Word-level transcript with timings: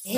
Hai, 0.00 0.16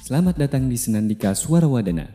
selamat 0.00 0.40
datang 0.40 0.72
di 0.72 0.80
Senandika 0.80 1.36
Suara 1.36 1.68
Wadana. 1.68 2.08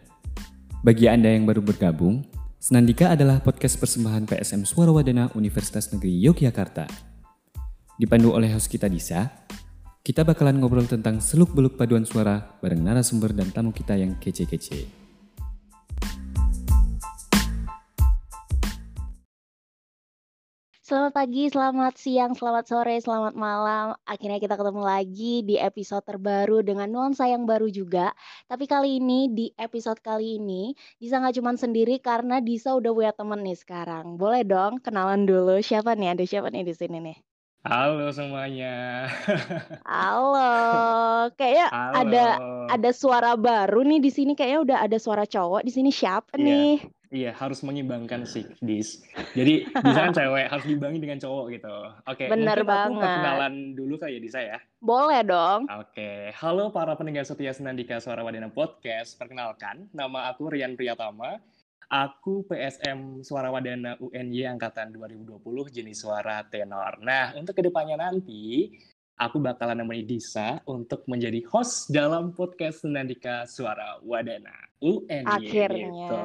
Bagi 0.81 1.05
Anda 1.05 1.29
yang 1.29 1.45
baru 1.45 1.61
bergabung, 1.61 2.25
Senandika 2.63 3.11
adalah 3.11 3.43
podcast 3.43 3.75
persembahan 3.75 4.23
PSM 4.23 4.63
Suara 4.63 4.87
Wadana 4.95 5.27
Universitas 5.35 5.91
Negeri 5.91 6.15
Yogyakarta. 6.23 6.87
Dipandu 7.99 8.31
oleh 8.31 8.55
host 8.55 8.71
kita 8.71 8.87
Disa, 8.87 9.27
kita 9.99 10.23
bakalan 10.23 10.63
ngobrol 10.63 10.87
tentang 10.87 11.19
seluk-beluk 11.19 11.75
paduan 11.75 12.07
suara 12.07 12.39
bareng 12.63 12.79
narasumber 12.79 13.35
dan 13.35 13.51
tamu 13.51 13.75
kita 13.75 13.99
yang 13.99 14.15
kece-kece. 14.15 15.02
Selamat 20.93 21.25
pagi, 21.25 21.49
selamat 21.49 21.93
siang, 21.97 22.37
selamat 22.37 22.69
sore, 22.69 23.01
selamat 23.01 23.33
malam. 23.33 23.97
Akhirnya 24.05 24.37
kita 24.37 24.53
ketemu 24.53 24.85
lagi 24.85 25.41
di 25.41 25.57
episode 25.57 26.05
terbaru 26.05 26.61
dengan 26.61 26.85
nuansa 26.85 27.25
yang 27.25 27.49
baru 27.49 27.65
juga. 27.65 28.13
Tapi 28.45 28.69
kali 28.69 29.01
ini, 29.01 29.25
di 29.25 29.49
episode 29.57 29.97
kali 30.05 30.37
ini, 30.37 30.77
Disa 31.01 31.17
nggak 31.17 31.41
cuma 31.41 31.57
sendiri 31.57 31.97
karena 31.97 32.45
Disa 32.45 32.77
udah 32.77 32.93
punya 32.93 33.09
temen 33.09 33.41
nih 33.41 33.57
sekarang. 33.57 34.21
Boleh 34.21 34.45
dong 34.45 34.85
kenalan 34.85 35.25
dulu 35.25 35.65
siapa 35.65 35.97
nih? 35.97 36.13
Ada 36.13 36.29
siapa 36.29 36.53
nih 36.53 36.61
di 36.61 36.77
sini 36.77 37.01
nih? 37.01 37.17
Halo 37.65 38.13
semuanya. 38.13 39.09
Halo, 39.89 40.53
kayaknya 41.33 41.73
Halo. 41.73 41.95
ada 42.05 42.25
ada 42.69 42.89
suara 42.93 43.33
baru 43.33 43.81
nih 43.81 43.97
di 43.97 44.13
sini. 44.13 44.37
Kayaknya 44.37 44.59
udah 44.61 44.77
ada 44.85 44.97
suara 45.01 45.25
cowok 45.25 45.65
di 45.65 45.73
sini. 45.73 45.89
Siapa 45.89 46.37
Iya. 46.37 46.45
nih? 46.45 46.71
Iya, 47.13 47.29
harus 47.37 47.61
menyimbangkan 47.61 48.25
sih, 48.25 48.41
Dis. 48.57 49.05
Jadi, 49.37 49.69
Disa 49.69 49.99
kan 50.09 50.17
cewek, 50.17 50.49
harus 50.49 50.65
diimbangi 50.65 50.97
dengan 50.97 51.21
cowok 51.21 51.45
gitu. 51.53 51.75
Oke, 52.09 52.25
Bener 52.25 52.57
mungkin 52.57 52.73
aku 52.73 52.73
banget. 52.73 53.05
perkenalan 53.05 53.53
dulu 53.77 53.93
kali 54.01 54.17
ya, 54.17 54.21
Disa 54.25 54.39
ya. 54.41 54.57
Boleh 54.81 55.21
dong. 55.21 55.69
Oke, 55.77 56.33
halo 56.33 56.73
para 56.73 56.97
pendengar 56.97 57.21
setia 57.21 57.53
Senandika 57.53 58.01
Suara 58.01 58.25
Wadana 58.25 58.49
Podcast. 58.49 59.13
Perkenalkan, 59.21 59.93
nama 59.93 60.33
aku 60.33 60.49
Rian 60.49 60.73
Priyatama. 60.73 61.37
Aku 61.85 62.49
PSM 62.49 63.21
Suara 63.21 63.53
Wadana 63.53 63.93
UNY 64.01 64.49
Angkatan 64.49 64.89
2020 64.97 65.37
jenis 65.69 66.01
suara 66.01 66.41
tenor. 66.49 66.97
Nah, 67.05 67.37
untuk 67.37 67.53
ke 67.53 67.61
depannya 67.61 68.09
nanti, 68.09 68.73
aku 69.17 69.37
bakalan 69.37 69.81
nemeni 69.85 70.03
Disa 70.05 70.59
untuk 70.65 71.05
menjadi 71.05 71.41
host 71.49 71.93
dalam 71.93 72.33
podcast 72.33 72.81
Senandika 72.81 73.45
Suara 73.45 74.01
Wadana 74.01 74.73
UNY. 74.83 75.23
Akhirnya. 75.23 75.87
gitu. 75.87 76.17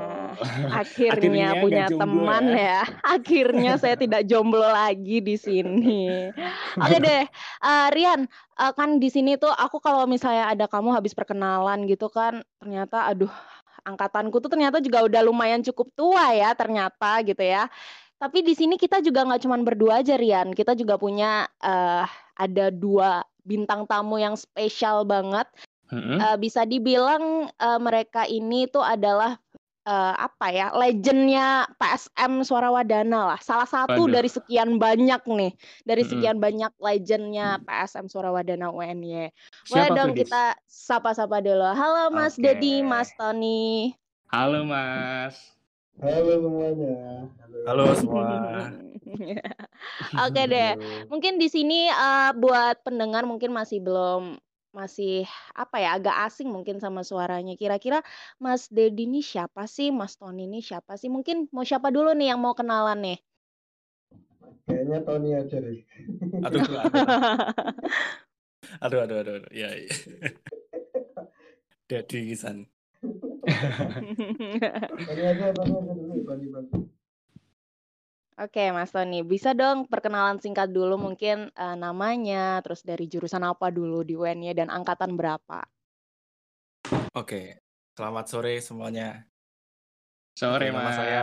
Akhirnya, 0.74 0.74
Akhirnya 0.82 1.48
punya 1.62 1.86
teman 1.86 2.44
ya. 2.50 2.58
ya. 2.58 2.80
Akhirnya 3.16 3.72
saya 3.78 3.94
tidak 4.02 4.26
jomblo 4.26 4.66
lagi 4.66 5.22
di 5.22 5.38
sini. 5.38 6.26
Oke 6.74 6.98
deh, 6.98 7.22
eh, 7.62 7.88
Rian, 7.94 8.26
eh, 8.58 8.72
kan 8.74 8.98
di 8.98 9.08
sini 9.08 9.38
tuh 9.38 9.54
aku 9.54 9.78
kalau 9.78 10.10
misalnya 10.10 10.50
ada 10.50 10.66
kamu 10.66 10.90
habis 10.90 11.14
perkenalan 11.14 11.86
gitu 11.86 12.10
kan, 12.10 12.42
ternyata 12.58 13.06
aduh, 13.06 13.30
angkatanku 13.86 14.42
tuh 14.42 14.50
ternyata 14.50 14.82
juga 14.82 15.06
udah 15.06 15.22
lumayan 15.22 15.62
cukup 15.62 15.94
tua 15.94 16.34
ya 16.34 16.50
ternyata 16.58 17.22
gitu 17.22 17.40
ya. 17.46 17.70
Tapi 18.18 18.42
di 18.42 18.50
sini 18.58 18.74
kita 18.74 18.98
juga 18.98 19.22
nggak 19.22 19.46
cuma 19.46 19.54
berdua 19.62 20.02
aja 20.02 20.18
Rian, 20.18 20.50
kita 20.50 20.74
juga 20.74 20.98
punya 20.98 21.46
eh, 21.62 22.02
ada 22.38 22.70
dua 22.70 23.26
bintang 23.42 23.84
tamu 23.84 24.16
yang 24.16 24.38
spesial 24.38 25.02
banget. 25.02 25.44
Mm-mm. 25.88 26.20
Eh, 26.20 26.36
bisa 26.36 26.68
dibilang 26.68 27.48
eh, 27.48 27.80
mereka 27.80 28.28
ini 28.28 28.68
tuh 28.68 28.84
adalah 28.84 29.40
eh, 29.88 30.14
apa 30.20 30.52
ya 30.52 30.68
legendnya 30.76 31.64
PSM 31.80 32.44
Suara 32.44 32.68
Wadana 32.68 33.32
lah 33.32 33.40
salah 33.40 33.64
satu 33.64 34.04
Waduh. 34.04 34.20
dari 34.20 34.28
sekian 34.28 34.76
banyak 34.76 35.24
nih 35.24 35.56
dari 35.88 36.04
sekian 36.04 36.36
banyak 36.36 36.68
legendnya 36.76 37.56
PSM 37.64 38.12
Suara 38.12 38.28
Wadana 38.28 38.68
UNY 38.68 39.32
boleh 39.72 39.88
dong 39.96 40.12
tuh, 40.12 40.28
kita 40.28 40.60
sapa-sapa 40.68 41.40
dulu 41.40 41.72
halo 41.72 42.12
Mas 42.12 42.36
Oke. 42.36 42.44
Dedi 42.44 42.84
Mas 42.84 43.08
Tony 43.16 43.96
Halo, 44.28 44.60
Mas. 44.60 45.56
Halo 45.98 46.30
semuanya. 46.38 47.26
Halo 47.66 47.84
semua. 47.98 48.30
oke 50.24 50.42
deh 50.46 50.78
mungkin 51.10 51.42
di 51.42 51.50
sini 51.50 51.90
eh, 51.90 52.30
buat 52.38 52.86
pendengar 52.86 53.26
mungkin 53.26 53.50
masih 53.50 53.82
belum 53.82 54.38
masih 54.70 55.26
apa 55.58 55.82
ya 55.82 55.98
agak 55.98 56.14
asing 56.30 56.54
mungkin 56.54 56.78
sama 56.78 57.02
suaranya. 57.02 57.58
Kira-kira 57.58 58.06
Mas 58.38 58.70
Dedi 58.70 59.10
ini 59.10 59.26
siapa 59.26 59.66
sih? 59.66 59.90
Mas 59.90 60.14
Tony 60.14 60.46
ini 60.46 60.62
siapa 60.62 60.94
sih? 60.94 61.10
Mungkin 61.10 61.50
mau 61.50 61.66
siapa 61.66 61.90
dulu 61.90 62.14
nih 62.14 62.30
yang 62.30 62.38
mau 62.38 62.54
kenalan 62.54 63.02
nih? 63.02 63.18
Kayaknya 64.70 64.98
Tony 65.02 65.30
aja 65.34 65.56
deh. 65.58 65.82
Aduh, 66.46 66.62
aduh, 66.62 66.78
aduh, 66.78 67.06
aduh, 68.86 69.00
aduh, 69.02 69.16
aduh. 69.18 69.50
ya, 69.50 69.74
ya. 69.74 69.90
Dedi 71.90 72.30
Kisan. 72.30 72.77
Tony 75.06 75.22
aja, 75.22 75.46
Tony 75.54 75.72
aja 75.74 75.92
dulu. 75.94 76.14
Tony, 76.26 76.46
Tony. 76.50 76.70
Oke, 78.38 78.70
Mas 78.70 78.94
Tony, 78.94 79.26
bisa 79.26 79.50
dong 79.50 79.90
perkenalan 79.90 80.38
singkat 80.38 80.70
dulu 80.70 80.94
mungkin 80.94 81.50
eh, 81.50 81.76
namanya, 81.78 82.62
terus 82.62 82.86
dari 82.86 83.10
jurusan 83.10 83.42
apa 83.42 83.74
dulu 83.74 84.06
di 84.06 84.14
UNY 84.14 84.54
dan 84.54 84.70
angkatan 84.70 85.18
berapa? 85.18 85.66
Oke, 87.18 87.58
selamat 87.98 88.24
sore 88.30 88.62
semuanya. 88.62 89.26
Sore, 90.38 90.70
Oke, 90.70 90.74
nama 90.78 90.86
Mas. 90.86 90.94
saya 90.94 91.22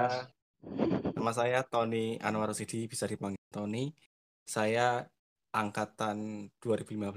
nama 1.15 1.31
saya 1.31 1.59
Tony 1.63 2.19
Anwar 2.19 2.51
Rusidi, 2.51 2.83
bisa 2.83 3.07
dipanggil 3.07 3.39
Tony. 3.47 3.95
Saya 4.43 5.07
angkatan 5.55 6.51
2015, 6.59 7.15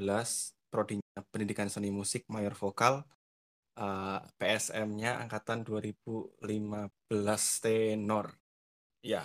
prodinya 0.70 1.18
Pendidikan 1.34 1.66
Seni 1.66 1.90
Musik 1.90 2.22
Mayor 2.30 2.54
Vokal. 2.54 3.02
Eh, 3.78 4.18
PSM-nya 4.42 5.22
angkatan 5.22 5.62
2015 5.62 7.62
tenor. 7.62 8.34
Ya, 9.06 9.22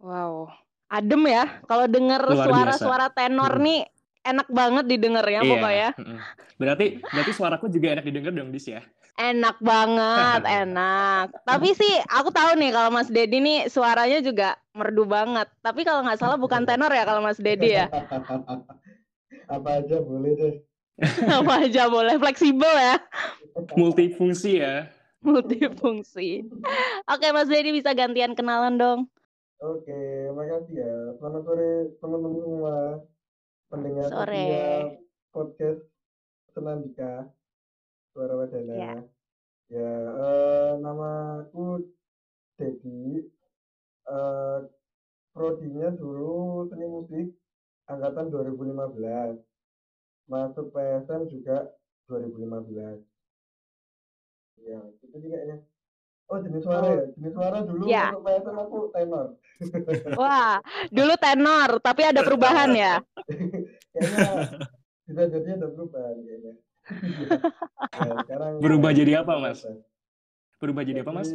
Wow, 0.00 0.48
adem 0.88 1.28
ya. 1.28 1.60
Kalau 1.68 1.84
denger 1.84 2.22
Luar 2.32 2.48
suara-suara 2.48 3.12
tenor 3.12 3.60
Mm. 3.60 3.64
nih 3.66 3.80
enak 4.24 4.48
banget 4.48 4.84
didengar 4.88 5.26
ya 5.28 5.44
Iya. 5.44 5.50
pokoknya. 5.52 5.90
mm-mm. 6.00 6.18
Berarti 6.56 6.86
berarti 7.12 7.32
suaraku 7.36 7.68
juga 7.68 7.92
enak 7.98 8.04
didengar 8.08 8.32
dong, 8.32 8.48
Dis 8.56 8.72
ya? 8.72 8.80
Enak 9.20 9.60
banget, 9.60 10.42
enak. 10.64 11.26
Tapi 11.44 11.76
sih 11.76 11.92
aku 12.08 12.32
tahu 12.32 12.56
nih 12.56 12.72
kalau 12.72 12.88
Mas 12.88 13.12
Dedi 13.12 13.36
nih 13.42 13.68
suaranya 13.68 14.24
juga 14.24 14.56
merdu 14.72 15.04
banget. 15.04 15.50
Tapi 15.60 15.84
kalau 15.84 16.08
nggak 16.08 16.24
salah 16.24 16.40
bukan 16.40 16.64
tenor 16.68 16.88
ya 16.94 17.04
kalau 17.04 17.20
Mas 17.20 17.36
Dedi 17.36 17.76
ya. 17.76 17.92
Apa 19.48 19.80
aja 19.80 19.96
boleh 20.00 20.32
deh. 20.40 20.67
Apa 21.38 21.62
aja 21.62 21.86
boleh 21.86 22.18
fleksibel 22.18 22.74
ya, 22.74 22.98
Multifungsi 23.78 24.58
ya. 24.58 24.90
multifungsi. 25.18 26.46
Oke 27.06 27.26
Mas 27.30 27.46
Dedi 27.46 27.70
bisa 27.70 27.94
gantian 27.94 28.34
kenalan 28.34 28.78
dong. 28.78 29.00
Oke, 29.58 29.98
makasih 30.30 30.78
ya. 30.78 30.94
Selamat 31.18 31.42
sore 31.42 31.70
teman-teman 31.98 32.38
semua. 32.38 32.76
Pendengar 33.68 34.06
Sore. 34.08 34.46
podcast 35.28 35.82
Senandika 36.54 37.28
Suara 38.14 38.34
Wadana. 38.38 38.74
Ya. 38.74 38.94
Ya, 39.68 39.94
eh, 40.08 40.70
namaku 40.78 41.82
Dedi. 42.56 43.26
Eh, 44.08 44.58
prodinya 45.30 45.92
dulu 45.92 46.66
seni 46.70 46.86
musik 46.86 47.26
angkatan 47.86 48.30
2015. 48.30 49.47
Masuk 50.28 50.76
PSM 50.76 51.24
juga 51.32 51.72
2015. 52.04 53.00
Ya, 54.60 54.80
itu 55.00 55.16
sih 55.16 55.28
kayaknya. 55.32 55.64
Oh, 56.28 56.36
jenis 56.44 56.60
suara 56.60 56.84
Oh. 56.84 56.92
ya? 56.92 57.04
Jenis 57.16 57.32
suara 57.32 57.58
dulu 57.64 57.84
Ya. 57.88 58.12
masuk 58.12 58.22
PSM 58.28 58.56
aku 58.60 58.78
tenor. 58.92 59.26
Wah, 60.20 60.60
dulu 60.92 61.14
tenor, 61.16 61.70
tapi 61.80 62.02
ada 62.04 62.20
perubahan 62.20 62.68
ya. 62.76 63.00
kayaknya 63.96 64.52
bisa 65.08 65.22
jadi 65.32 65.48
ada 65.56 65.68
perubahan 65.72 66.16
kayaknya. 66.20 66.52
ya, 67.96 68.12
sekarang 68.28 68.52
Berubah 68.60 68.92
jadi 68.92 69.24
apa, 69.24 69.40
apa? 69.40 69.42
Mas? 69.48 69.64
Berubah 70.60 70.84
jadi 70.84 71.00
apa, 71.00 71.12
Mas? 71.16 71.32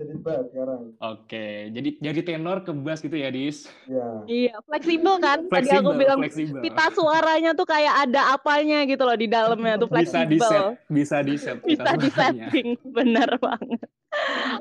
Jadi, 0.00 0.12
bass 0.16 0.44
sekarang. 0.48 0.80
Oke, 0.96 1.68
jadi 1.76 1.88
jadi 2.00 2.20
tenor 2.24 2.64
ke 2.64 2.72
bass 2.72 3.04
gitu 3.04 3.16
ya, 3.20 3.28
Dis? 3.28 3.68
Ya. 3.84 4.24
Iya, 4.24 4.54
fleksibel 4.64 5.14
kan? 5.20 5.38
Tadi 5.44 5.68
aku 5.68 5.92
Fleksibel, 5.92 6.00
bilang 6.00 6.18
fleksibel. 6.24 6.60
pita 6.64 6.86
suaranya 6.96 7.50
tuh 7.52 7.66
kayak 7.68 7.94
ada 8.08 8.32
apanya 8.32 8.88
gitu 8.88 9.02
loh 9.04 9.16
di 9.16 9.28
dalamnya 9.28 9.76
tuh 9.76 9.88
Bisa 9.92 10.24
di 10.24 10.40
fleksibel. 10.40 10.48
set, 10.48 10.64
bisa 10.88 11.16
di 11.20 11.34
set. 11.36 11.56
Bisa 11.60 11.92
di 12.00 12.08
setting, 12.08 12.68
bener 12.96 13.28
banget. 13.36 13.88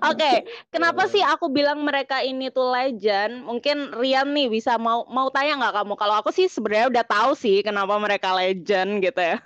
Oke, 0.06 0.46
kenapa 0.70 1.10
sih 1.10 1.24
aku 1.26 1.50
bilang 1.50 1.82
mereka 1.82 2.22
ini 2.22 2.54
tuh 2.54 2.70
legend? 2.70 3.42
Mungkin 3.48 3.98
Rian 3.98 4.30
nih 4.36 4.48
bisa 4.52 4.78
mau 4.78 5.08
mau 5.10 5.28
tanya 5.34 5.58
nggak 5.58 5.74
kamu? 5.82 5.94
Kalau 5.98 6.16
aku 6.22 6.30
sih 6.36 6.46
sebenarnya 6.46 6.88
udah 6.94 7.06
tahu 7.08 7.32
sih 7.34 7.66
kenapa 7.66 7.96
mereka 7.98 8.36
legend 8.38 9.02
gitu 9.02 9.18
ya. 9.20 9.42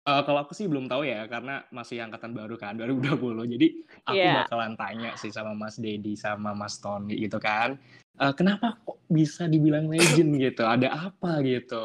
Eh, 0.00 0.22
kalau 0.24 0.40
aku 0.40 0.56
sih 0.56 0.64
belum 0.64 0.88
tahu 0.88 1.04
ya, 1.04 1.28
karena 1.28 1.60
masih 1.68 2.00
angkatan 2.00 2.32
baru 2.32 2.56
kan, 2.56 2.72
2020. 2.80 3.44
Jadi 3.44 3.84
aku 4.08 4.16
Iya. 4.16 4.48
bakalan 4.48 4.72
tanya 4.72 5.12
sih 5.20 5.28
sama 5.28 5.52
Mas 5.52 5.76
Dedi 5.76 6.16
sama 6.16 6.56
Mas 6.56 6.80
Tony 6.80 7.20
gitu 7.20 7.36
kan. 7.36 7.76
Eh, 8.16 8.32
kenapa 8.32 8.80
kok 8.80 8.96
bisa 9.12 9.44
dibilang 9.44 9.92
legend 9.92 10.32
gitu? 10.44 10.64
Ada 10.64 11.12
apa 11.12 11.44
gitu? 11.44 11.84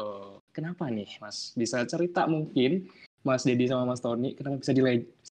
Kenapa 0.56 0.88
nih, 0.88 1.20
Mas? 1.20 1.52
Bisa 1.52 1.84
cerita 1.84 2.24
mungkin 2.24 2.88
Mas 3.20 3.44
Dedi 3.44 3.68
sama 3.68 3.92
Mas 3.92 4.00
Tony 4.00 4.32
kenapa 4.32 4.56
bisa 4.64 4.72
di 4.72 4.80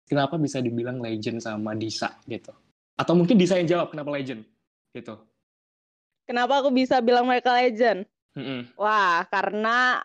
kenapa 0.05 0.35
bisa 0.37 0.61
dibilang 0.61 1.01
legend 1.01 1.41
sama 1.41 1.73
Disa 1.73 2.13
gitu? 2.29 2.53
Atau 3.01 3.17
mungkin 3.17 3.33
Disa 3.39 3.57
yang 3.57 3.65
jawab 3.65 3.89
kenapa 3.89 4.13
legend 4.13 4.45
gitu? 4.93 5.17
Kenapa 6.29 6.61
aku 6.61 6.69
bisa 6.69 7.01
bilang 7.01 7.25
mereka 7.25 7.53
legend? 7.57 8.05
Mm-mm. 8.37 8.77
Wah, 8.77 9.25
karena 9.31 10.03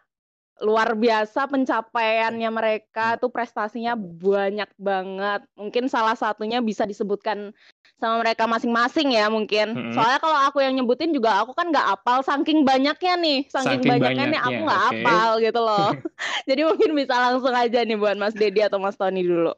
luar 0.60 0.92
biasa 0.92 1.48
pencapaiannya 1.48 2.50
mereka 2.52 3.16
tuh 3.16 3.32
prestasinya 3.32 3.96
banyak 3.96 4.68
banget. 4.76 5.40
Mungkin 5.56 5.88
salah 5.88 6.12
satunya 6.12 6.60
bisa 6.60 6.84
disebutkan 6.84 7.56
sama 7.96 8.20
mereka 8.20 8.44
masing-masing 8.44 9.16
ya 9.16 9.28
mungkin. 9.32 9.72
Mm-mm. 9.72 9.92
Soalnya 9.96 10.20
kalau 10.20 10.38
aku 10.48 10.60
yang 10.60 10.76
nyebutin 10.76 11.16
juga 11.16 11.40
aku 11.40 11.56
kan 11.56 11.72
nggak 11.72 12.00
apal 12.00 12.20
saking 12.20 12.64
banyaknya 12.64 13.14
nih, 13.16 13.38
saking, 13.48 13.80
Saking 13.84 13.90
banyaknya, 13.92 14.24
nih 14.36 14.40
aku 14.40 14.48
banyaknya, 14.48 14.64
nggak 14.68 14.82
oke. 14.84 15.00
apal 15.00 15.30
gitu 15.40 15.60
loh. 15.60 15.88
Jadi 16.48 16.60
mungkin 16.64 16.90
bisa 16.96 17.14
langsung 17.16 17.54
aja 17.56 17.78
nih 17.80 17.96
buat 17.96 18.16
Mas 18.20 18.36
Dedi 18.36 18.60
atau 18.60 18.78
Mas 18.80 18.96
Tony 19.00 19.24
dulu. 19.24 19.52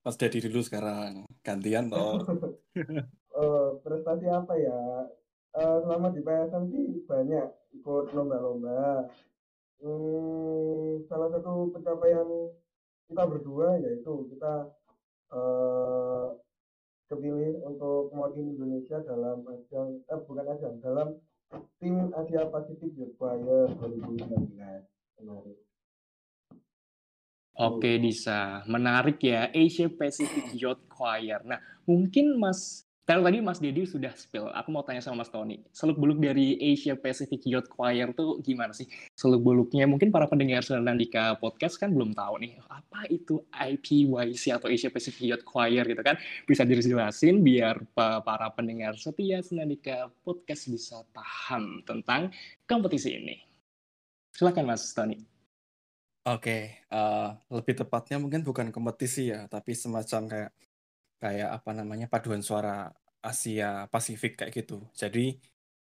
Mas 0.00 0.16
Dedi 0.16 0.40
dulu 0.40 0.60
sekarang. 0.64 1.28
Gantian 1.44 1.92
toh. 1.92 2.20
Eh, 3.30 3.68
prestasi 3.86 4.26
apa 4.26 4.58
ya? 4.58 5.06
Eh, 5.54 5.76
selama 5.86 6.10
di 6.10 6.18
PSM 6.18 6.64
sih 6.74 6.84
banyak 7.06 7.46
ikut 7.78 8.10
lomba-lomba. 8.10 9.06
Hmm, 9.80 11.00
salah 11.08 11.32
satu 11.32 11.72
pencapaian 11.72 12.28
kita 13.08 13.22
berdua 13.24 13.80
yaitu 13.80 14.28
kita 14.28 14.68
eh, 15.32 16.26
kepilih 17.10 17.58
untuk 17.66 18.14
mewakili 18.14 18.54
Indonesia 18.54 19.02
dalam 19.02 19.42
ajang, 19.50 19.98
eh 20.06 20.20
bukan 20.28 20.46
ajang, 20.46 20.74
dalam 20.78 21.08
tim 21.82 22.14
Asia 22.14 22.46
Pacific 22.46 22.94
Youth 22.94 23.18
Choir 23.18 23.66
2019 23.82 24.54
kemarin. 25.18 25.58
Oke, 27.60 27.98
Disa. 27.98 28.62
Menarik 28.70 29.20
ya, 29.20 29.50
Asia 29.50 29.90
Pacific 29.90 30.54
Youth 30.54 30.80
Choir. 30.86 31.42
Nah, 31.44 31.58
mungkin 31.84 32.38
Mas, 32.38 32.86
kalau 33.10 33.26
tadi 33.26 33.42
Mas 33.42 33.58
Dedi 33.58 33.82
sudah 33.90 34.14
spill, 34.14 34.54
aku 34.54 34.70
mau 34.70 34.86
tanya 34.86 35.02
sama 35.02 35.26
Mas 35.26 35.34
Tony. 35.34 35.58
Seluk-beluk 35.74 36.22
dari 36.22 36.54
Asia 36.62 36.94
Pacific 36.94 37.42
Youth 37.42 37.66
Choir 37.66 38.14
tuh 38.14 38.38
gimana 38.38 38.70
sih? 38.70 38.86
Seluk-beluknya 39.18 39.90
mungkin 39.90 40.14
para 40.14 40.30
pendengar 40.30 40.62
Senandika 40.62 41.34
Podcast 41.42 41.74
kan 41.74 41.90
belum 41.90 42.14
tahu 42.14 42.38
nih, 42.38 42.62
apa 42.70 43.10
itu 43.10 43.42
IPYC 43.50 44.54
atau 44.54 44.70
Asia 44.70 44.94
Pacific 44.94 45.26
Youth 45.26 45.42
Choir 45.42 45.82
gitu 45.90 45.98
kan? 46.06 46.22
Bisa 46.46 46.62
dijelasin 46.62 47.42
biar 47.42 47.82
pa- 47.90 48.22
para 48.22 48.46
pendengar 48.54 48.94
setia 48.94 49.42
Senandika 49.42 50.06
Podcast 50.22 50.70
bisa 50.70 51.02
paham 51.10 51.82
tentang 51.82 52.30
kompetisi 52.62 53.18
ini. 53.18 53.42
Silakan 54.38 54.70
Mas 54.70 54.86
Tony. 54.94 55.18
Oke, 56.30 56.86
eh, 56.86 57.28
lebih 57.50 57.74
tepatnya 57.74 58.22
mungkin 58.22 58.46
bukan 58.46 58.70
kompetisi 58.70 59.34
ya, 59.34 59.50
tapi 59.50 59.74
semacam 59.74 60.30
kayak 60.30 60.50
kayak 61.20 61.50
apa 61.58 61.70
namanya 61.76 62.08
paduan 62.08 62.40
suara 62.40 62.88
Asia 63.20 63.86
Pasifik 63.92 64.40
kayak 64.40 64.52
gitu. 64.64 64.84
Jadi 64.96 65.36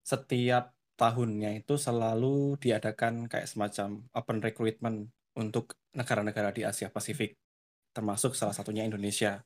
setiap 0.05 0.75
tahunnya 0.99 1.65
itu 1.65 1.81
selalu 1.81 2.61
diadakan 2.61 3.31
kayak 3.31 3.49
semacam 3.49 4.05
open 4.13 4.39
recruitment 4.45 5.09
untuk 5.39 5.79
negara-negara 5.97 6.53
di 6.53 6.63
Asia 6.67 6.93
Pasifik, 6.93 7.39
termasuk 7.97 8.37
salah 8.37 8.53
satunya 8.53 8.85
Indonesia. 8.85 9.41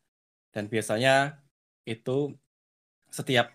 Dan 0.51 0.67
biasanya 0.67 1.39
itu 1.85 2.33
setiap 3.13 3.53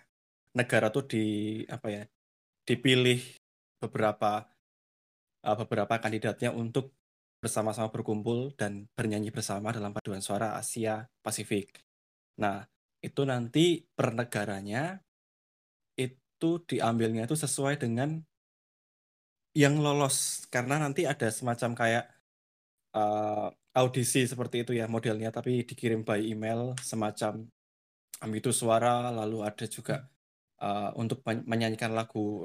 negara 0.56 0.90
tuh 0.90 1.06
di 1.06 1.26
apa 1.68 1.88
ya 1.92 2.04
dipilih 2.64 3.20
beberapa 3.82 4.46
uh, 5.44 5.58
beberapa 5.66 6.00
kandidatnya 6.00 6.54
untuk 6.54 6.94
bersama-sama 7.40 7.88
berkumpul 7.88 8.52
dan 8.60 8.92
bernyanyi 8.94 9.32
bersama 9.32 9.72
dalam 9.72 9.96
paduan 9.96 10.20
suara 10.20 10.60
Asia 10.60 11.08
Pasifik. 11.24 11.80
Nah, 12.40 12.68
itu 13.00 13.22
nanti 13.24 13.84
per 13.96 14.12
negaranya 14.16 15.00
itu 15.96 16.50
diambilnya 16.68 17.28
itu 17.28 17.36
sesuai 17.36 17.80
dengan 17.80 18.20
yang 19.56 19.80
lolos. 19.80 20.48
Karena 20.48 20.80
nanti 20.80 21.04
ada 21.04 21.28
semacam 21.32 21.72
kayak 21.76 22.06
uh, 22.96 23.48
audisi 23.76 24.26
seperti 24.26 24.66
itu 24.66 24.72
ya 24.76 24.86
modelnya 24.90 25.30
tapi 25.30 25.64
dikirim 25.64 26.02
by 26.04 26.20
email 26.20 26.74
semacam 26.82 27.46
ambitu 28.20 28.50
suara 28.52 29.14
lalu 29.14 29.46
ada 29.46 29.66
juga 29.70 30.10
uh, 30.60 30.92
untuk 31.00 31.24
men- 31.24 31.46
menyanyikan 31.48 31.94
lagu 31.94 32.44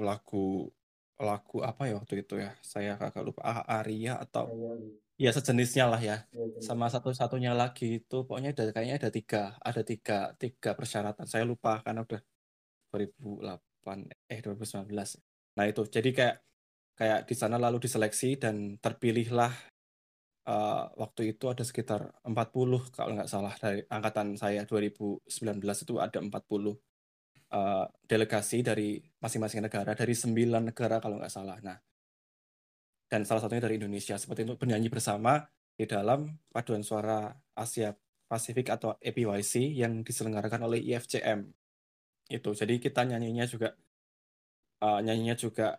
lagu 1.20 1.62
apa 1.62 1.86
ya 1.86 1.94
waktu 2.00 2.26
itu 2.26 2.40
ya? 2.42 2.54
Saya 2.64 2.98
agak 2.98 3.22
lupa. 3.22 3.40
Ah, 3.46 3.62
Aria 3.80 4.18
atau 4.18 4.50
Kayak 4.50 4.90
ya 5.14 5.30
sejenisnya 5.30 5.84
lah 5.86 6.00
ya. 6.02 6.16
Ya, 6.34 6.42
jadi- 6.50 6.62
sama 6.62 6.90
satu-satunya 6.90 7.54
lagi 7.54 8.02
itu 8.02 8.16
pokoknya 8.26 8.50
ada 8.50 8.74
kayaknya 8.74 8.96
ada 8.98 9.10
tiga 9.14 9.42
ada 9.62 9.82
tiga 9.86 10.34
tiga 10.42 10.70
persyaratan. 10.74 11.26
Saya 11.30 11.46
lupa 11.46 11.78
karena 11.86 12.02
udah 12.02 12.20
2008 12.90 14.10
eh 14.30 14.38
2019 14.42 15.18
nah 15.54 15.64
itu. 15.70 15.86
Jadi 15.86 16.10
kayak 16.10 16.36
kayak 16.98 17.20
di 17.30 17.34
sana 17.38 17.56
lalu 17.62 17.78
diseleksi 17.86 18.38
dan 18.42 18.78
terpilihlah 18.82 19.54
eh, 20.50 20.82
waktu 20.98 21.22
itu 21.36 21.44
ada 21.48 21.62
sekitar 21.62 22.10
40 22.26 22.82
kalau 22.92 23.14
nggak 23.16 23.30
salah 23.30 23.54
dari 23.56 23.80
angkatan 23.88 24.34
saya 24.36 24.66
2019 24.66 25.78
itu 25.86 25.94
ada 26.02 26.18
40 26.20 26.74
eh, 27.54 27.84
delegasi 28.10 28.66
dari 28.66 28.98
masing-masing 29.22 29.62
negara 29.62 29.94
dari 29.94 30.14
sembilan 30.14 30.74
negara 30.74 30.98
kalau 30.98 31.22
nggak 31.22 31.32
salah. 31.32 31.58
Nah 31.62 31.78
dan 33.08 33.22
salah 33.22 33.46
satunya 33.46 33.62
dari 33.62 33.78
Indonesia 33.78 34.18
seperti 34.18 34.42
itu 34.42 34.58
bernyanyi 34.58 34.90
bersama 34.90 35.38
di 35.74 35.86
dalam 35.86 36.34
paduan 36.50 36.82
suara 36.82 37.30
Asia 37.54 37.94
Pasifik 38.24 38.72
atau 38.72 38.96
APYC 38.98 39.76
yang 39.78 40.02
diselenggarakan 40.02 40.66
oleh 40.66 40.80
IFCM 40.82 41.44
itu 42.32 42.50
jadi 42.56 42.74
kita 42.80 43.04
nyanyinya 43.04 43.44
juga 43.46 43.76
eh, 44.82 45.00
nyanyinya 45.04 45.36
juga 45.38 45.78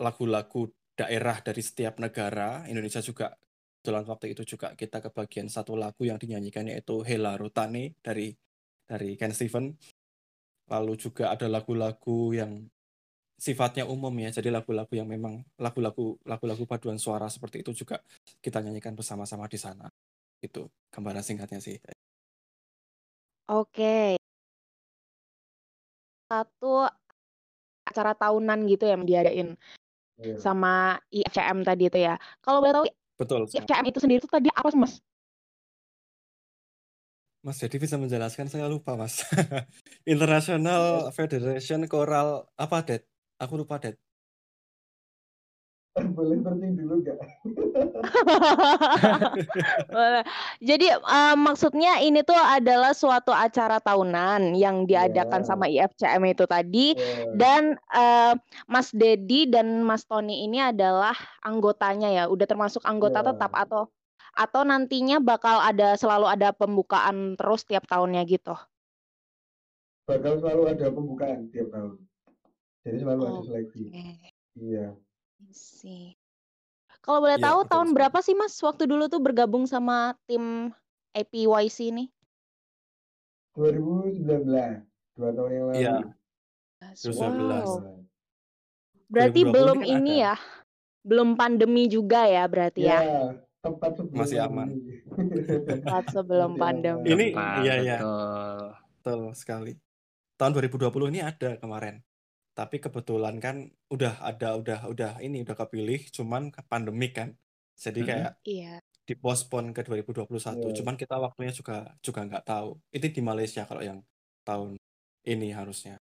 lagu-lagu 0.00 0.70
daerah 0.96 1.40
dari 1.44 1.60
setiap 1.60 2.00
negara. 2.00 2.64
Indonesia 2.68 3.04
juga 3.04 3.36
dalam 3.84 4.02
waktu 4.08 4.34
itu 4.34 4.56
juga 4.56 4.74
kita 4.74 4.98
kebagian 4.98 5.46
satu 5.46 5.78
lagu 5.78 6.02
yang 6.02 6.18
dinyanyikan 6.18 6.66
yaitu 6.66 7.06
Hela 7.06 7.38
Rutane 7.38 7.94
dari 8.02 8.34
dari 8.86 9.14
Ken 9.14 9.30
Steven 9.30 9.74
lalu 10.66 10.98
juga 10.98 11.30
ada 11.34 11.46
lagu-lagu 11.46 12.34
yang 12.34 12.66
sifatnya 13.36 13.84
umum 13.84 14.12
ya 14.16 14.32
jadi 14.32 14.48
lagu-lagu 14.48 14.90
yang 14.96 15.06
memang 15.06 15.44
lagu-lagu 15.60 16.16
lagu-lagu 16.24 16.64
paduan 16.64 16.96
suara 16.96 17.28
seperti 17.28 17.60
itu 17.60 17.84
juga 17.84 18.00
kita 18.40 18.64
nyanyikan 18.64 18.96
bersama-sama 18.96 19.44
di 19.46 19.60
sana 19.60 19.86
itu 20.40 20.66
gambaran 20.90 21.22
singkatnya 21.22 21.60
sih 21.60 21.76
Oke. 23.46 24.18
Satu 26.26 26.82
acara 27.86 28.12
tahunan 28.18 28.66
gitu 28.66 28.90
yang 28.90 29.06
diadain 29.06 29.54
Iya. 30.18 30.34
sama 30.40 30.96
IFCM 31.12 31.62
tadi 31.62 31.86
itu 31.92 31.98
ya. 32.00 32.18
Kalau 32.42 32.58
boleh 32.58 32.74
tahu 32.74 32.84
betul 33.20 33.40
IFCM 33.46 33.86
itu 33.86 33.98
sendiri 34.02 34.18
itu 34.18 34.26
tadi 34.26 34.50
apa 34.50 34.72
Mas? 34.74 34.98
Mas 37.46 37.62
jadi 37.62 37.78
bisa 37.78 37.94
menjelaskan 37.94 38.50
saya 38.50 38.66
lupa 38.66 38.98
mas 38.98 39.22
International 40.02 41.14
Federation 41.14 41.86
Choral 41.86 42.42
apa 42.58 42.82
Det 42.82 43.06
aku 43.38 43.62
lupa 43.62 43.78
Det 43.78 43.94
boleh 45.96 46.36
searching 46.44 46.76
dulu 46.76 47.00
nggak? 47.00 47.16
Boleh. 49.96 50.28
Jadi 50.60 50.92
eh, 50.92 51.36
maksudnya 51.40 52.04
ini 52.04 52.20
tuh 52.20 52.36
adalah 52.36 52.92
suatu 52.92 53.32
acara 53.32 53.80
tahunan 53.80 54.52
yang 54.60 54.84
diadakan 54.84 55.40
Ya. 55.40 55.48
sama 55.48 55.64
IFCM 55.72 56.20
itu 56.28 56.44
tadi 56.44 56.92
Ya. 56.92 57.32
dan 57.32 57.80
eh, 57.96 58.36
Mas 58.68 58.92
Dedi 58.92 59.48
dan 59.48 59.88
Mas 59.88 60.04
Tony 60.04 60.44
ini 60.44 60.60
adalah 60.60 61.16
anggotanya 61.40 62.12
ya, 62.12 62.28
udah 62.28 62.44
termasuk 62.44 62.84
anggota 62.84 63.24
Ya. 63.24 63.32
tetap 63.32 63.56
atau 63.56 63.88
atau 64.36 64.62
nantinya 64.68 65.16
bakal 65.18 65.58
ada 65.64 65.96
selalu 65.96 66.28
ada 66.28 66.52
pembukaan 66.52 67.34
terus 67.40 67.64
tiap 67.64 67.88
tahunnya 67.88 68.22
gitu. 68.28 68.52
bakal 70.06 70.38
selalu 70.38 70.62
ada 70.70 70.86
pembukaan 70.94 71.50
tiap 71.50 71.66
tahun. 71.74 71.98
Jadi 72.86 72.96
selalu 73.02 73.22
ada 73.26 73.34
Oke. 73.42 73.46
seleksi. 73.50 73.84
Iya. 74.54 74.86
sih. 75.50 76.14
Kalau 77.02 77.18
boleh 77.18 77.38
Iya, 77.38 77.46
tahu 77.50 77.58
betul 77.66 77.70
tahun 77.74 77.88
berapa 77.90 78.18
sih 78.22 78.34
Mas 78.38 78.54
waktu 78.62 78.86
dulu 78.86 79.10
tuh 79.10 79.18
bergabung 79.18 79.66
sama 79.66 80.14
tim 80.30 80.70
APYC 81.10 81.90
ini? 81.90 82.04
2019, 83.58 84.86
dua 85.16 85.30
tahun 85.34 85.50
yang 85.50 85.66
lalu. 85.66 85.80
Iya. 85.80 85.96
Wow. 85.98 86.94
2019. 87.02 88.06
Berarti 89.06 89.40
2020 89.42 89.54
belum 89.54 89.78
ini 89.82 90.14
ada. 90.22 90.26
ya. 90.30 90.34
Belum 91.06 91.28
pandemi 91.38 91.86
juga 91.86 92.26
ya 92.26 92.44
berarti 92.50 92.82
Ya, 92.82 92.98
ya. 92.98 93.45
Tepat 93.66 93.90
sebelum 93.98 94.16
Masih 94.16 94.38
aman. 94.38 94.68
pandemi. 94.70 94.94
Tepat 95.66 96.04
sebelum 96.14 96.50
pandemi. 96.54 97.06
Ini 97.10 97.26
Tepat, 97.32 97.56
iya 97.62 97.74
iya 97.82 97.96
betul. 97.98 98.62
betul 99.02 99.20
sekali. 99.34 99.72
Tahun 100.36 100.52
2020 100.54 101.12
ini 101.12 101.20
ada 101.20 101.50
kemarin. 101.58 101.96
Tapi 102.52 102.76
kebetulan 102.80 103.36
kan 103.36 103.56
udah 103.88 104.14
ada 104.22 104.56
udah 104.56 104.80
udah 104.88 105.12
ini 105.20 105.44
udah 105.44 105.56
kepilih 105.56 106.00
cuman 106.08 106.48
ke 106.48 106.60
pandemik 106.64 107.12
kan. 107.12 107.34
Jadi 107.76 108.00
Mm-mm. 108.00 108.08
kayak 108.08 108.32
Iya. 108.48 108.74
dipospon 109.04 109.70
ke 109.70 109.84
2021. 109.84 110.24
Iya. 110.64 110.74
Cuman 110.80 110.94
kita 110.96 111.20
waktunya 111.20 111.52
juga 111.52 111.92
juga 112.00 112.20
nggak 112.24 112.44
tahu. 112.44 112.80
Itu 112.88 113.06
di 113.12 113.20
Malaysia 113.20 113.68
kalau 113.68 113.84
yang 113.84 114.00
tahun 114.42 114.80
ini 115.26 115.52
harusnya. 115.52 116.00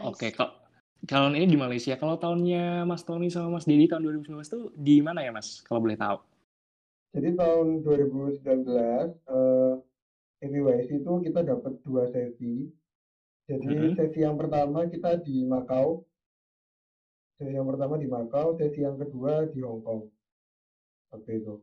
Oke, 0.00 0.30
see. 0.30 0.34
kok 0.34 0.64
kalau 1.04 1.28
ini 1.36 1.44
di 1.44 1.60
Malaysia, 1.60 2.00
kalau 2.00 2.16
tahunnya 2.16 2.88
Mas 2.88 3.04
Tony 3.04 3.28
sama 3.28 3.60
Mas 3.60 3.68
Dedi 3.68 3.84
tahun 3.84 4.08
2019 4.24 4.40
tuh 4.48 4.72
di 4.72 5.04
mana 5.04 5.20
ya 5.20 5.30
Mas? 5.36 5.60
Kalau 5.60 5.84
boleh 5.84 6.00
tahu. 6.00 6.16
Jadi 7.14 7.28
tahun 7.40 7.68
2019 7.84 9.08
eh 9.36 9.72
NYC 10.48 10.88
itu 11.00 11.12
kita 11.26 11.40
dapat 11.50 11.72
dua 11.86 12.02
sesi. 12.14 12.54
Jadi 13.50 13.70
Mm-mm. 13.70 13.96
sesi 13.96 14.18
yang 14.26 14.36
pertama 14.40 14.80
kita 14.92 15.10
di 15.26 15.36
Makau. 15.52 15.88
Sesi 17.38 17.54
yang 17.58 17.68
pertama 17.70 17.94
di 18.02 18.06
Makau, 18.14 18.48
sesi 18.58 18.78
yang 18.86 18.96
kedua 19.00 19.32
di 19.52 19.58
Hong 19.66 19.78
Kong. 19.86 20.02
Seperti 21.08 21.30
itu. 21.40 21.54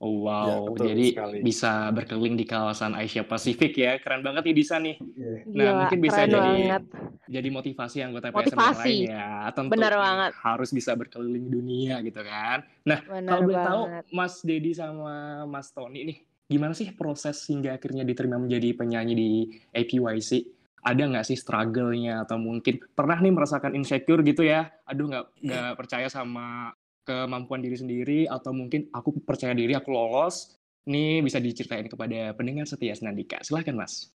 Oh, 0.00 0.24
Ya, 0.24 0.56
wow, 0.56 0.72
betul 0.72 0.86
jadi 0.88 1.06
sekali. 1.12 1.38
bisa 1.44 1.92
berkeliling 1.92 2.40
di 2.40 2.48
kawasan 2.48 2.96
Asia 2.96 3.20
Pasifik 3.20 3.76
ya. 3.76 4.00
Keren 4.00 4.24
banget 4.24 4.48
nih 4.48 4.56
Disa 4.56 4.80
nih. 4.80 4.96
Iya. 4.96 5.28
Nah, 5.44 5.52
Gila, 5.52 5.72
mungkin 5.76 5.98
bisa 6.00 6.20
keren 6.24 6.32
jadi 6.32 6.40
banget. 6.40 6.82
jadi 7.28 7.48
motivasi 7.52 7.96
anggota 8.00 8.26
PSM 8.28 8.32
yang 8.32 8.40
Motivasi. 8.40 8.80
lain 8.80 8.96
ya. 9.12 9.28
Tentu 9.52 9.70
Benar 9.76 9.92
nih, 9.92 10.00
banget. 10.00 10.30
harus 10.40 10.70
bisa 10.72 10.96
berkeliling 10.96 11.46
dunia 11.52 12.00
gitu 12.00 12.20
kan. 12.24 12.64
Nah, 12.88 12.98
Benar 13.04 13.28
kalau 13.28 13.42
boleh 13.44 13.60
tahu. 13.60 13.82
Mas 14.08 14.34
Dedi 14.40 14.72
sama 14.72 15.44
Mas 15.44 15.68
Tony 15.68 16.00
nih, 16.08 16.18
gimana 16.48 16.72
sih 16.72 16.88
proses 16.96 17.36
hingga 17.44 17.76
akhirnya 17.76 18.00
diterima 18.00 18.40
menjadi 18.40 18.72
penyanyi 18.72 19.12
di 19.12 19.30
APYC? 19.76 20.48
Ada 20.80 21.12
nggak 21.12 21.28
sih 21.28 21.36
struggle-nya 21.36 22.24
atau 22.24 22.40
mungkin 22.40 22.80
pernah 22.96 23.20
nih 23.20 23.36
merasakan 23.36 23.76
insecure 23.76 24.24
gitu 24.24 24.48
ya? 24.48 24.72
Aduh 24.88 25.12
nggak 25.12 25.44
nggak 25.44 25.70
percaya 25.76 26.08
sama 26.08 26.72
kemampuan 27.10 27.58
diri 27.58 27.74
sendiri 27.74 28.20
atau 28.30 28.54
mungkin 28.54 28.86
aku 28.94 29.18
percaya 29.26 29.50
diri 29.50 29.74
aku 29.74 29.90
lolos. 29.90 30.54
Nih 30.86 31.20
bisa 31.20 31.42
diceritain 31.42 31.90
kepada 31.90 32.32
pendengar 32.38 32.70
setia 32.70 32.94
Senandika. 32.94 33.42
Silahkan 33.42 33.74
Mas. 33.74 34.14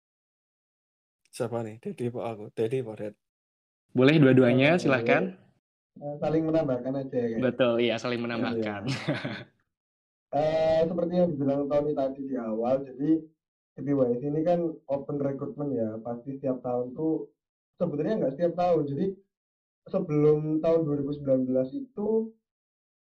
Siapa 1.35 1.59
nih? 1.67 1.83
Dedi 1.83 2.07
apa 2.07 2.19
aku? 2.31 2.43
Dedi 2.55 2.79
apa 2.79 2.93
Ded? 2.95 3.13
Boleh 3.91 4.15
dua-duanya 4.19 4.79
silahkan. 4.79 5.35
eh, 5.99 6.15
saling 6.23 6.43
menambahkan 6.47 6.93
aja 6.95 7.19
ya. 7.19 7.37
Betul, 7.43 7.73
iya 7.83 7.95
saling 7.99 8.23
menambahkan. 8.23 8.87
Eh, 10.35 10.83
seperti 10.83 11.13
yang 11.15 11.31
dibilang 11.31 11.63
Tony 11.71 11.95
tadi 11.95 12.27
di 12.27 12.35
awal, 12.35 12.83
jadi 12.83 13.23
PBYS 13.79 14.19
ini 14.19 14.43
kan 14.43 14.67
open 14.91 15.15
recruitment 15.15 15.71
ya, 15.71 15.95
pasti 16.03 16.35
setiap 16.35 16.59
tahun 16.59 16.91
tuh 16.91 17.31
sebenarnya 17.79 18.19
nggak 18.19 18.33
setiap 18.35 18.53
tahun. 18.59 18.83
Jadi 18.83 19.05
sebelum 19.87 20.59
tahun 20.59 20.79
2019 20.83 21.47
itu 21.71 22.07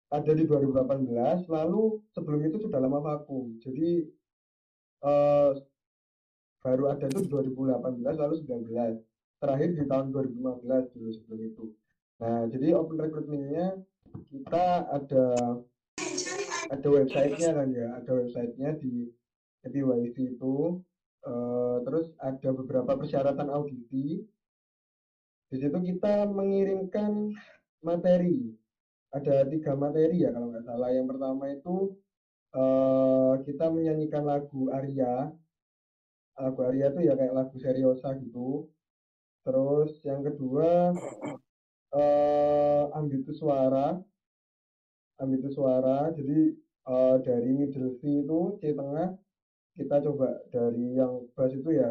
ada 0.08 0.32
di 0.32 0.44
2018, 0.48 1.52
lalu 1.52 2.00
sebelum 2.16 2.40
itu 2.48 2.58
sudah 2.64 2.80
lama 2.80 3.00
vakum. 3.04 3.60
Jadi 3.60 4.08
eh, 5.04 5.52
baru 6.64 6.84
ada 6.92 7.06
itu 7.12 7.28
di 7.28 7.30
2018, 7.30 8.16
lalu 8.16 8.36
19. 8.44 9.04
Terakhir 9.38 9.70
di 9.76 9.84
tahun 9.86 10.08
2015 10.10 10.92
dulu 10.96 11.10
sebelum 11.14 11.40
itu. 11.44 11.66
Nah, 12.18 12.50
jadi 12.50 12.74
open 12.74 12.98
recruitment-nya 12.98 13.78
kita 14.34 14.90
ada 14.90 15.26
ada 16.74 16.88
websitenya 16.90 17.50
kan 17.54 17.68
ya, 17.70 17.88
ada 18.02 18.12
websitenya 18.18 18.82
di 18.82 19.12
PYC 19.62 20.40
itu. 20.40 20.82
Eh, 21.28 21.78
terus 21.84 22.16
ada 22.24 22.50
beberapa 22.56 22.96
persyaratan 22.96 23.52
audisi. 23.52 24.24
Di 25.48 25.56
situ 25.60 25.78
kita 25.80 26.26
mengirimkan 26.28 27.36
materi. 27.84 28.57
Ada 29.18 29.36
tiga 29.52 29.74
materi 29.84 30.16
ya 30.24 30.30
kalau 30.36 30.48
nggak 30.52 30.66
salah. 30.70 30.90
Yang 30.98 31.08
pertama 31.12 31.44
itu 31.56 31.76
eh, 32.62 33.34
kita 33.48 33.66
menyanyikan 33.76 34.24
lagu 34.32 34.62
Arya. 34.78 35.14
Lagu 36.44 36.60
Arya 36.68 36.86
itu 36.92 37.00
ya 37.08 37.14
kayak 37.20 37.36
lagu 37.40 37.56
seriosa 37.64 38.10
gitu. 38.24 38.48
Terus 39.46 39.92
yang 40.10 40.22
kedua 40.28 40.70
eh, 41.94 42.84
ambitus 43.00 43.38
suara 43.40 43.86
ambitus 45.24 45.54
suara 45.58 45.98
jadi 46.18 46.38
eh, 46.94 47.16
dari 47.28 47.50
middle 47.60 47.92
C 48.00 48.02
itu 48.24 48.40
C 48.60 48.62
tengah 48.80 49.08
kita 49.78 49.96
coba 50.06 50.30
dari 50.56 50.86
yang 51.00 51.14
bass 51.36 51.54
itu 51.60 51.70
ya 51.82 51.90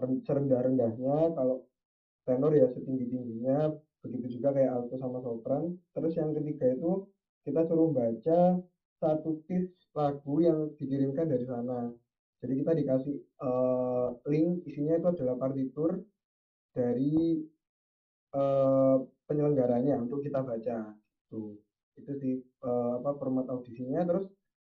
ren- 0.00 0.22
serendah-rendahnya 0.26 1.16
kalau 1.36 1.56
tenor 2.26 2.52
ya 2.60 2.66
setinggi-tingginya 2.74 3.58
begitu 4.02 4.26
juga 4.38 4.48
kayak 4.56 4.70
alto 4.76 4.94
sama 5.00 5.18
sopran. 5.24 5.70
Terus 5.94 6.12
yang 6.20 6.30
ketiga 6.36 6.66
itu 6.74 6.98
kita 7.46 7.60
suruh 7.66 7.88
baca 7.90 8.58
satu 9.02 9.34
piece 9.46 9.68
lagu 9.98 10.34
yang 10.42 10.58
dikirimkan 10.78 11.26
dari 11.32 11.44
sana. 11.46 11.90
Jadi 12.42 12.52
kita 12.60 12.72
dikasih 12.78 13.14
eh, 13.18 14.06
link 14.30 14.48
isinya 14.68 14.94
itu 14.98 15.06
adalah 15.14 15.34
partitur 15.38 15.98
dari 16.76 17.38
eh, 18.34 18.96
penyelenggaranya 19.28 19.94
untuk 20.04 20.18
kita 20.24 20.40
baca 20.44 20.92
tuh 21.30 21.56
itu 21.98 22.10
sih 22.20 22.32
eh, 22.66 22.90
apa 22.98 23.10
format 23.18 23.46
audisinya. 23.52 24.00
Terus 24.08 24.24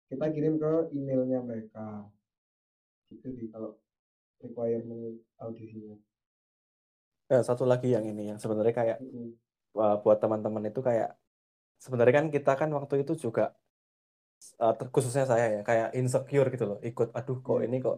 kita 0.09 0.25
kirim 0.33 0.53
ke 0.61 0.71
emailnya 0.95 1.39
mereka. 1.43 2.07
Gitu 3.09 3.27
sih 3.35 3.45
kalau 3.53 3.69
requirement 4.43 5.15
audisinya 5.43 5.95
Eh, 7.33 7.41
satu 7.49 7.63
lagi 7.71 7.87
yang 7.95 8.05
ini 8.11 8.21
yang 8.29 8.39
sebenarnya 8.43 8.75
kayak 8.79 8.97
uh, 9.81 9.97
buat 10.03 10.17
teman-teman 10.21 10.63
itu 10.69 10.79
kayak 10.87 11.09
sebenarnya 11.83 12.13
kan 12.21 12.27
kita 12.35 12.51
kan 12.53 12.69
waktu 12.77 12.95
itu 13.01 13.13
juga 13.25 13.43
uh, 14.61 14.73
khususnya 14.93 15.25
saya 15.31 15.45
ya 15.55 15.61
kayak 15.69 15.87
insecure 15.97 16.47
gitu 16.53 16.65
loh 16.69 16.77
ikut 16.89 17.09
aduh 17.17 17.37
kok 17.45 17.57
Iya, 17.57 17.65
ini 17.65 17.77
kok 17.85 17.95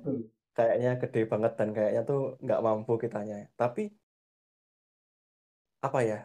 kayaknya 0.57 0.89
gede 1.01 1.19
banget 1.31 1.51
dan 1.59 1.69
kayaknya 1.75 2.01
tuh 2.09 2.19
nggak 2.43 2.59
mampu 2.65 2.91
kitanya 3.03 3.35
tapi 3.59 3.81
apa 5.87 5.99
ya 6.09 6.17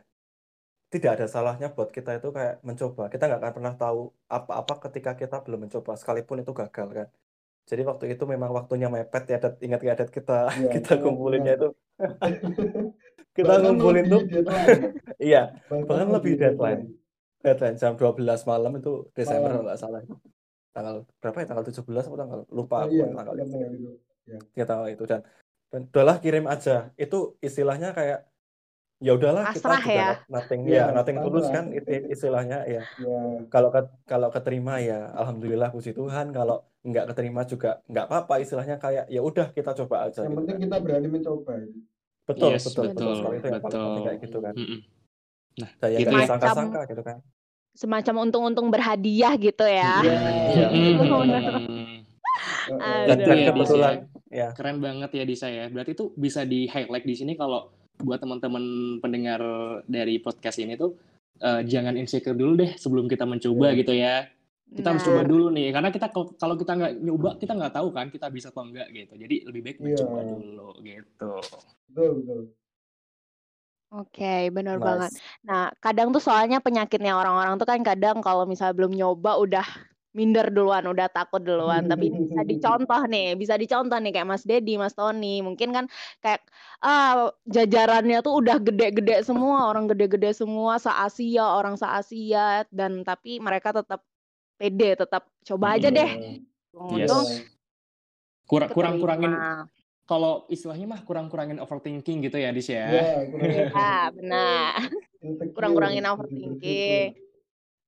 tidak 0.92 1.10
ada 1.16 1.26
salahnya 1.34 1.66
buat 1.74 1.88
kita 1.96 2.10
itu 2.20 2.28
kayak 2.36 2.54
mencoba. 2.68 3.02
Kita 3.12 3.22
nggak 3.24 3.40
akan 3.40 3.52
pernah 3.56 3.74
tahu 3.80 4.00
apa-apa 4.28 4.74
ketika 4.84 5.10
kita 5.20 5.36
belum 5.44 5.60
mencoba 5.64 5.92
sekalipun 6.00 6.44
itu 6.44 6.52
gagal 6.60 6.88
kan 6.98 7.08
jadi 7.62 7.82
waktu 7.86 8.04
itu 8.12 8.24
memang 8.26 8.50
waktunya 8.50 8.86
mepet 8.86 9.24
ya 9.26 9.38
Dat. 9.38 9.54
ingat 9.62 9.80
Dat 9.82 10.10
kita 10.10 10.50
Iya, 10.50 10.70
kita 10.76 10.88
sangat 10.94 11.04
kumpulinnya 11.06 11.54
ingat. 11.54 11.62
itu. 11.62 11.68
Kita 13.32 13.48
bahkan 13.48 13.64
ngumpulin 13.72 14.04
tuh. 14.12 14.22
deadline. 14.28 14.80
Iya 15.32 15.42
bahkan 15.64 15.84
bahkan 15.88 16.08
lebih 16.12 16.32
deadline. 16.36 16.80
deadline. 17.40 17.76
Jam 17.80 17.96
12 17.96 18.20
malam 18.44 18.72
itu 18.76 18.92
Desember 19.16 19.50
kalau 19.50 19.64
nggak 19.64 19.80
salah. 19.80 20.00
Tanggal 20.72 20.94
berapa 21.16 21.36
ya? 21.40 21.46
Tanggal 21.48 21.64
17 21.64 22.04
atau 22.04 22.18
tanggal? 22.18 22.40
Lupa 22.52 22.76
Ah, 22.76 22.84
aku 22.84 22.92
iya 22.92 23.06
tanggal 23.08 23.34
itu. 23.38 23.56
itu. 23.56 23.90
Ya 24.52 24.64
tanggal 24.68 24.86
itu 24.90 25.04
dan. 25.08 25.20
Dan 25.72 25.88
udahlah 25.88 26.20
kirim 26.20 26.44
aja. 26.44 26.92
Itu 26.94 27.40
istilahnya 27.40 27.96
kayak 27.96 28.28
ya 29.00 29.12
udahlah 29.16 29.50
kita 29.50 29.80
juga 29.80 29.88
ya. 29.88 30.06
not- 30.12 30.24
nothing 30.30 30.60
Iya, 30.62 30.76
ya 30.76 30.84
nothing 30.92 31.16
tulus 31.18 31.46
kan 31.48 31.64
itu 31.72 31.90
istilahnya 32.06 32.62
ya 32.68 32.82
ya 33.02 33.18
kalau 33.50 33.72
ke- 33.74 33.96
kalau 34.06 34.28
keterima 34.28 34.78
ya 34.78 35.08
alhamdulillah 35.16 35.72
puji 35.72 35.90
Tuhan. 35.90 36.30
Kalau 36.30 36.68
nggak 36.82 37.04
keterima 37.08 37.42
juga 37.44 37.78
nggak 37.86 38.04
apa-apa 38.06 38.34
istilahnya 38.38 38.76
kayak 38.76 39.06
ya 39.06 39.20
udah 39.20 39.50
kita 39.50 39.70
coba 39.82 40.10
aja 40.10 40.26
yang 40.26 40.34
gitu 40.34 40.38
penting 40.42 40.56
kan. 40.58 40.64
kita 40.66 40.76
berani 40.78 41.08
mencoba 41.08 41.52
betul 42.22 42.50
Yes, 42.50 42.62
betul 42.66 42.84
betul 42.90 42.94
betul, 42.94 43.14
sekali 43.14 43.34
itu 43.34 43.46
yang 43.46 43.54
paling 43.56 43.62
betul. 43.70 43.82
penting 43.86 44.04
kayak 44.04 44.18
gitu 44.20 44.38
kan. 44.38 44.54
Nah, 45.52 45.70
saya 45.76 45.92
itu 45.94 46.06
nggak 46.06 46.16
ya. 46.16 46.24
disangka-sangka 46.24 46.80
gitu 46.88 47.02
kan 47.02 47.16
Semacam 47.72 48.14
untung-untung 48.22 48.68
berhadiah 48.68 49.32
gitu 49.34 49.64
ya. 49.64 49.92
Iya. 50.04 50.66
Iya. 50.68 50.96
Eh, 52.62 53.04
dan, 53.10 53.18
dan 53.18 53.36
Iya, 53.36 53.46
kebetulan 53.50 53.94
ya 54.30 54.48
Keren 54.54 54.78
banget 54.78 55.10
ya 55.12 55.24
Disa 55.26 55.46
ya. 55.46 55.66
Berarti 55.66 55.92
itu 55.92 56.14
bisa 56.14 56.46
di 56.46 56.64
highlight 56.64 57.02
di 57.02 57.12
sini 57.12 57.32
kalau 57.34 57.68
buat 57.98 58.18
teman-teman 58.18 58.62
pendengar 58.98 59.42
dari 59.84 60.16
podcast 60.18 60.56
ini 60.56 60.74
tuh 60.74 60.94
eh, 61.38 61.60
jangan 61.62 61.94
insecure 61.94 62.32
dulu 62.32 62.54
deh 62.56 62.70
sebelum 62.74 63.06
kita 63.06 63.26
mencoba 63.26 63.70
Iya. 63.70 63.78
gitu 63.78 63.92
ya. 63.92 64.14
Kita 64.72 64.88
harus 64.88 65.04
Nah. 65.04 65.08
coba 65.12 65.22
dulu 65.28 65.46
nih, 65.52 65.68
karena 65.68 65.88
kita 65.92 66.06
kalau 66.40 66.54
kita 66.56 66.72
nggak 66.72 66.92
nyoba, 67.04 67.30
kita 67.36 67.52
nggak 67.52 67.74
tahu 67.76 67.88
kan 67.92 68.06
kita 68.08 68.26
bisa 68.32 68.48
atau 68.48 68.64
enggak 68.64 68.88
gitu. 68.90 69.12
Jadi 69.20 69.36
lebih 69.44 69.60
baik 69.60 69.78
mencoba 69.84 70.18
Iya. 70.20 70.32
dulu 70.32 70.68
gitu. 70.80 71.32
betul 71.92 72.10
betul 72.24 72.40
Oke, 73.92 74.48
bener 74.48 74.80
banget. 74.80 75.12
Nice. 75.12 75.20
Nah, 75.44 75.68
kadang 75.76 76.16
tuh 76.16 76.22
soalnya 76.24 76.64
penyakitnya 76.64 77.12
orang-orang 77.12 77.60
tuh 77.60 77.68
kan 77.68 77.84
kadang 77.84 78.24
kalau 78.24 78.48
misalnya 78.48 78.72
belum 78.72 78.96
nyoba 78.96 79.36
udah 79.36 79.66
minder 80.16 80.48
duluan, 80.48 80.84
udah 80.88 81.12
takut 81.12 81.44
duluan. 81.44 81.84
Tapi 81.84 82.08
ini 82.08 82.24
bisa 82.24 82.40
dicontoh 82.48 83.02
nih, 83.04 83.36
bisa 83.36 83.60
dicontoh 83.60 84.00
nih 84.00 84.16
kayak 84.16 84.28
Mas 84.32 84.48
Dedi, 84.48 84.80
Mas 84.80 84.96
Tony. 84.96 85.44
Mungkin 85.44 85.76
kan 85.76 85.84
kayak 86.24 86.40
ah 86.80 87.36
jajarannya 87.44 88.24
tuh 88.24 88.40
udah 88.40 88.56
gede-gede 88.64 89.20
semua, 89.28 89.68
orang 89.68 89.84
gede-gede 89.92 90.32
semua, 90.32 90.80
se-Asia, 90.80 91.44
orang 91.44 91.76
se-Asia 91.76 92.64
dan 92.72 93.04
tapi 93.04 93.44
mereka 93.44 93.76
tetap 93.76 94.00
pede, 94.62 94.94
tetap 94.94 95.26
coba 95.42 95.74
aja 95.74 95.90
deh. 95.90 96.10
Hmm. 96.70 96.94
Yes. 96.94 97.10
Untung 97.10 97.26
Kurang 98.46 98.70
kurang 98.70 98.94
kurangin 99.02 99.32
kalau 100.06 100.44
istilahnya 100.46 100.86
mah 100.86 101.00
kurang 101.02 101.26
kurangin 101.26 101.58
overthinking 101.58 102.26
gitu 102.30 102.36
ya, 102.38 102.54
Dis 102.54 102.68
ya. 102.70 102.86
ya 102.90 103.26
kurang 103.26 103.48
Iya, 103.48 103.96
benar. 104.12 104.72
insecure, 105.22 105.54
Kurang-kurangin 105.54 106.04
overthinking. 106.04 107.06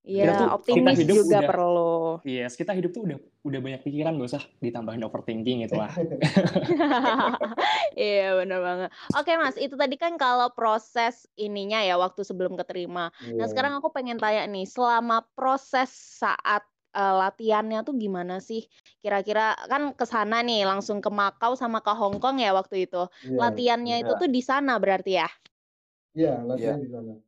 Iya, 0.05 0.53
optimis 0.53 1.01
hidup 1.01 1.17
juga 1.17 1.41
udah- 1.41 1.49
perlu. 1.49 1.97
Yes, 2.29 2.55
kita 2.55 2.77
hidup 2.77 2.93
tuh 2.93 3.09
udah 3.09 3.17
udah 3.41 3.61
banyak 3.61 3.81
pikiran 3.81 4.17
gak 4.17 4.37
usah 4.37 4.45
ditambahin 4.61 5.01
overthinking 5.01 5.65
gitu 5.65 5.81
lah. 5.81 5.89
Iya 7.95 8.37
bener 8.37 8.61
banget. 8.61 8.89
Oke 9.15 9.33
Mas, 9.37 9.57
itu 9.57 9.75
tadi 9.77 9.95
kan 9.95 10.17
kalau 10.17 10.51
proses 10.53 11.25
ininya 11.35 11.81
ya 11.81 11.97
waktu 11.97 12.21
sebelum 12.21 12.53
keterima. 12.55 13.09
Nah 13.13 13.45
Iya. 13.45 13.49
sekarang 13.49 13.79
aku 13.79 13.89
pengen 13.91 14.19
tanya 14.19 14.45
nih, 14.45 14.67
selama 14.67 15.25
proses 15.33 15.89
saat 15.91 16.65
eh, 16.93 17.15
latihannya 17.19 17.83
tuh 17.83 17.99
gimana 17.99 18.39
sih? 18.39 18.67
Kira-kira 19.01 19.59
kan 19.67 19.91
ke 19.93 20.05
sana 20.05 20.41
nih, 20.41 20.63
langsung 20.63 21.03
ke 21.03 21.11
Makau 21.11 21.59
sama 21.59 21.81
ke 21.81 21.91
Hong 21.91 22.23
Kong 22.23 22.39
ya 22.39 22.55
waktu 22.55 22.87
itu. 22.87 23.11
Iya, 23.25 23.39
Latihannya 23.41 23.97
itu 23.99 24.13
Iya. 24.15 24.21
tuh 24.21 24.31
di 24.31 24.39
sana 24.39 24.79
berarti 24.79 25.13
ya? 25.19 25.27
Iya, 26.15 26.47
latihan 26.47 26.79
di 26.79 26.87
sana. 26.87 27.19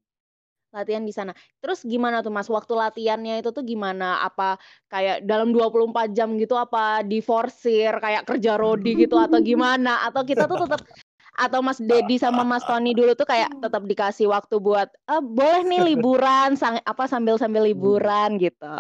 Latihan 0.75 1.05
di 1.07 1.15
sana. 1.15 1.33
Terus 1.63 1.87
gimana 1.87 2.21
tuh 2.21 2.35
Mas, 2.35 2.51
waktu 2.51 2.75
latihannya 2.75 3.41
itu 3.41 3.51
tuh 3.55 3.63
gimana? 3.63 4.21
Apa 4.23 4.59
kayak 4.91 5.25
dalam 5.25 5.55
24 5.55 6.13
jam 6.13 6.35
gitu 6.37 6.59
apa 6.59 7.01
diforsir 7.01 7.97
kayak 7.97 8.27
kerja 8.29 8.59
rodi 8.61 9.07
gitu 9.07 9.17
atau 9.17 9.39
gimana? 9.41 10.05
Atau 10.05 10.27
kita 10.27 10.45
tuh 10.45 10.67
tetap 10.67 10.83
atau 11.47 11.61
Mas 11.61 11.77
Dedi 11.77 12.17
sama 12.17 12.43
Mas 12.45 12.65
Tony 12.65 12.97
dulu 12.97 13.13
tuh 13.13 13.29
kayak 13.29 13.53
tetap 13.61 13.85
dikasih 13.85 14.27
waktu 14.33 14.57
buat 14.57 14.89
"Eh, 15.05 15.21
boleh 15.23 15.63
nih 15.69 15.81
liburan 15.93 16.57
sang, 16.57 16.81
apa 16.81 17.05
sambil-sambil 17.05 17.69
liburan 17.69 18.41
gitu. 18.41 18.75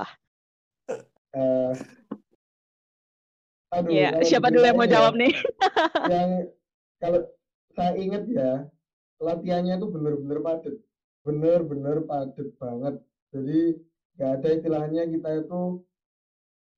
Eh, 1.36 1.72
aduh, 3.72 3.92
Iya, 3.92 4.08
kalau 4.16 4.24
siapa 4.24 4.48
dulu 4.48 4.64
yang 4.64 4.78
mau 4.80 4.88
ya, 4.88 4.92
jawab 4.96 5.14
nih? 5.20 5.32
yang 6.08 6.30
kalau 6.96 7.20
saya 7.76 7.92
ingat 8.00 8.24
ya 8.24 8.50
latihannya 9.20 9.76
itu 9.76 9.86
bener-bener 9.92 10.38
padat 10.40 10.76
bener-bener 11.26 12.06
padat 12.06 12.48
banget 12.56 12.94
jadi 13.28 13.60
nggak 14.14 14.30
ada 14.32 14.48
istilahnya 14.54 15.02
kita 15.10 15.30
itu 15.42 15.60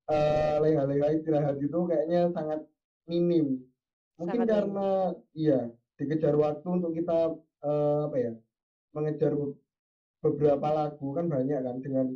eh, 0.09 0.55
leha-leha 0.59 1.07
istirahat 1.13 1.57
itu 1.57 1.79
kayaknya 1.85 2.33
sangat 2.33 2.65
minim 3.05 3.61
mungkin 4.17 4.33
Sangat 4.35 4.41
minim. 4.41 4.53
karena 4.57 4.87
iya 5.33 5.59
dikejar 5.95 6.35
waktu 6.35 6.67
untuk 6.67 6.91
kita 6.91 7.17
eh, 7.61 7.99
apa 8.03 8.17
ya 8.17 8.33
mengejar 8.89 9.31
be- 9.31 9.55
beberapa 10.19 10.67
lagu 10.67 11.07
kan 11.13 11.25
banyak 11.27 11.59
kan 11.59 11.77
dengan 11.79 12.07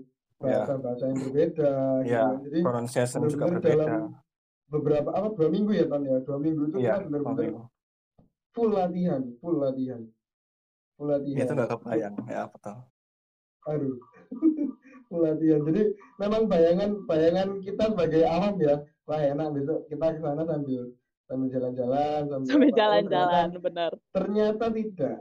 Ya. 0.43 0.59
bahasa-bahasa 0.67 1.07
yang 1.07 1.19
berbeda 1.23 1.71
gitu 2.03 2.11
Ya, 2.11 2.23
kan. 2.27 2.35
jadi 2.43 2.59
pronunciation 2.59 3.19
juga 3.31 3.45
berbeda. 3.47 3.79
dalam 3.79 4.11
beberapa 4.67 5.09
apa 5.13 5.27
dua 5.31 5.47
minggu 5.47 5.71
ya 5.71 5.85
Ton 5.87 6.03
ya 6.03 6.19
dua 6.19 6.35
minggu 6.35 6.61
itu 6.67 6.77
Iya, 6.81 6.99
kita 6.99 7.05
bener-bener 7.07 7.31
Mourinho. 7.47 7.63
full 8.51 8.69
latihan 8.75 9.21
full 9.39 9.55
latihan 9.55 10.01
full 10.95 11.07
latihan 11.09 11.43
Itu 11.43 11.53
nggak 11.53 11.69
kebayang. 11.71 12.15
Ya, 12.27 12.43
betul. 12.47 12.77
aduh 13.63 13.95
full 15.07 15.21
latihan 15.21 15.61
jadi 15.63 15.81
memang 16.19 16.47
bayangan 16.47 16.89
bayangan 17.05 17.49
kita 17.61 17.83
sebagai 17.91 18.23
awam 18.25 18.59
ya 18.59 18.75
wah 19.03 19.19
enak 19.19 19.47
besok 19.51 19.87
kita 19.87 20.05
ke 20.11 20.19
sana 20.19 20.43
sambil 20.43 20.83
sambil 21.23 21.47
jalan-jalan 21.49 22.21
sambil 22.27 22.47
Sambil 22.51 22.67
apa. 22.67 22.75
Oh, 22.75 22.79
jalan-jalan, 22.79 23.47
ternyata, 23.47 23.63
benar. 23.63 23.91
ternyata 24.11 24.65
tidak 24.69 25.17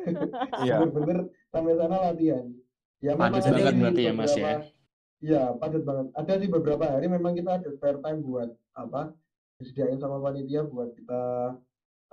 Iya. 0.64 0.76
bener-bener 0.84 1.18
sampai 1.48 1.74
sana 1.74 1.96
latihan 2.04 2.44
ya 3.00 3.12
Padat 3.16 3.40
ada 3.40 3.52
banget 3.56 3.74
berarti 3.76 4.02
ya, 4.02 4.12
Mas, 4.12 4.34
ya? 4.36 4.54
Iya, 5.20 5.52
padat 5.52 5.84
banget. 5.84 6.06
Ada 6.16 6.32
di 6.36 6.48
beberapa 6.48 6.80
hari 6.80 7.04
memang 7.04 7.36
kita 7.36 7.60
ada 7.60 7.68
spare 7.68 8.00
time 8.00 8.24
buat 8.24 8.48
apa? 8.72 9.12
Disediain 9.60 9.96
sama 9.96 10.16
panitia 10.16 10.64
buat 10.64 10.96
kita 10.96 11.22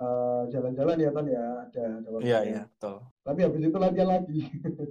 eh, 0.02 0.40
jalan-jalan 0.52 0.96
ya 1.04 1.10
kan 1.16 1.24
ya, 1.34 1.42
ada 1.64 1.80
ada 1.98 2.08
waktunya. 2.14 2.28
Iya, 2.28 2.38
iya, 2.50 2.60
betul. 2.72 2.94
Tapi 3.26 3.40
habis 3.44 3.60
itu 3.68 3.78
latihan 3.84 4.08
lagi. 4.14 4.38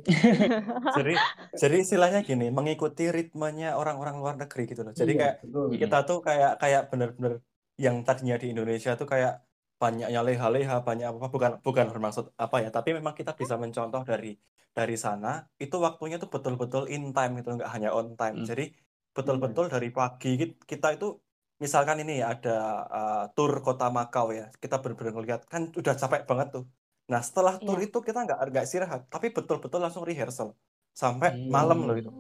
Jadi 0.98 1.14
jadi 1.62 1.76
istilahnya 1.84 2.20
gini, 2.30 2.46
mengikuti 2.58 3.04
ritmenya 3.16 3.68
orang-orang 3.82 4.16
luar 4.22 4.36
negeri 4.42 4.62
gitu 4.72 4.82
loh. 4.86 4.94
Jadi 5.02 5.12
Iya, 5.14 5.20
kayak 5.22 5.36
betul. 5.44 5.66
kita 5.82 5.98
tuh 6.08 6.18
kayak 6.28 6.52
kayak 6.62 6.82
bener-bener 6.92 7.34
yang 7.86 7.96
tadinya 8.08 8.36
di 8.42 8.48
Indonesia 8.54 8.92
tuh 9.00 9.08
kayak 9.14 9.32
banyaknya 9.82 10.20
leha-leha, 10.28 10.76
banyak 10.88 11.06
apa 11.12 11.28
bukan 11.36 11.52
bukan 11.66 11.86
bermaksud 11.94 12.26
apa 12.44 12.56
ya, 12.64 12.70
tapi 12.76 12.90
memang 12.98 13.14
kita 13.20 13.32
bisa 13.42 13.56
mencontoh 13.64 14.02
dari 14.12 14.28
dari 14.78 14.96
sana 15.06 15.28
itu 15.64 15.76
waktunya 15.86 16.16
tuh 16.22 16.30
betul-betul 16.34 16.84
in 16.94 17.04
time 17.16 17.32
gitu, 17.42 17.50
nggak 17.58 17.70
hanya 17.76 17.90
on 17.98 18.08
time. 18.20 18.36
Hmm. 18.42 18.48
Jadi 18.50 18.64
betul-betul 19.16 19.66
dari 19.74 19.88
pagi 19.98 20.28
kit- 20.40 20.62
kita 20.72 20.88
itu 20.96 21.06
misalkan 21.64 21.98
ini 22.04 22.14
ada 22.32 22.52
uh, 22.98 23.24
tour 23.36 23.52
kota 23.66 23.86
Makau 23.98 24.28
ya, 24.40 24.44
kita 24.64 24.76
bener-bener 24.82 25.14
ngeliat 25.18 25.42
kan 25.54 25.62
udah 25.80 25.94
capek 26.02 26.22
banget 26.30 26.48
tuh. 26.56 26.64
Nah 27.12 27.22
setelah 27.28 27.54
Iya. 27.64 27.88
itu 27.88 27.98
kita 28.08 28.20
nggak 28.26 28.40
nggak 28.52 28.64
istirahat, 28.68 29.02
tapi 29.14 29.28
betul-betul 29.36 29.80
langsung 29.84 30.04
rehearsal 30.10 30.50
sampai 31.02 31.30
Hmm. 31.34 31.50
malam 31.56 31.78
loh 31.88 31.96
itu 32.02 32.12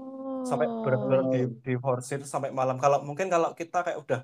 sampai 0.50 0.68
benar-benar 0.84 1.20
Oh. 1.26 1.32
di 1.34 1.40
di 1.66 1.74
forsir 1.86 2.20
sampai 2.34 2.50
malam 2.60 2.78
kalau 2.84 2.98
mungkin 3.08 3.28
kalau 3.34 3.50
kita 3.60 3.78
kayak 3.86 4.00
udah 4.04 4.20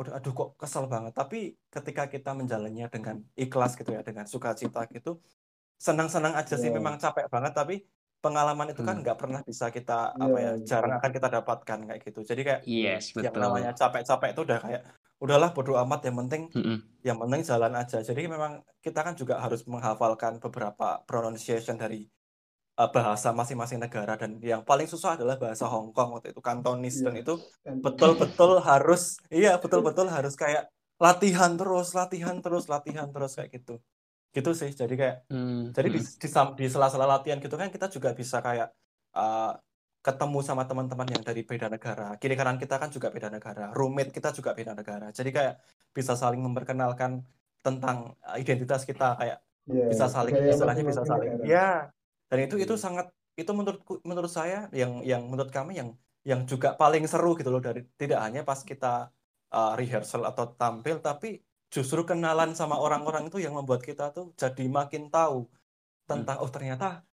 udah 0.00 0.12
aduh 0.18 0.32
kok 0.38 0.48
kesel 0.60 0.84
banget 0.92 1.12
tapi 1.20 1.36
ketika 1.74 2.02
kita 2.14 2.30
menjalannya 2.40 2.86
dengan 2.94 3.16
ikhlas 3.44 3.72
gitu 3.78 3.90
ya 3.96 4.00
dengan 4.08 4.26
sukacita 4.32 4.80
gitu 4.94 5.10
senang-senang 5.86 6.34
aja 6.40 6.54
sih 6.62 6.70
Iya. 6.70 6.76
memang 6.78 6.94
capek 7.04 7.26
banget 7.34 7.52
tapi 7.58 7.74
pengalaman 8.18 8.72
itu 8.72 8.80
kan 8.80 8.96
Hmm. 8.96 9.02
nggak 9.02 9.18
pernah 9.18 9.40
bisa 9.40 9.68
kita 9.68 10.12
apa 10.12 10.36
ya 10.36 10.52
Iya, 10.54 10.64
jarang 10.64 10.92
akan 10.96 11.10
kita 11.12 11.28
dapatkan 11.30 11.78
kayak 11.84 12.00
gitu 12.02 12.20
jadi 12.22 12.40
kayak 12.42 12.60
Yes, 12.64 13.12
yang 13.14 13.30
betul. 13.30 13.42
namanya 13.42 13.70
capek-capek 13.72 14.28
itu 14.32 14.40
udah 14.42 14.58
kayak 14.58 14.82
udahlah 15.16 15.50
bodo 15.50 15.72
amat 15.80 16.00
yang 16.04 16.16
penting 16.20 16.42
Mm-mm. 16.52 16.78
yang 17.00 17.16
penting 17.16 17.40
jalan 17.42 17.72
aja 17.72 17.98
jadi 18.00 18.20
memang 18.26 18.52
kita 18.78 19.00
kan 19.00 19.14
juga 19.14 19.40
harus 19.40 19.64
menghafalkan 19.64 20.36
beberapa 20.36 21.00
pronunciation 21.04 21.76
dari 21.76 22.04
uh, 22.76 22.90
bahasa 22.90 23.32
masing-masing 23.32 23.80
negara 23.80 24.12
dan 24.14 24.36
yang 24.40 24.60
paling 24.60 24.84
susah 24.84 25.16
adalah 25.16 25.40
bahasa 25.40 25.64
Hong 25.64 25.92
Kong 25.92 26.12
waktu 26.12 26.36
itu 26.36 26.40
Kantonis 26.40 27.00
dan 27.00 27.16
Iya. 27.16 27.24
itu 27.24 27.34
Kan- 27.64 27.80
betul-betul 27.80 28.60
harus 28.70 29.16
iya 29.32 29.56
betul-betul 29.56 30.08
harus 30.08 30.36
kayak 30.36 30.68
latihan 30.96 31.52
terus 31.54 31.92
latihan 31.92 32.36
terus 32.40 32.64
latihan 32.66 33.08
terus 33.08 33.36
kayak 33.36 33.52
gitu 33.52 33.80
gitu 34.36 34.50
sih 34.60 34.70
jadi 34.80 34.94
kayak 35.00 35.16
Hmm, 35.30 35.72
jadi 35.76 35.88
di, 35.94 35.98
mm-mm. 35.98 36.20
di, 36.22 36.28
sam- 36.34 36.54
di 36.60 36.64
sela-sela 36.72 37.06
latihan 37.12 37.38
gitu 37.44 37.56
kan 37.60 37.68
kita 37.74 37.86
juga 37.96 38.08
bisa 38.20 38.36
kayak 38.46 38.68
uh, 39.18 39.50
ketemu 40.06 40.38
sama 40.48 40.62
teman-teman 40.70 41.08
yang 41.14 41.22
dari 41.28 41.42
beda 41.50 41.66
negara 41.74 42.02
kiri 42.20 42.34
kanan 42.38 42.56
kita 42.62 42.74
kan 42.82 42.88
juga 42.96 43.08
beda 43.14 43.28
negara 43.36 43.62
roommate 43.78 44.10
kita 44.16 44.28
juga 44.38 44.50
beda 44.58 44.72
negara 44.80 45.06
jadi 45.18 45.30
kayak 45.36 45.54
bisa 45.96 46.12
saling 46.22 46.40
memperkenalkan 46.46 47.12
tentang 47.66 47.96
identitas 48.42 48.82
kita 48.90 49.04
kayak 49.20 49.38
Iya, 49.66 49.82
bisa 49.90 50.06
saling 50.06 50.34
istilahnya 50.52 50.84
bisa 50.90 51.02
saling 51.10 51.30
negara. 51.34 51.46
ya 51.54 51.66
dan 52.30 52.38
itu 52.46 52.54
itu 52.64 52.74
Hmm. 52.74 52.82
sangat 52.84 53.06
itu 53.40 53.50
menurutku 53.58 53.92
menurut 54.10 54.30
saya 54.38 54.56
yang 54.80 54.92
yang 55.10 55.22
menurut 55.30 55.50
kami 55.50 55.72
yang 55.80 55.90
yang 56.30 56.40
juga 56.50 56.68
paling 56.80 57.02
seru 57.12 57.34
gitu 57.38 57.50
loh 57.54 57.62
dari 57.66 57.80
tidak 58.00 58.18
hanya 58.24 58.40
pas 58.48 58.60
kita 58.70 58.86
uh, 59.56 59.72
rehearsal 59.78 60.22
atau 60.30 60.44
tampil 60.60 60.96
tapi 61.02 61.26
justru 61.76 62.08
kenalan 62.08 62.56
sama 62.56 62.80
orang-orang 62.80 63.28
itu 63.28 63.36
yang 63.36 63.52
membuat 63.52 63.84
kita 63.84 64.08
tuh 64.16 64.32
jadi 64.40 64.64
makin 64.64 65.12
tahu 65.12 65.44
tentang 66.08 66.40
oh 66.40 66.48
ternyata 66.48 67.04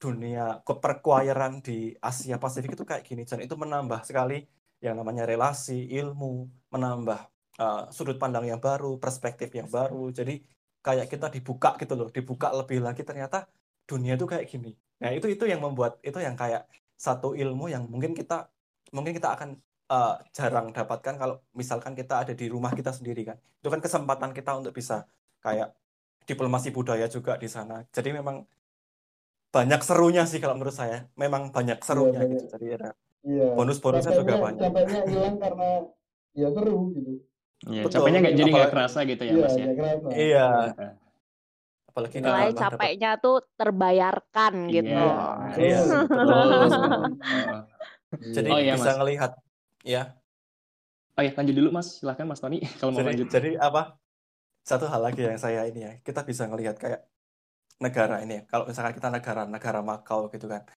dunia 0.00 0.62
keperkuairan 0.64 1.60
di 1.60 1.92
Asia 2.00 2.40
Pasifik 2.40 2.72
itu 2.78 2.86
kayak 2.88 3.04
gini. 3.04 3.28
Dan 3.28 3.44
itu 3.44 3.52
menambah 3.58 4.06
sekali 4.06 4.46
yang 4.80 4.94
namanya 4.96 5.26
relasi 5.26 5.90
ilmu 5.90 6.46
menambah 6.70 7.20
uh, 7.58 7.90
sudut 7.90 8.16
pandang 8.16 8.46
yang 8.48 8.62
baru 8.62 8.96
perspektif 8.96 9.52
yang 9.52 9.68
baru. 9.68 10.08
Jadi 10.14 10.40
kayak 10.80 11.10
kita 11.10 11.28
dibuka 11.28 11.74
gitu 11.76 11.98
loh 11.98 12.08
dibuka 12.08 12.48
lebih 12.54 12.80
lagi 12.80 13.02
ternyata 13.02 13.44
dunia 13.84 14.14
itu 14.16 14.24
kayak 14.24 14.46
gini. 14.48 14.72
Nah 15.04 15.10
itu 15.12 15.26
itu 15.28 15.44
yang 15.44 15.60
membuat 15.60 15.98
itu 16.00 16.16
yang 16.22 16.38
kayak 16.38 16.64
satu 16.94 17.34
ilmu 17.34 17.68
yang 17.68 17.84
mungkin 17.90 18.14
kita 18.14 18.48
mungkin 18.94 19.12
kita 19.12 19.34
akan 19.36 19.58
uh, 19.90 20.14
jarang 20.36 20.70
dapatkan 20.72 21.14
kalau 21.16 21.36
misalkan 21.56 21.92
kita 21.96 22.24
ada 22.24 22.32
di 22.32 22.46
rumah 22.48 22.72
kita 22.72 22.92
sendiri 22.94 23.24
kan 23.28 23.36
itu 23.36 23.68
kan 23.68 23.80
kesempatan 23.82 24.30
kita 24.36 24.50
untuk 24.56 24.72
bisa 24.72 25.04
kayak 25.42 25.74
diplomasi 26.28 26.68
budaya 26.70 27.08
juga 27.08 27.40
di 27.40 27.48
sana 27.48 27.84
jadi 27.92 28.12
memang 28.20 28.44
banyak 29.48 29.80
serunya 29.80 30.28
sih 30.28 30.38
kalau 30.44 30.60
menurut 30.60 30.76
saya 30.76 31.08
memang 31.16 31.48
banyak 31.48 31.80
serunya 31.80 32.20
banyak. 32.20 32.36
gitu 32.36 32.44
jadi 32.52 32.66
ya, 32.76 32.92
Iya. 33.28 33.48
bonus-bonusnya 33.58 34.14
juga 34.14 34.38
banyak. 34.38 34.62
Capeknya 34.62 35.00
hilang 35.04 35.36
karena 35.42 35.68
ya 36.32 36.48
seru 36.54 36.78
gitu. 36.94 37.12
Iya, 37.66 37.82
Betul. 37.82 37.92
capeknya 37.98 38.18
nggak 38.22 38.36
jadi 38.38 38.50
nggak 38.54 38.70
kerasa 38.70 38.98
gitu 39.04 39.22
ya 39.26 39.34
Iya, 39.34 39.42
mas 39.42 39.56
ya. 39.58 39.66
Iya, 40.14 40.48
Heeh. 40.78 40.92
apalagi 41.88 42.16
Nilai 42.22 42.48
capeknya 42.54 43.10
tuh 43.18 43.36
terbayarkan 43.58 44.52
gitu. 44.70 44.86
Iya. 44.86 45.18
Iya, 45.58 45.80
Betul. 45.82 46.48
betul. 46.62 47.02
Heeh. 47.18 47.62
Jadi 48.32 48.48
Oh, 48.54 48.60
iya, 48.62 48.72
bisa 48.78 48.90
Mas. 48.94 48.98
ngelihat 49.02 49.32
ya. 49.88 50.02
Oh 51.16 51.22
ya 51.24 51.32
lanjut 51.32 51.54
dulu 51.56 51.68
mas, 51.72 51.98
silahkan 51.98 52.28
mas 52.28 52.38
Tony 52.44 52.60
kalau 52.78 52.92
mau 52.92 53.00
Jadi 53.00 53.08
lanjut. 53.08 53.28
jadi 53.32 53.50
apa? 53.56 53.96
Satu 54.68 54.84
hal 54.92 55.00
lagi 55.00 55.24
yang 55.24 55.40
saya 55.40 55.64
ini 55.64 55.80
ya, 55.80 55.92
kita 56.04 56.20
bisa 56.28 56.44
ngelihat 56.44 56.76
kayak 56.76 57.08
negara 57.80 58.20
ini 58.20 58.32
ya. 58.38 58.42
Kalau 58.44 58.68
misalkan 58.68 58.92
kita 58.92 59.08
negara 59.08 59.48
negara 59.48 59.80
Makau 59.80 60.28
gitu 60.28 60.44
kan. 60.44 60.68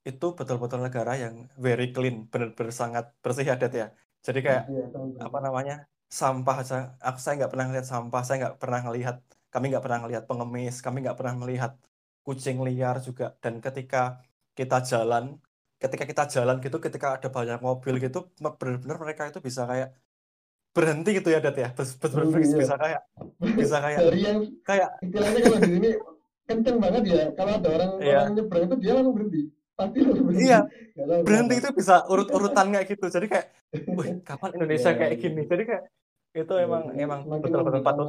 Itu 0.00 0.32
betul-betul 0.32 0.80
negara 0.80 1.12
yang 1.20 1.52
very 1.60 1.92
clean, 1.92 2.24
benar-benar 2.32 2.72
sangat 2.72 3.04
bersih 3.20 3.52
adat 3.52 3.72
ya. 3.72 3.86
Jadi 4.24 4.40
kayak 4.40 4.64
sama. 4.66 5.28
apa 5.28 5.38
namanya? 5.44 5.76
sampah 6.14 6.56
aja 6.62 6.76
aku 7.02 7.18
saya 7.18 7.34
nggak 7.42 7.50
pernah 7.52 7.66
ngelihat 7.66 7.86
sampah 7.90 8.22
saya 8.22 8.36
nggak 8.46 8.56
pernah 8.62 8.80
ngelihat 8.86 9.16
kami 9.50 9.64
nggak 9.74 9.84
pernah 9.84 9.98
ngelihat 10.06 10.24
pengemis 10.30 10.76
kami 10.78 10.96
nggak 11.02 11.18
pernah 11.18 11.34
melihat 11.42 11.72
kucing 12.22 12.58
liar 12.62 12.96
juga 13.02 13.34
dan 13.42 13.58
ketika 13.58 14.22
kita 14.54 14.78
jalan 14.86 15.34
ketika 15.84 16.04
kita 16.04 16.22
jalan 16.34 16.56
gitu 16.58 16.76
ketika 16.80 17.06
ada 17.16 17.28
banyak 17.28 17.60
mobil 17.60 17.94
gitu 18.00 18.18
benar-benar 18.40 18.96
mereka 18.96 19.22
itu 19.28 19.38
bisa 19.38 19.62
kayak 19.64 19.88
berhenti 20.74 21.10
gitu 21.14 21.28
ya 21.30 21.38
Dat 21.38 21.54
ya 21.54 21.68
Bes- 21.70 21.94
bes- 21.94 22.10
benar-benar 22.10 22.40
Berhenti, 22.42 22.50
iya. 22.50 22.60
bisa 22.64 22.74
kayak 22.74 23.00
bisa 23.54 23.76
kayak 23.78 23.98
Dari 24.02 24.20
yang 24.26 24.38
kayak 24.64 24.88
istilahnya 25.04 25.40
kalau 25.44 25.58
di 25.60 25.70
sini 25.70 25.90
kenceng 26.44 26.76
banget 26.76 27.02
ya. 27.08 27.22
Kalau 27.32 27.52
ada 27.56 27.68
orang 27.70 27.90
Iya. 28.02 28.18
orang 28.20 28.32
nyebrang 28.36 28.62
itu 28.66 28.76
dia 28.82 28.92
langsung 28.92 29.14
berhenti. 29.16 29.42
Pasti 29.74 29.98
langsung 30.02 30.24
berhenti. 30.26 30.44
iya 30.44 30.58
berhenti 31.22 31.54
itu 31.58 31.68
bisa 31.74 31.94
urut-urutan 32.06 32.66
kayak 32.70 32.86
gitu 32.90 33.06
jadi 33.10 33.26
kayak 33.26 33.46
wih 33.98 34.08
kapan 34.28 34.50
Indonesia 34.56 34.90
Iya, 34.90 34.98
kayak 34.98 35.12
iya. 35.14 35.22
gini 35.22 35.42
jadi 35.46 35.62
kayak 35.64 35.84
itu 36.34 36.54
Iya, 36.54 36.64
emang 36.66 36.82
jadi 36.90 37.02
emang 37.06 37.20
betul-betul 37.38 37.82
patut. 37.82 38.06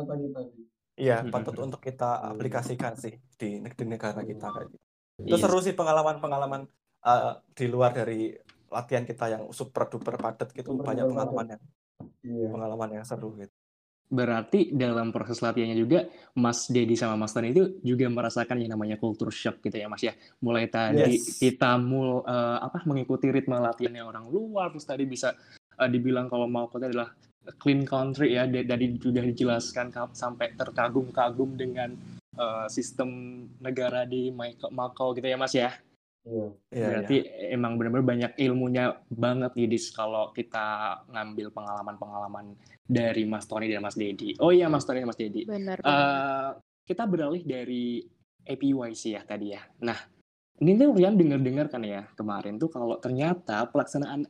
Iya, 0.96 1.18
Hmm, 1.22 1.30
patut 1.30 1.54
hmm, 1.54 1.66
untuk 1.68 1.82
kita 1.84 2.10
aplikasikan 2.24 2.94
sih 2.96 3.14
di, 3.36 3.60
neg- 3.60 3.76
di 3.76 3.86
negara 3.86 4.24
kita 4.24 4.48
kayak 4.48 4.68
gitu. 4.74 4.86
Itu 5.22 5.36
Iya. 5.38 5.44
seru 5.44 5.60
sih 5.62 5.76
pengalaman-pengalaman 5.76 6.62
uh, 7.06 7.38
di 7.54 7.66
luar 7.66 7.94
dari 7.94 8.34
latihan 8.68 9.06
kita 9.06 9.26
yang 9.30 9.44
super 9.50 9.88
duper 9.88 10.18
padat 10.18 10.50
gitu, 10.52 10.74
Super 10.74 10.92
banyak 10.92 11.06
pengalaman 11.06 11.48
yang 11.56 11.62
Iya. 12.22 12.50
pengalaman 12.52 12.90
yang 12.92 13.06
seru 13.06 13.32
gitu. 13.38 13.54
Berarti 14.06 14.70
dalam 14.70 15.10
proses 15.10 15.42
latihannya 15.42 15.74
juga 15.76 16.06
Mas 16.34 16.70
Dedi 16.70 16.94
sama 16.94 17.18
Mas 17.18 17.34
Tony 17.34 17.50
itu 17.50 17.82
juga 17.82 18.06
merasakan 18.06 18.62
yang 18.62 18.78
namanya 18.78 19.02
culture 19.02 19.34
shock 19.34 19.62
gitu 19.62 19.78
ya 19.78 19.90
Mas 19.90 20.02
ya. 20.02 20.14
Mulai 20.40 20.70
tadi 20.70 21.18
Yes. 21.18 21.42
kita 21.42 21.78
mul 21.78 22.22
eh, 22.22 22.58
apa 22.62 22.86
mengikuti 22.86 23.34
ritme 23.34 23.58
latihannya 23.58 24.02
orang 24.02 24.30
luar 24.30 24.70
terus 24.70 24.86
tadi 24.86 25.06
bisa 25.06 25.34
eh, 25.74 25.90
dibilang 25.90 26.30
kalau 26.30 26.46
mau 26.46 26.70
kota 26.70 26.86
adalah 26.86 27.10
clean 27.58 27.82
country 27.82 28.34
ya 28.34 28.46
Da- 28.46 28.66
dari 28.68 28.94
sudah 28.94 29.22
dijelaskan 29.24 29.90
ka- 29.90 30.14
sampai 30.14 30.54
terkagum-kagum 30.54 31.58
dengan 31.58 31.90
eh, 32.38 32.68
sistem 32.70 33.10
negara 33.58 34.06
di 34.06 34.30
Makau 34.70 35.18
gitu 35.18 35.26
ya 35.26 35.38
Mas 35.40 35.54
ya. 35.54 35.74
Iya. 36.26 36.48
Iya, 36.74 36.86
Berarti 36.90 37.18
iya. 37.22 37.54
emang 37.54 37.78
benar-benar 37.78 38.06
banyak 38.06 38.32
ilmunya 38.42 38.86
banget 39.14 39.52
nih 39.54 39.70
Dis 39.70 39.94
kalau 39.94 40.34
kita 40.34 41.00
ngambil 41.14 41.54
pengalaman-pengalaman 41.54 42.58
dari 42.86 43.30
Mas 43.30 43.46
Tony 43.46 43.70
dan 43.70 43.86
Mas 43.86 43.94
Dedi. 43.94 44.34
Oh 44.42 44.50
iya 44.50 44.66
Mas 44.66 44.84
Tony 44.90 45.06
dan 45.06 45.10
Mas 45.10 45.22
Dedi. 45.22 45.46
Benar. 45.46 45.80
benar. 45.80 45.86
Eh, 45.86 46.50
kita 46.90 47.06
beralih 47.06 47.46
dari 47.46 48.02
APYC 48.46 49.04
ya 49.18 49.22
tadi 49.22 49.54
ya. 49.54 49.62
Nah, 49.86 49.98
ini 50.62 50.78
tuh 50.78 50.98
Rian 50.98 51.18
dengar-dengar 51.18 51.70
kan 51.70 51.86
ya 51.86 52.10
kemarin 52.18 52.58
tuh 52.58 52.74
kalau 52.74 52.98
ternyata 52.98 53.70
pelaksanaan 53.70 54.26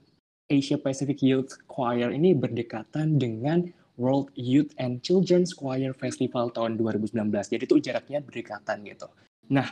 Asia 0.45 0.77
Pacific 0.77 1.19
Youth 1.23 1.58
Choir 1.65 2.13
ini 2.13 2.36
berdekatan 2.36 3.17
dengan 3.17 3.65
World 3.95 4.36
Youth 4.36 4.75
and 4.75 4.99
Children's 4.99 5.55
Choir 5.55 5.95
Festival 5.95 6.51
tahun 6.51 6.75
2019. 6.75 7.15
Jadi 7.31 7.63
itu 7.63 7.75
jaraknya 7.79 8.19
berdekatan 8.19 8.84
gitu. 8.84 9.08
Nah, 9.49 9.71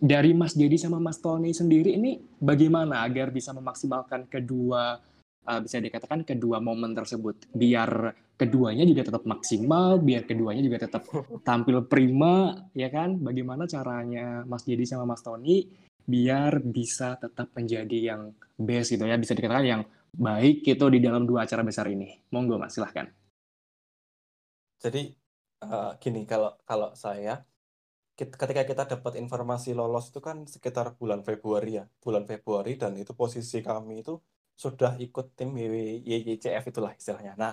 dari 0.00 0.32
Mas 0.32 0.54
Dedi 0.54 0.78
sama 0.78 1.02
Mas 1.02 1.18
Tony 1.18 1.50
sendiri 1.52 1.98
ini 1.98 2.18
bagaimana 2.38 3.02
agar 3.02 3.34
bisa 3.34 3.50
memaksimalkan 3.50 4.30
kedua 4.30 4.98
uh, 5.46 5.60
bisa 5.62 5.78
dikatakan 5.78 6.26
kedua 6.26 6.58
momen 6.58 6.92
tersebut? 6.92 7.50
Biar 7.54 8.12
keduanya 8.36 8.84
juga 8.84 9.06
tetap 9.06 9.24
maksimal 9.24 9.96
biar 10.02 10.28
keduanya 10.28 10.62
juga 10.62 10.78
tetap 10.84 11.06
tampil 11.48 11.86
prima 11.86 12.66
ya 12.74 12.90
kan? 12.90 13.16
Bagaimana 13.22 13.64
caranya 13.70 14.42
Mas 14.44 14.66
Dedi 14.66 14.84
sama 14.84 15.06
Mas 15.06 15.22
Tony 15.22 15.66
biar 16.06 16.62
bisa 16.62 17.18
tetap 17.18 17.50
menjadi 17.54 18.14
yang 18.14 18.34
best 18.58 18.94
gitu 18.94 19.06
ya? 19.06 19.16
Bisa 19.16 19.32
dikatakan 19.32 19.66
yang 19.66 19.82
baik 20.16 20.64
gitu 20.64 20.88
di 20.88 20.98
dalam 20.98 21.28
dua 21.28 21.44
acara 21.44 21.62
besar 21.62 21.86
ini. 21.92 22.16
Monggo 22.32 22.56
Mas 22.56 22.74
silahkan. 22.74 23.06
Jadi 24.76 25.08
eh, 25.64 25.92
gini 26.00 26.28
kalau 26.28 26.52
kalau 26.68 26.92
saya 26.92 27.40
ketika 28.16 28.64
kita 28.64 28.82
dapat 28.88 29.12
informasi 29.20 29.76
lolos 29.76 30.08
itu 30.10 30.20
kan 30.24 30.48
sekitar 30.48 30.96
bulan 30.96 31.20
Februari 31.20 31.76
ya, 31.80 31.84
bulan 32.00 32.24
Februari 32.24 32.80
dan 32.80 32.96
itu 32.96 33.12
posisi 33.12 33.60
kami 33.60 34.00
itu 34.02 34.16
sudah 34.56 34.96
ikut 34.96 35.36
tim 35.36 35.52
YYCF 35.52 36.64
itulah 36.72 36.92
istilahnya. 36.96 37.36
Nah, 37.36 37.52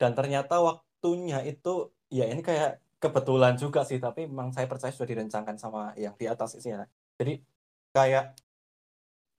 dan 0.00 0.12
ternyata 0.18 0.58
waktunya 0.58 1.38
itu 1.46 1.94
ya 2.10 2.26
ini 2.26 2.42
kayak 2.42 2.82
kebetulan 3.02 3.54
juga 3.62 3.80
sih, 3.86 3.98
tapi 4.02 4.26
memang 4.26 4.50
saya 4.50 4.66
percaya 4.66 4.90
sudah 4.90 5.08
direncanakan 5.14 5.56
sama 5.62 5.94
yang 5.94 6.14
di 6.18 6.26
atas 6.26 6.58
isinya. 6.58 6.82
Jadi 7.18 7.32
kayak 7.94 8.34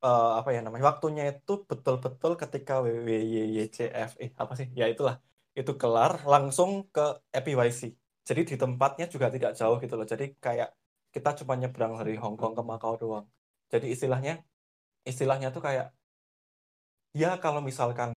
eh, 0.03 0.31
apa 0.39 0.49
ya 0.55 0.59
namanya 0.65 0.85
waktunya 0.91 1.23
itu 1.31 1.51
betul-betul 1.69 2.31
ketika 2.41 2.73
WWYCF 2.85 4.09
eh 4.23 4.31
apa 4.41 4.53
sih 4.59 4.67
ya 4.79 4.85
itulah 4.93 5.15
itu 5.59 5.71
kelar 5.81 6.11
langsung 6.33 6.87
ke 6.95 7.01
EPYC 7.37 7.81
jadi 8.27 8.41
di 8.45 8.55
tempatnya 8.57 9.05
juga 9.09 9.27
tidak 9.33 9.51
jauh 9.59 9.77
gitu 9.83 9.93
loh. 9.97 10.07
Jadi 10.07 10.37
kayak 10.37 10.69
kita 11.11 11.29
cuma 11.43 11.53
nyebrang 11.57 11.97
dari 11.99 12.15
Hong 12.21 12.37
Kong 12.39 12.53
ke 12.57 12.63
Makau 12.63 12.95
doang. 13.01 13.25
Jadi 13.71 13.91
istilahnya 13.95 14.33
istilahnya 15.03 15.49
tuh 15.55 15.61
kayak 15.65 15.89
ya 17.17 17.35
kalau 17.43 17.59
misalkan 17.59 18.13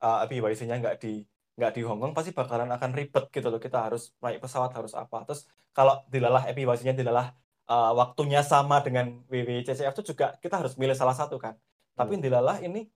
uh, 0.00 0.24
EPYC-nya 0.24 0.80
nggak 0.80 0.96
di 1.02 1.26
nggak 1.58 1.72
di 1.76 1.82
Hong 1.84 2.00
Kong 2.00 2.12
pasti 2.16 2.30
bakalan 2.32 2.70
akan 2.72 2.90
ribet 2.94 3.24
gitu 3.34 3.48
loh. 3.52 3.60
Kita 3.60 3.90
harus 3.90 4.14
naik 4.22 4.38
pesawat 4.44 4.70
harus 4.78 4.92
apa. 4.96 5.26
Terus 5.28 5.44
kalau 5.76 6.00
dilalah 6.08 6.46
EPYC-nya 6.50 6.94
dilalah 6.96 7.34
uh, 7.68 7.92
waktunya 7.94 8.40
sama 8.46 8.80
dengan 8.86 9.22
WWCCF 9.28 9.92
itu 10.00 10.14
juga 10.14 10.38
kita 10.40 10.62
harus 10.62 10.74
milih 10.80 10.96
salah 10.96 11.14
satu 11.14 11.36
kan. 11.36 11.54
Tapi 11.98 12.16
Hmm. 12.16 12.22
dilalah 12.24 12.56
ini 12.64 12.88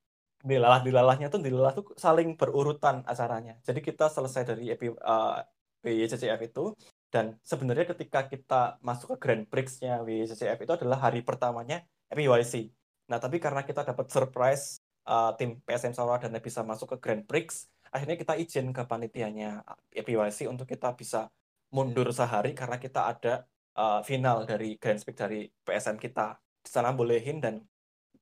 dilalah 0.45 0.81
dilalahnya 0.85 1.33
tuh 1.33 1.41
dilalah 1.41 1.73
tuh 1.73 1.85
saling 1.97 2.37
berurutan 2.37 3.01
acaranya. 3.09 3.57
Jadi 3.65 3.81
kita 3.81 4.13
selesai 4.13 4.43
dari 4.45 4.69
EP, 4.73 4.93
uh, 4.93 5.41
WWCCF 5.85 6.41
itu. 6.49 6.73
Dan 7.13 7.39
sebenarnya 7.47 7.95
ketika 7.95 8.27
kita 8.27 8.83
masuk 8.83 9.15
ke 9.15 9.17
Grand 9.23 9.45
Prix-nya 9.47 10.03
WWCCF 10.03 10.59
itu 10.67 10.73
adalah 10.75 10.99
hari 10.99 11.23
pertamanya 11.23 11.85
EPYC 12.15 12.71
nah 13.05 13.21
tapi 13.21 13.37
karena 13.37 13.61
kita 13.67 13.85
dapat 13.85 14.09
surprise 14.09 14.81
uh, 15.05 15.37
tim 15.37 15.61
PSM 15.61 15.93
Samaradana 15.93 16.41
bisa 16.41 16.65
masuk 16.65 16.97
ke 16.97 16.99
Grand 17.05 17.25
Prix 17.29 17.69
akhirnya 17.93 18.17
kita 18.17 18.35
izin 18.41 18.73
ke 18.73 18.83
panitianya 18.89 19.61
EPYC 19.93 20.49
untuk 20.49 20.65
kita 20.65 20.97
bisa 20.97 21.29
mundur 21.75 22.09
sehari 22.11 22.57
karena 22.57 22.81
kita 22.81 23.13
ada 23.13 23.35
uh, 23.77 24.01
final 24.03 24.49
dari 24.49 24.81
Grand 24.81 24.99
Prix 24.99 25.15
dari 25.15 25.47
PSM 25.63 26.01
kita. 26.01 26.39
Di 26.65 26.71
sana 26.73 26.91
bolehin 26.91 27.39
dan 27.39 27.61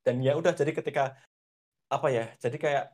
dan 0.03 0.19
ya 0.21 0.35
udah 0.35 0.53
jadi 0.53 0.75
ketika 0.75 1.15
apa 1.89 2.09
ya 2.11 2.27
jadi 2.43 2.57
kayak 2.59 2.85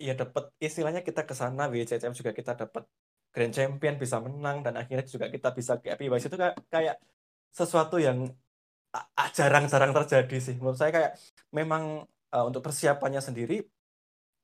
ya 0.00 0.14
dapat 0.16 0.48
istilahnya 0.58 1.04
kita 1.04 1.22
ke 1.28 1.34
sana 1.36 1.68
WCCM 1.68 2.14
juga 2.16 2.32
kita 2.34 2.56
dapat 2.56 2.88
Grand 3.34 3.54
Champion 3.54 3.94
bisa 4.00 4.16
menang 4.18 4.64
dan 4.64 4.74
akhirnya 4.80 5.04
juga 5.04 5.26
kita 5.28 5.52
bisa 5.52 5.72
ke 5.80 5.94
EPYC 5.94 6.24
itu 6.32 6.38
kayak, 6.40 6.56
kayak 6.72 6.96
sesuatu 7.52 7.96
yang 8.00 8.28
jarang-jarang 9.36 9.92
terjadi 9.92 10.36
sih. 10.40 10.56
Menurut 10.56 10.78
saya 10.80 10.90
kayak 10.90 11.12
memang 11.52 12.08
uh, 12.34 12.44
untuk 12.48 12.64
persiapannya 12.64 13.20
sendiri 13.20 13.64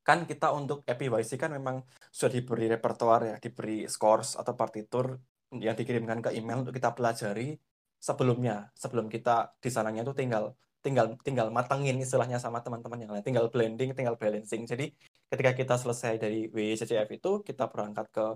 kan 0.04 0.28
kita 0.28 0.52
untuk 0.52 0.84
EPYC 0.84 1.40
kan 1.40 1.50
memang 1.56 1.80
sudah 2.12 2.36
diberi 2.36 2.68
repertoar 2.68 3.20
ya 3.24 3.36
diberi 3.40 3.88
scores 3.88 4.36
atau 4.36 4.52
partitur 4.52 5.16
yang 5.48 5.72
dikirimkan 5.72 6.20
ke 6.20 6.30
email 6.36 6.60
untuk 6.60 6.76
kita 6.76 6.92
pelajari 6.92 7.56
sebelumnya. 7.96 8.68
Sebelum 8.76 9.08
kita 9.08 9.56
di 9.64 9.70
sananya 9.72 10.04
itu 10.04 10.12
tinggal 10.12 10.52
tinggal 10.84 11.16
tinggal 11.24 11.48
matengin 11.48 11.96
istilahnya 12.04 12.36
sama 12.36 12.60
teman-teman 12.60 13.00
yang 13.00 13.12
lain. 13.16 13.24
Tinggal 13.24 13.48
blending 13.48 13.96
tinggal 13.96 14.20
balancing. 14.20 14.68
Jadi 14.68 14.92
ketika 15.32 15.56
kita 15.56 15.74
selesai 15.80 16.20
dari 16.20 16.52
WCCF 16.52 17.08
itu 17.16 17.30
kita 17.40 17.72
berangkat 17.72 18.06
ke 18.12 18.26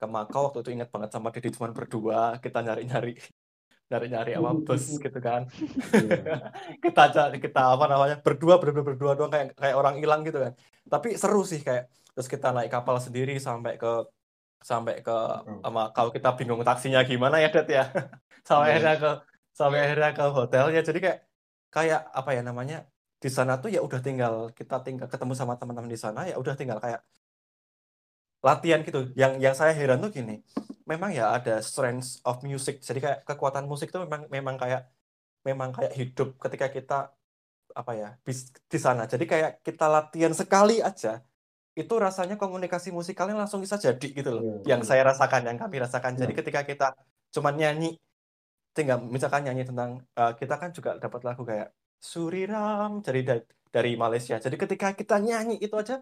ke 0.00 0.06
Makau 0.06 0.40
waktu 0.50 0.58
itu 0.62 0.70
ingat 0.76 0.88
banget 0.94 1.10
sama 1.14 1.28
Didi 1.34 1.48
cuma 1.56 1.68
berdua 1.74 2.38
kita 2.44 2.58
nyari-nyari 2.66 3.12
nyari-nyari 3.88 4.30
apa 4.36 4.50
bus 4.66 4.84
gitu 5.00 5.18
kan. 5.18 5.48
Kita 6.84 7.02
cari 7.08 7.36
kita 7.40 7.60
apa 7.72 7.84
namanya 7.88 8.16
berdua 8.20 8.60
berdua 8.60 8.84
berdua 8.84 9.12
doang 9.16 9.32
kayak 9.32 9.56
kayak 9.56 9.76
orang 9.80 9.96
hilang 9.96 10.20
gitu 10.28 10.38
kan. 10.44 10.52
Tapi 10.92 11.16
seru 11.16 11.40
sih 11.50 11.60
kayak 11.64 11.88
terus 12.12 12.28
kita 12.28 12.52
naik 12.52 12.68
kapal 12.68 13.00
sendiri 13.00 13.40
sampai 13.40 13.80
ke 13.80 13.88
sampai 14.60 15.00
ke 15.00 15.16
sama 15.64 15.88
kalau 15.96 16.10
kita 16.12 16.28
bingung 16.36 16.60
taksinya 16.68 17.00
gimana 17.08 17.40
ya 17.40 17.48
Det 17.48 17.68
ya. 17.72 17.84
Sampai 18.48 18.68
Iya. 18.68 18.72
akhirnya 18.76 18.94
ke 19.02 19.10
sampai 19.56 19.78
akhirnya 19.84 20.10
ke 20.16 20.24
hotelnya. 20.36 20.80
Jadi 20.84 20.98
kayak 21.04 21.18
kayak 21.72 22.00
apa 22.12 22.30
ya 22.36 22.42
namanya 22.44 22.76
di 23.18 23.30
sana 23.32 23.52
tuh 23.62 23.68
ya 23.74 23.80
udah 23.86 24.00
tinggal 24.04 24.34
kita 24.58 24.84
tinggal 24.86 25.08
ketemu 25.12 25.32
sama 25.32 25.54
teman-teman 25.60 25.90
di 25.90 25.98
sana 25.98 26.20
ya 26.30 26.36
udah 26.38 26.54
tinggal 26.60 26.78
kayak 26.84 27.00
latihan 28.44 28.80
gitu. 28.86 29.10
Yang 29.18 29.32
yang 29.44 29.54
saya 29.58 29.72
heran 29.74 29.98
tuh 30.04 30.10
gini, 30.14 30.42
memang 30.86 31.10
ya 31.14 31.34
ada 31.36 31.58
strength 31.62 32.22
of 32.24 32.40
music. 32.46 32.80
Jadi 32.82 32.98
kayak 33.04 33.18
kekuatan 33.28 33.64
musik 33.66 33.90
tuh 33.94 34.06
memang 34.06 34.30
memang 34.30 34.56
kayak 34.56 34.86
memang 35.46 35.70
kayak 35.74 35.92
hidup 35.94 36.28
ketika 36.38 36.66
kita 36.70 36.98
apa 37.74 37.92
ya 37.94 38.08
bis- 38.26 38.50
di 38.66 38.78
sana. 38.78 39.06
Jadi 39.06 39.24
kayak 39.28 39.50
kita 39.62 39.86
latihan 39.86 40.34
sekali 40.34 40.82
aja 40.82 41.22
itu 41.78 41.94
rasanya 41.94 42.34
komunikasi 42.34 42.90
musikalnya 42.90 43.38
langsung 43.38 43.62
bisa 43.62 43.78
jadi 43.78 44.08
gitu 44.18 44.30
loh. 44.34 44.42
Iya. 44.42 44.74
Yang 44.74 44.82
saya 44.90 45.02
rasakan, 45.06 45.46
yang 45.46 45.58
kami 45.62 45.76
rasakan. 45.78 46.12
Jadi 46.18 46.32
Iya. 46.34 46.38
ketika 46.42 46.60
kita 46.66 46.86
cuman 47.34 47.54
nyanyi 47.54 47.94
tinggal 48.74 48.98
misalkan 49.02 49.46
nyanyi 49.46 49.62
tentang 49.66 49.90
eh, 50.18 50.32
kita 50.40 50.54
kan 50.58 50.70
juga 50.74 50.90
dapat 50.98 51.20
lagu 51.26 51.42
kayak 51.46 51.70
Suriram 51.98 53.02
dari 53.02 53.26
dari, 53.26 53.42
dari 53.74 53.92
Malaysia. 53.98 54.38
Jadi 54.38 54.54
ketika 54.58 54.94
kita 54.94 55.18
nyanyi 55.18 55.58
itu 55.58 55.74
aja 55.74 55.98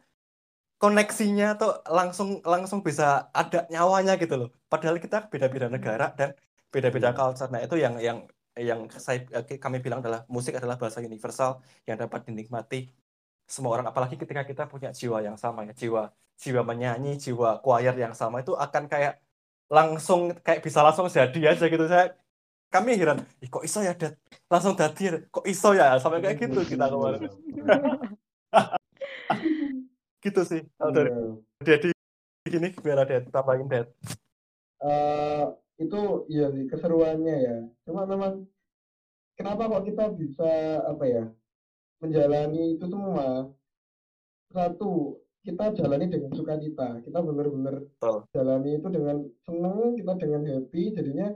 koneksinya 0.83 1.47
tuh 1.61 1.71
langsung 1.99 2.29
langsung 2.45 2.81
bisa 2.89 3.05
ada 3.33 3.59
nyawanya 3.73 4.13
gitu 4.23 4.35
loh. 4.41 4.49
Padahal 4.71 4.97
kita 5.05 5.17
beda-beda 5.33 5.67
negara 5.73 6.07
dan 6.19 6.31
beda-beda 6.73 7.11
culture. 7.17 7.49
Nah, 7.53 7.61
itu 7.65 7.77
yang 7.85 7.95
yang 8.07 8.19
yang 8.57 8.81
saya 9.07 9.19
eh, 9.37 9.61
kami 9.61 9.77
bilang 9.85 10.01
adalah 10.01 10.25
musik 10.29 10.57
adalah 10.57 10.77
bahasa 10.81 10.99
universal 11.05 11.61
yang 11.89 11.97
dapat 12.01 12.25
dinikmati 12.29 12.89
semua 13.47 13.79
orang 13.79 13.87
apalagi 13.91 14.17
ketika 14.19 14.43
kita 14.43 14.65
punya 14.67 14.91
jiwa 14.91 15.23
yang 15.23 15.37
sama 15.39 15.61
ya, 15.69 15.73
jiwa 15.77 16.03
jiwa 16.43 16.63
menyanyi, 16.67 17.17
jiwa 17.25 17.63
choir 17.65 17.95
yang 17.97 18.15
sama 18.17 18.43
itu 18.43 18.53
akan 18.57 18.85
kayak 18.93 19.23
langsung 19.71 20.21
kayak 20.47 20.61
bisa 20.67 20.81
langsung 20.87 21.07
jadi 21.09 21.41
aja 21.55 21.65
gitu. 21.73 21.85
Saya 21.89 22.17
kami 22.75 22.99
heran, 22.99 23.23
Ih, 23.41 23.49
kok 23.49 23.63
iso 23.65 23.81
ya 23.81 23.95
dat 23.95 24.19
langsung 24.51 24.75
dadi 24.77 25.03
ya? 25.09 25.19
kok 25.31 25.47
iso 25.47 25.69
ya 25.75 25.97
sampai 26.03 26.21
kayak 26.23 26.39
gitu 26.43 26.61
kita 26.67 26.87
kemarin 26.91 27.21
gitu 30.27 30.43
sih 30.43 30.63
kalau 30.77 30.93
dari 30.93 31.11
Iya. 31.11 31.31
Dedi 31.63 31.89
gini 32.47 32.69
biar 32.75 32.99
ada 33.03 33.23
tambahin 33.27 33.67
Ded 33.67 33.89
Eh, 34.77 35.45
itu 35.81 36.01
iya 36.29 36.53
sih 36.53 36.69
keseruannya 36.69 37.37
ya. 37.41 37.57
Cuma 37.83 38.05
memang 38.05 38.45
kenapa 39.35 39.67
kok 39.67 39.85
kita 39.85 40.05
bisa 40.13 40.51
apa 40.85 41.05
ya 41.07 41.25
menjalani 41.99 42.77
itu 42.77 42.85
semua 42.85 43.49
satu 44.53 45.17
kita 45.43 45.73
jalani 45.73 46.07
dengan 46.07 46.29
sukacita 46.33 47.01
kita 47.01 47.19
benar-benar 47.19 47.89
Betul. 47.89 48.17
jalani 48.33 48.71
itu 48.77 48.89
dengan 48.91 49.17
seneng 49.43 49.97
kita 49.97 50.13
dengan 50.19 50.43
happy 50.45 50.83
jadinya 50.93 51.29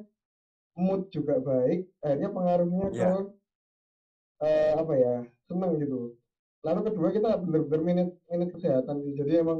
mood 0.77 1.09
juga 1.09 1.41
baik 1.41 1.89
akhirnya 2.01 2.29
pengaruhnya 2.29 2.87
ke 2.91 2.97
Iya. 3.01 3.13
eh, 4.41 4.73
apa 4.77 4.95
ya 4.97 5.15
seneng 5.47 5.81
gitu 5.81 6.13
lalu 6.61 6.81
kedua 6.87 7.09
kita 7.09 7.31
benar-benar 7.41 7.81
minit 7.83 8.09
minit 8.31 8.49
kesehatan 8.55 8.97
sih. 9.03 9.13
Jadi 9.19 9.33
emang 9.43 9.59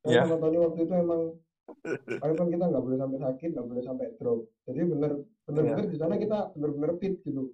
saya 0.00 0.12
Iya. 0.12 0.22
sama 0.24 0.36
Tony 0.40 0.56
waktu 0.58 0.80
itu 0.82 0.94
emang 0.96 1.22
walaupun 2.22 2.46
kita 2.48 2.64
nggak 2.66 2.84
boleh 2.84 2.98
sampai 2.98 3.18
sakit 3.20 3.48
nggak 3.52 3.66
boleh 3.68 3.82
sampai 3.84 4.06
drop. 4.16 4.40
Jadi 4.64 4.80
bener 4.86 5.12
bener-bener 5.46 5.84
Iya. 5.84 5.92
di 5.92 5.98
sana 5.98 6.14
kita 6.16 6.38
bener-bener 6.56 6.90
fit 6.96 7.14
gitu. 7.22 7.52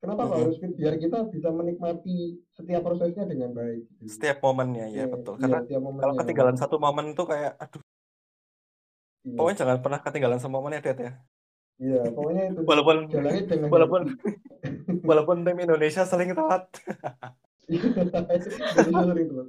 Kenapa 0.00 0.22
Mhm. 0.24 0.32
harus 0.32 0.56
fit? 0.56 0.72
Biar 0.72 0.94
kita 0.96 1.18
bisa 1.28 1.48
menikmati 1.52 2.16
setiap 2.56 2.80
prosesnya 2.80 3.24
dengan 3.28 3.52
baik 3.52 3.84
gitu. 4.00 4.08
setiap 4.16 4.40
momennya 4.40 4.88
ya 4.88 5.04
Iya, 5.04 5.12
betul. 5.12 5.34
iya, 5.36 5.42
karena 5.44 5.58
setiap 5.60 5.82
kalau 6.00 6.14
ketinggalan 6.16 6.56
satu 6.56 6.76
momen 6.80 7.06
tuh 7.12 7.26
kayak 7.28 7.52
aduh. 7.60 7.82
Iya, 9.20 9.36
pokoknya 9.36 9.56
jangan 9.60 9.78
pernah 9.84 10.00
ketinggalan 10.00 10.38
sama 10.40 10.56
momennya 10.56 10.80
Ded 10.80 10.98
ya. 11.04 11.12
Iya 11.80 12.00
pokoknya 12.12 12.42
itu 12.52 12.60
walaupun 12.64 12.96
walaupun 13.72 14.02
walaupun 15.08 15.36
tim 15.44 15.58
Indonesia 15.60 16.04
sering 16.04 16.32
telat. 16.32 16.64
Indonesia 17.68 19.04
sering 19.04 19.26
telat. 19.28 19.48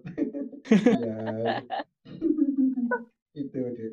Ya 0.79 1.61
itu 3.39 3.59
deh 3.75 3.91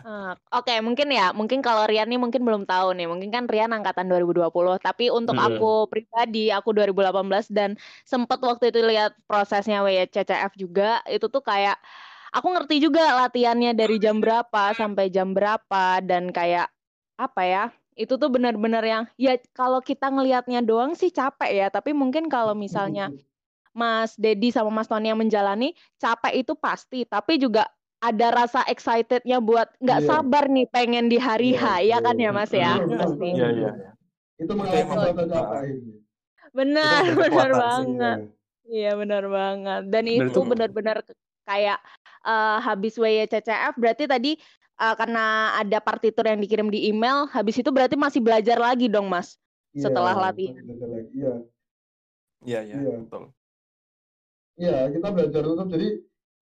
Eh, 0.00 0.32
Oke, 0.56 0.72
mungkin 0.86 1.12
ya, 1.12 1.28
mungkin 1.36 1.60
kalau 1.60 1.84
Rian 1.84 2.08
nih 2.08 2.16
mungkin 2.16 2.40
belum 2.48 2.64
tahu 2.64 2.96
nih, 2.96 3.04
mungkin 3.04 3.28
kan 3.36 3.44
Rian 3.52 3.68
angkatan 3.76 4.08
2020, 4.08 4.80
tapi 4.80 5.12
untuk 5.12 5.36
Hmm. 5.36 5.44
aku 5.44 5.64
pribadi, 5.92 6.48
aku 6.48 6.72
2018 6.72 7.44
dan 7.52 7.76
sempet 8.08 8.40
waktu 8.40 8.72
itu 8.72 8.80
lihat 8.80 9.12
prosesnya 9.28 9.84
WCCF 9.84 10.52
juga, 10.56 11.04
itu 11.04 11.28
tuh 11.28 11.44
kayak 11.44 11.76
aku 12.32 12.46
ngerti 12.48 12.74
juga 12.84 13.00
latihannya 13.28 13.76
dari 13.76 14.00
jam 14.00 14.16
berapa 14.24 14.72
sampai 14.72 15.04
jam 15.12 15.36
berapa 15.36 16.00
dan 16.00 16.32
kayak 16.32 16.72
apa 17.20 17.40
ya? 17.44 17.62
Itu 17.92 18.16
tuh 18.16 18.32
benar-benar 18.32 18.80
yang 18.88 19.02
ya 19.20 19.36
kalau 19.52 19.84
kita 19.84 20.08
ngelihatnya 20.08 20.64
doang 20.64 20.96
sih 20.96 21.12
capek 21.12 21.50
ya, 21.60 21.66
tapi 21.68 21.92
mungkin 21.92 22.24
kalau 22.32 22.56
misalnya 22.56 23.12
Mas 23.70 24.14
Dedi 24.14 24.50
sama 24.50 24.68
Mas 24.68 24.86
Tony 24.86 25.08
yang 25.08 25.18
menjalani 25.18 25.72
capek 25.96 26.42
itu 26.42 26.52
pasti, 26.54 27.04
tapi 27.04 27.38
juga 27.38 27.66
ada 28.00 28.32
rasa 28.32 28.64
excitednya 28.64 29.38
buat 29.38 29.68
nggak 29.76 30.00
Iya. 30.00 30.08
sabar 30.08 30.48
nih 30.48 30.66
pengen 30.66 31.06
di 31.06 31.20
hari 31.20 31.52
H, 31.52 31.84
Iya, 31.84 31.96
ya 31.96 31.98
kan 32.00 32.16
ya. 32.16 32.30
Mas 32.32 32.50
ya, 32.50 32.72
Betul, 32.74 32.88
betul, 32.88 32.98
pasti. 32.98 33.28
iya 33.30 33.48
iya 33.52 33.72
itu 34.40 34.52
mengalami 34.56 34.80
emang- 34.80 34.98
rasa 35.04 35.24
capek 35.28 35.36
ah. 35.36 35.60
akhirnya 35.60 35.96
Benar, 36.50 37.00
Itu 37.04 37.12
benar 37.14 37.28
kekuatan 37.30 37.52
sih, 37.52 37.60
banget. 37.60 38.18
Iya, 38.70 38.90
benar 38.96 39.24
banget. 39.28 39.82
Dan 39.86 40.04
Bener 40.06 40.26
itu 40.26 40.40
benar-benar 40.42 40.96
kayak 41.44 41.78
eh, 42.24 42.58
habis 42.58 42.94
WYCCF 42.96 43.74
berarti 43.76 44.04
tadi 44.06 44.32
eh, 44.80 44.94
karena 44.96 45.24
ada 45.54 45.78
partitur 45.78 46.24
yang 46.24 46.40
dikirim 46.40 46.66
di 46.66 46.88
email, 46.88 47.28
habis 47.28 47.54
itu 47.54 47.68
berarti 47.68 47.94
masih 47.94 48.18
belajar 48.18 48.56
lagi 48.56 48.88
dong, 48.88 49.06
Mas. 49.06 49.36
Iya, 49.70 49.86
Setelah 49.86 50.16
latihan. 50.16 50.58
Iya, 51.12 51.32
iya 52.42 52.60
iya 52.64 52.76
Iya. 52.80 52.96
betul 52.98 53.30
iya 54.60 54.92
kita 54.92 55.08
belajar 55.08 55.42
tetap. 55.42 55.66
Jadi 55.66 55.88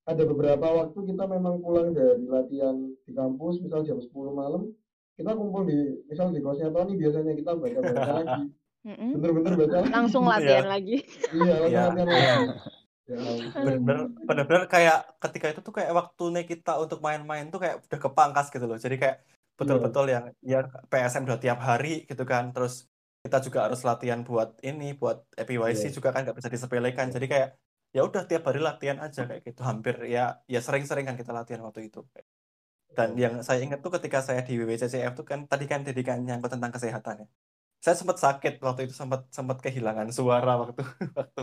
ada 0.04 0.22
beberapa 0.24 0.66
waktu 0.74 0.98
kita 1.06 1.24
memang 1.24 1.60
pulang 1.60 1.94
dari 1.94 2.26
latihan 2.26 2.74
di 3.04 3.12
kampus, 3.12 3.60
misal 3.60 3.84
jam 3.84 4.00
10 4.00 4.10
malam, 4.32 4.72
kita 5.14 5.36
kumpul 5.36 5.62
di, 5.62 5.78
misal 6.08 6.32
di 6.32 6.40
kosnya 6.40 6.68
Tony 6.68 6.96
biasanya 6.96 7.32
kita 7.32 7.52
baca-baca 7.54 8.12
lagi. 8.24 8.42
Bener-bener 8.88 9.52
baca 9.54 9.76
lagi. 9.78 9.92
Langsung 9.92 10.24
Iya. 10.24 10.32
latihan 10.34 10.66
lagi. 10.66 10.96
Iya, 11.30 11.54
langsung 11.60 11.70
Iya. 11.70 11.82
latihan 11.86 12.08
lagi. 12.08 12.46
Ya 13.08 13.16
bener-bener 13.56 14.12
bener-bener 14.28 14.64
kayak 14.68 15.16
ketika 15.16 15.46
itu 15.48 15.60
tuh 15.64 15.72
kayak 15.72 15.96
waktunya 15.96 16.44
kita 16.44 16.76
untuk 16.76 17.00
main-main 17.00 17.48
tuh 17.48 17.56
kayak 17.56 17.80
udah 17.80 18.00
kepangkas 18.04 18.52
gitu 18.52 18.68
loh 18.68 18.76
jadi 18.76 19.00
kayak 19.00 19.16
betul-betul 19.56 20.12
yang 20.12 20.28
ya 20.44 20.68
PSM 20.92 21.24
udah 21.24 21.40
tiap 21.40 21.56
hari 21.56 22.04
gitu 22.04 22.28
kan 22.28 22.52
terus 22.52 22.84
kita 23.24 23.40
juga 23.40 23.64
harus 23.64 23.80
latihan 23.80 24.20
buat 24.20 24.60
ini 24.60 24.92
buat 24.92 25.24
EPYC 25.40 25.88
Iya. 25.88 25.96
juga 25.96 26.12
kan 26.12 26.28
nggak 26.28 26.36
bisa 26.36 26.52
disepelekan 26.52 27.08
jadi 27.08 27.24
kayak 27.24 27.48
ya 27.96 28.00
udah 28.04 28.22
tiap 28.28 28.42
hari 28.48 28.60
latihan 28.60 28.98
aja 29.00 29.24
kayak 29.28 29.42
gitu. 29.46 29.60
Hampir 29.64 29.94
ya 30.06 30.40
ya 30.46 30.60
sering-sering 30.60 31.04
kan 31.08 31.16
kita 31.16 31.32
latihan 31.32 31.62
waktu 31.66 31.88
itu. 31.88 32.04
Dan 32.92 33.14
yang 33.20 33.34
saya 33.46 33.60
ingat 33.64 33.84
tuh 33.84 33.92
ketika 33.96 34.18
saya 34.24 34.40
di 34.42 34.56
WWCCF 34.56 35.12
tuh 35.18 35.26
kan 35.28 35.44
tadi 35.44 35.64
kan 35.68 35.80
tadi 35.84 36.02
kan 36.04 36.18
nyangkut 36.24 36.50
tentang 36.52 36.72
kesehatan 36.72 37.14
ya. 37.24 37.26
Saya 37.78 37.94
sempat 37.94 38.18
sakit 38.18 38.58
waktu 38.58 38.90
itu 38.90 38.94
sempat 38.96 39.30
sempat 39.30 39.62
kehilangan 39.62 40.10
suara 40.10 40.58
waktu 40.58 40.82
waktu 41.18 41.42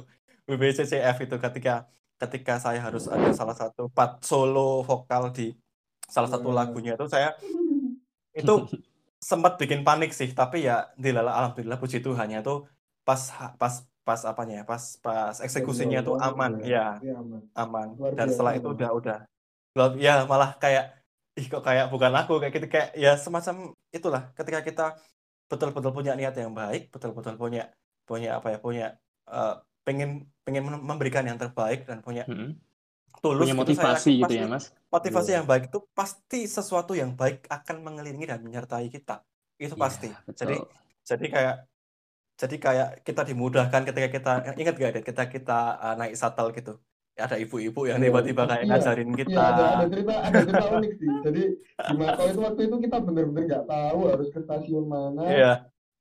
WWCCF 0.49 1.17
itu 1.25 1.35
ketika 1.39 1.87
ketika 2.15 2.53
saya 2.59 2.79
harus 2.79 3.11
ada 3.11 3.29
salah 3.35 3.55
satu 3.55 3.91
part 3.91 4.23
solo 4.23 4.83
vokal 4.83 5.35
di 5.35 5.51
salah 6.07 6.29
satu 6.31 6.53
Wah. 6.53 6.63
lagunya 6.63 6.95
itu 6.95 7.05
saya 7.11 7.35
itu 8.35 8.53
sempat 9.19 9.57
bikin 9.57 9.81
panik 9.81 10.11
sih. 10.13 10.29
Tapi 10.35 10.67
ya 10.67 10.91
dilala 10.99 11.33
alhamdulillah 11.33 11.79
puji 11.81 12.03
Tuhannya 12.05 12.45
tuh 12.45 12.69
pas 13.01 13.21
pas 13.57 13.73
pas 14.05 14.21
apanya 14.29 14.61
ya 14.61 14.63
pas 14.71 14.83
pas 15.01 15.35
eksekusinya 15.41 15.99
tuh 16.05 16.15
aman 16.21 16.51
ya 16.61 17.01
Iya, 17.01 17.13
aman. 17.21 17.41
aman 17.57 17.87
dan 18.17 18.27
setelah 18.29 18.53
itu 18.53 18.67
udah 18.69 18.89
udah 18.99 19.17
ya 19.99 20.23
malah 20.29 20.55
kayak 20.63 20.83
ih 21.35 21.45
kok 21.51 21.63
kayak 21.67 21.85
bukan 21.93 22.13
aku 22.15 22.33
kayak 22.39 22.53
gitu 22.55 22.67
kayak 22.71 22.89
ya 22.95 23.11
semacam 23.19 23.75
itulah 23.91 24.23
ketika 24.37 24.59
kita 24.63 24.85
betul-betul 25.51 25.91
punya 25.91 26.13
niat 26.15 26.33
yang 26.37 26.53
baik 26.55 26.93
betul-betul 26.93 27.35
punya 27.35 27.63
punya 28.07 28.29
apa 28.37 28.47
ya 28.53 28.57
punya 28.61 28.85
eh, 29.27 29.53
pengen 29.85 30.09
pengen 30.45 30.63
mem- 30.69 30.85
memberikan 30.85 31.25
yang 31.25 31.37
terbaik 31.41 31.83
dan 31.89 31.99
punya 32.05 32.23
Mm-mm. 32.29 32.55
tulus 33.19 33.45
Punya 33.49 33.55
gitu, 33.65 33.73
saya 33.75 33.91
motivasi 33.91 34.09
yakin 34.11 34.21
gitu 34.21 34.33
ya, 34.33 34.45
pasti 34.45 34.53
Mas. 34.53 34.65
motivasi 34.93 35.29
Iya. 35.29 35.37
yang 35.41 35.47
baik 35.49 35.63
itu 35.69 35.79
pasti 35.97 36.39
sesuatu 36.47 36.91
yang 36.95 37.11
baik 37.19 37.37
akan 37.51 37.75
mengelilingi 37.85 38.25
dan 38.31 38.39
menyertai 38.45 38.87
kita 38.87 39.15
itu 39.59 39.75
Iya, 39.75 39.81
pasti 39.83 40.09
jadi 40.39 40.55
betul. 40.55 40.69
jadi 41.05 41.25
kayak 41.31 41.55
jadi 42.35 42.55
kayak 42.59 42.87
kita 43.01 43.21
dimudahkan 43.23 43.81
ketika 43.87 44.07
kita 44.11 44.31
ingat 44.55 44.75
gak 44.75 44.91
ada 44.91 45.01
kita 45.01 45.23
kita 45.27 45.59
uh, 45.79 45.95
naik 45.95 46.15
shuttle 46.15 46.51
gitu 46.51 46.75
ada 47.15 47.39
ibu-ibu 47.39 47.87
yang 47.87 47.95
Iya. 47.95 48.11
tiba-tiba 48.11 48.43
kayak 48.43 48.63
Iya. 48.63 48.69
ngajarin 48.75 49.07
Iya, 49.07 49.17
kita 49.23 49.41
ada, 49.41 49.65
ada 49.71 49.85
cerita 49.87 50.13
ada 50.19 50.37
cerita 50.43 50.65
unik 50.67 50.91
sih. 50.99 51.09
Jadi 51.23 51.43
di 51.63 51.95
Makau 51.95 52.25
itu 52.27 52.39
waktu 52.43 52.61
itu 52.67 52.75
kita 52.83 52.97
bener-bener 52.99 53.43
nggak 53.47 53.65
tahu 53.65 53.99
harus 54.11 54.27
ke 54.29 54.39
stasiun 54.43 54.85
mana 54.85 55.23
iya 55.31 55.51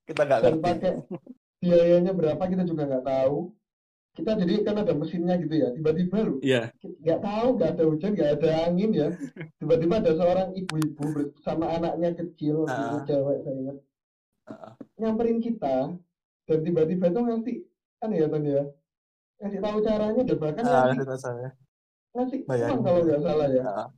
kita 0.04 0.20
nggak 0.26 0.40
ngerti 0.42 0.58
pakai 0.60 0.92
biayanya 1.62 2.12
berapa 2.12 2.42
kita 2.44 2.62
juga 2.66 2.82
nggak 2.84 3.06
tahu. 3.06 3.38
Kita 4.14 4.30
jadi 4.38 4.54
kan 4.62 4.76
ada 4.78 4.94
mesinnya 4.94 5.34
gitu 5.38 5.54
ya. 5.54 5.68
Tiba-tiba 5.70 6.18
loh, 6.22 6.38
iya 6.38 6.70
nggak 6.82 7.18
tahu, 7.18 7.46
nggak 7.58 7.70
ada 7.74 7.82
hujan, 7.82 8.10
nggak 8.14 8.30
ada 8.38 8.50
angin 8.66 8.90
ya. 8.90 9.08
Tiba-tiba 9.58 9.94
ada 9.98 10.12
seorang 10.14 10.48
ibu-ibu 10.54 11.02
bersama 11.10 11.64
anaknya 11.70 12.10
kecil, 12.14 12.62
Ah. 12.66 13.02
cewek 13.02 13.42
saya 13.42 13.54
ingat, 13.54 13.76
Ah. 14.46 14.74
nyamperin 14.98 15.38
kita 15.38 15.94
dan 16.44 16.58
tiba-tiba 16.60 17.04
itu 17.08 17.20
ngasih 17.20 17.56
kan 18.00 18.10
ya 18.12 18.26
Ton 18.28 18.44
ya 18.44 18.62
ngasih 19.40 19.60
tahu 19.60 19.78
caranya 19.80 20.22
dan 20.22 20.36
bahkan 20.38 20.62
Ah, 20.64 21.16
saya. 21.16 21.48
ngasih 22.14 22.38
Bayarin 22.46 22.70
uang 22.78 22.82
kalau 22.84 23.00
nggak 23.02 23.20
salah 23.24 23.48
ya 23.50 23.64
Ah, 23.64 23.88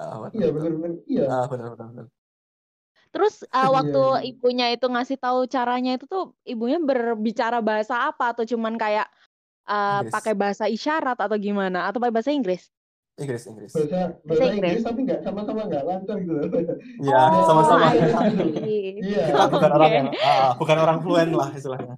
ah, 0.00 0.16
benar, 0.22 0.32
iya 0.38 0.48
benar. 0.48 0.62
bener-bener 0.70 0.98
iya 1.04 1.24
Ah, 1.26 1.44
benar, 1.50 1.68
benar, 1.74 1.88
benar. 1.92 2.06
Terus 3.10 3.42
uh, 3.42 3.58
Iya, 3.66 3.68
waktu 3.74 4.02
iya. 4.06 4.22
ibunya 4.30 4.66
itu 4.70 4.86
ngasih 4.86 5.18
tahu 5.18 5.50
caranya 5.50 5.98
itu 5.98 6.06
tuh 6.06 6.30
ibunya 6.46 6.78
berbicara 6.78 7.58
bahasa 7.58 8.06
apa 8.06 8.30
atau 8.30 8.46
cuman 8.46 8.78
kayak 8.78 9.10
uh, 9.66 10.00
Inggris. 10.00 10.14
pakai 10.14 10.34
bahasa 10.38 10.64
isyarat 10.70 11.18
atau 11.18 11.34
gimana 11.34 11.90
atau 11.90 11.98
pakai 11.98 12.14
bahasa 12.14 12.30
Inggris? 12.30 12.70
Inggris, 13.20 13.42
Inggris. 13.44 13.70
bahasa 13.70 14.00
Bahasa 14.24 14.42
Inggris. 14.48 14.56
Inggris 14.56 14.82
tapi 14.82 15.00
nggak 15.04 15.20
sama-sama 15.20 15.60
nggak 15.68 15.84
lancar 15.84 16.16
gitu 16.16 16.32
loh 16.32 16.44
Ya, 17.00 17.20
Oh, 17.28 17.44
sama-sama. 17.44 17.86
Iya. 17.92 18.08
iya 18.98 19.24
Kita 19.28 19.44
bukan 19.46 19.70
orang 19.70 19.92
yang 19.92 20.08
ah, 20.18 20.50
bukan 20.56 20.76
orang 20.78 20.98
fluen 21.00 21.30
lah 21.30 21.48
istilahnya. 21.52 21.94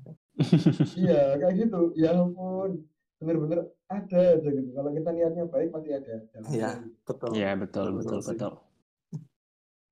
iya 0.98 1.38
kayak 1.38 1.54
gitu 1.60 1.80
ya 1.94 2.10
ampun 2.12 2.82
bener-bener 3.16 3.62
ada 3.86 4.18
aja 4.34 4.48
gitu 4.48 4.70
kalau 4.72 4.90
kita 4.90 5.08
niatnya 5.12 5.44
baik 5.46 5.70
pasti 5.70 5.90
ada 5.92 6.14
Iya, 6.50 6.70
betul. 7.04 7.30
Iya 7.32 7.50
betul 7.54 7.86
betul 7.94 8.18
betul. 8.20 8.52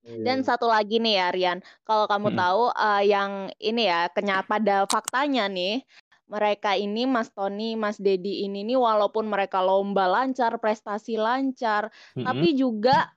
Iya. 0.01 0.25
Dan 0.25 0.41
satu 0.41 0.65
lagi 0.65 0.97
nih 0.97 1.15
ya 1.15 1.29
Rian, 1.29 1.59
kalau 1.85 2.09
kamu 2.09 2.33
Mm-mm. 2.33 2.41
tahu 2.41 2.63
uh, 2.73 3.03
yang 3.05 3.31
ini 3.61 3.85
ya 3.85 4.09
kenya 4.09 4.41
pada 4.43 4.89
faktanya 4.89 5.45
nih 5.47 5.85
mereka 6.31 6.79
ini 6.79 7.11
Mas 7.11 7.29
Tony, 7.35 7.75
Mas 7.75 7.99
Dedi 7.99 8.47
ini 8.47 8.63
nih 8.63 8.79
walaupun 8.79 9.27
mereka 9.27 9.59
lomba 9.59 10.07
lancar, 10.07 10.63
prestasi 10.63 11.19
lancar, 11.19 11.91
Mm-mm. 12.15 12.23
tapi 12.23 12.55
juga 12.55 13.11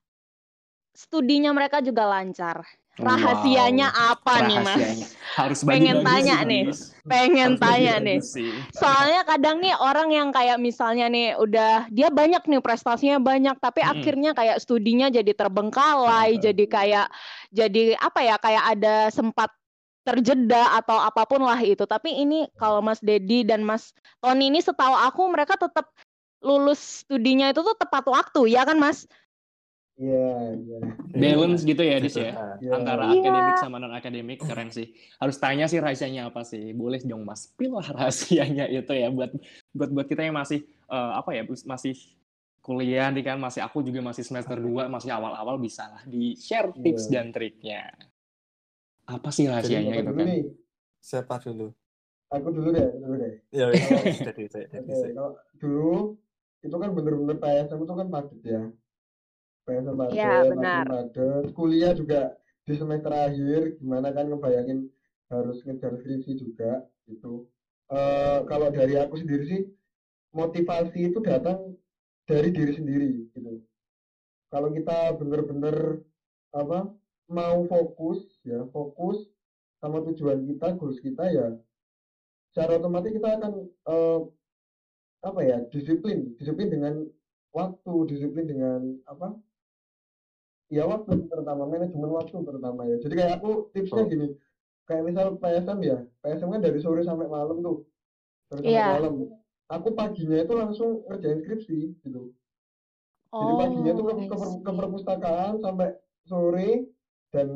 studinya 0.97 1.53
mereka 1.53 1.79
juga 1.85 2.09
lancar. 2.09 2.65
Wow. 3.01 3.09
Rahasianya 3.09 3.89
apa 3.89 4.45
nih 4.45 4.57
Mas? 4.61 4.77
Rahasianya. 4.77 5.07
Harus 5.33 5.59
Pengen 5.65 5.97
tanya 6.05 6.37
sih, 6.41 6.45
nih. 6.45 6.63
Pengen 7.09 7.51
Harus 7.57 7.61
tanya 7.65 7.93
nih. 7.97 8.19
sih. 8.21 8.53
Soalnya 8.69 9.25
kadang 9.25 9.57
nih 9.65 9.73
orang 9.73 10.13
yang 10.13 10.29
kayak 10.29 10.61
misalnya 10.61 11.09
nih 11.09 11.33
udah 11.33 11.89
dia 11.89 12.13
banyak 12.13 12.45
nih 12.45 12.61
prestasinya 12.61 13.17
banyak 13.17 13.57
tapi 13.57 13.81
Mm-mm. 13.81 13.97
akhirnya 13.97 14.31
kayak 14.37 14.61
studinya 14.61 15.09
jadi 15.09 15.33
terbengkalai, 15.33 16.37
Heeh. 16.37 16.41
jadi 16.49 16.65
kayak 16.69 17.07
jadi 17.49 17.97
apa 17.97 18.19
ya 18.21 18.35
kayak 18.37 18.63
ada 18.77 19.09
sempat 19.09 19.49
terjeda 20.03 20.77
atau 20.77 20.99
apa 20.99 21.23
pun 21.23 21.41
lah 21.41 21.59
itu. 21.59 21.83
Tapi 21.83 22.11
ini 22.13 22.45
kalau 22.55 22.83
Mas 22.83 22.99
Dedi 22.99 23.47
dan 23.47 23.63
Mas 23.63 23.91
Tony 24.19 24.51
ini 24.51 24.59
setahu 24.59 24.93
aku 24.93 25.31
mereka 25.31 25.55
tetap 25.55 25.89
lulus 26.43 27.07
studinya 27.07 27.47
itu 27.49 27.63
tuh 27.63 27.75
tepat 27.79 28.03
waktu 28.07 28.51
ya 28.51 28.67
kan 28.67 28.75
Mas? 28.75 29.07
iya 29.93 30.57
iya 30.57 30.77
Balance 31.13 31.61
gitu 31.63 31.85
ya, 31.85 32.01
Dis 32.01 32.17
ya. 32.17 32.33
Ah, 32.33 32.57
Iya. 32.57 32.71
Antara 32.73 33.13
Iya. 33.13 33.21
akademik 33.29 33.55
sama 33.61 33.77
non 33.77 33.93
akademik 33.93 34.39
keren 34.41 34.73
sih. 34.73 34.89
Harus 35.21 35.37
tanya 35.37 35.69
sih 35.69 35.77
rahasianya 35.77 36.33
apa 36.33 36.41
sih? 36.41 36.73
Boleh 36.73 36.99
dong 37.05 37.23
Mas. 37.23 37.47
Spill 37.47 37.71
lah 37.77 37.85
rahasianya 37.93 38.67
itu 38.67 38.89
ya 38.91 39.13
buat 39.13 39.31
buat 39.71 39.89
buat 39.93 40.07
kita 40.09 40.25
yang 40.25 40.35
masih 40.35 40.65
eh, 40.67 41.11
apa 41.13 41.37
ya 41.37 41.45
masih 41.45 41.93
kuliah 42.63 43.11
nih 43.13 43.23
kan 43.23 43.37
masih 43.37 43.61
aku 43.61 43.83
juga 43.85 43.99
masih 44.01 44.23
semester 44.25 44.55
2 44.57 44.87
masih 44.89 45.11
awal-awal 45.13 45.59
bisa 45.61 45.85
lah 45.91 46.01
di 46.09 46.33
share 46.41 46.73
tips 46.73 47.07
Iya. 47.07 47.11
dan 47.13 47.25
triknya. 47.29 47.83
Apa 49.07 49.29
sih 49.35 49.45
rahasianya 49.51 49.99
gitu 49.99 50.11
kan? 50.15 50.27
nih 50.27 50.41
Siapa 51.03 51.35
dulu? 51.43 51.75
aku 52.33 52.47
dulu 52.49 52.69
deh 52.73 52.85
aku 52.87 52.97
dulu 53.03 53.15
deh 53.21 53.33
Ya, 53.53 53.65
ya. 53.69 53.85
Jadi, 54.73 55.13
kalau 55.13 55.31
dulu 55.61 56.17
itu 56.63 56.75
kan 56.81 56.89
bener-bener 56.95 57.37
PSM 57.37 57.79
itu 57.85 57.93
kan 57.93 58.07
padat 58.09 58.39
ya. 58.41 58.61
PSM 59.67 59.95
padat, 59.99 60.15
makin 60.17 60.49
benar. 60.49 60.85
padat. 60.89 61.43
Kuliah 61.53 61.93
juga 61.93 62.21
di 62.63 62.73
semester 62.79 63.11
akhir, 63.11 63.61
gimana 63.77 64.09
kan 64.15 64.25
ngebayangin 64.31 64.87
harus 65.29 65.61
ngejar 65.67 65.93
skripsi 65.99 66.31
juga 66.39 66.87
gitu. 67.05 67.45
Eh 67.91 68.39
kalau 68.49 68.71
dari 68.73 68.95
aku 68.97 69.19
sendiri 69.21 69.43
sih, 69.45 69.61
motivasi 70.33 71.13
itu 71.13 71.19
datang 71.21 71.77
dari 72.25 72.49
diri 72.49 72.73
sendiri 72.73 73.07
gitu. 73.29 73.61
Kalau 74.49 74.69
kita 74.73 75.13
bener-bener 75.19 76.01
apa 76.53 76.89
mau 77.27 77.63
fokus 77.63 78.19
ya, 78.43 78.63
fokus 78.73 79.17
sama 79.81 79.99
tujuan 80.03 80.39
kita, 80.47 80.71
goals 80.75 80.99
kita 80.99 81.27
ya, 81.31 81.51
secara 82.51 82.77
otomatis 82.79 83.11
kita 83.11 83.35
akan 83.37 83.51
eh, 83.65 84.19
apa 85.23 85.39
ya 85.43 85.57
disiplin 85.71 86.27
disiplin 86.37 86.67
dengan 86.67 86.93
waktu 87.55 87.93
disiplin 88.11 88.43
dengan 88.43 88.79
apa 89.07 89.31
ya 90.71 90.83
waktu 90.89 91.11
terutama 91.29 91.63
manajemen 91.69 92.09
waktu 92.11 92.35
terutama 92.43 92.81
ya 92.89 92.95
jadi 92.99 93.13
kayak 93.19 93.31
aku 93.39 93.49
tipsnya 93.73 94.03
Oh. 94.03 94.07
gini 94.07 94.27
kayak 94.87 95.03
misal 95.07 95.27
PSM 95.41 95.79
ya 95.83 95.97
PSM 96.23 96.49
kan 96.55 96.61
dari 96.63 96.79
sore 96.81 97.01
sampai 97.05 97.27
malam 97.29 97.57
tuh 97.63 97.77
sore 98.49 98.61
sampai 98.65 98.81
Iya. 98.81 98.85
malam 98.85 99.13
aku 99.69 99.89
paginya 99.93 100.37
itu 100.43 100.53
langsung 100.55 101.01
ngerjain 101.07 101.39
skripsi 101.41 101.91
gitu 102.05 102.29
jadi 103.41 103.51
paginya 103.57 103.91
tuh 103.97 104.05
ke, 104.07 104.13
Oh, 104.13 104.27
ke, 104.29 104.35
ke 104.65 104.71
perpustakaan 104.71 105.53
sampai 105.59 105.87
sore 106.23 106.85
dan 107.33 107.47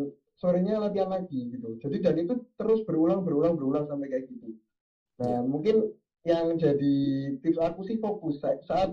sorenya 0.41 0.81
latihan 0.81 1.09
lagi 1.09 1.47
gitu. 1.53 1.77
Jadi 1.83 1.97
dan 2.03 2.15
itu 2.19 2.33
terus 2.59 2.79
berulang 2.87 3.21
berulang 3.25 3.53
berulang 3.57 3.85
sampai 3.89 4.07
kayak 4.11 4.25
gitu. 4.29 4.49
Nah 5.21 5.41
mungkin 5.45 5.85
yang 6.27 6.55
jadi 6.59 6.93
tips 7.41 7.59
aku 7.61 7.81
sih 7.87 7.97
fokus. 7.99 8.37
Sa- 8.41 8.59
saat 8.63 8.89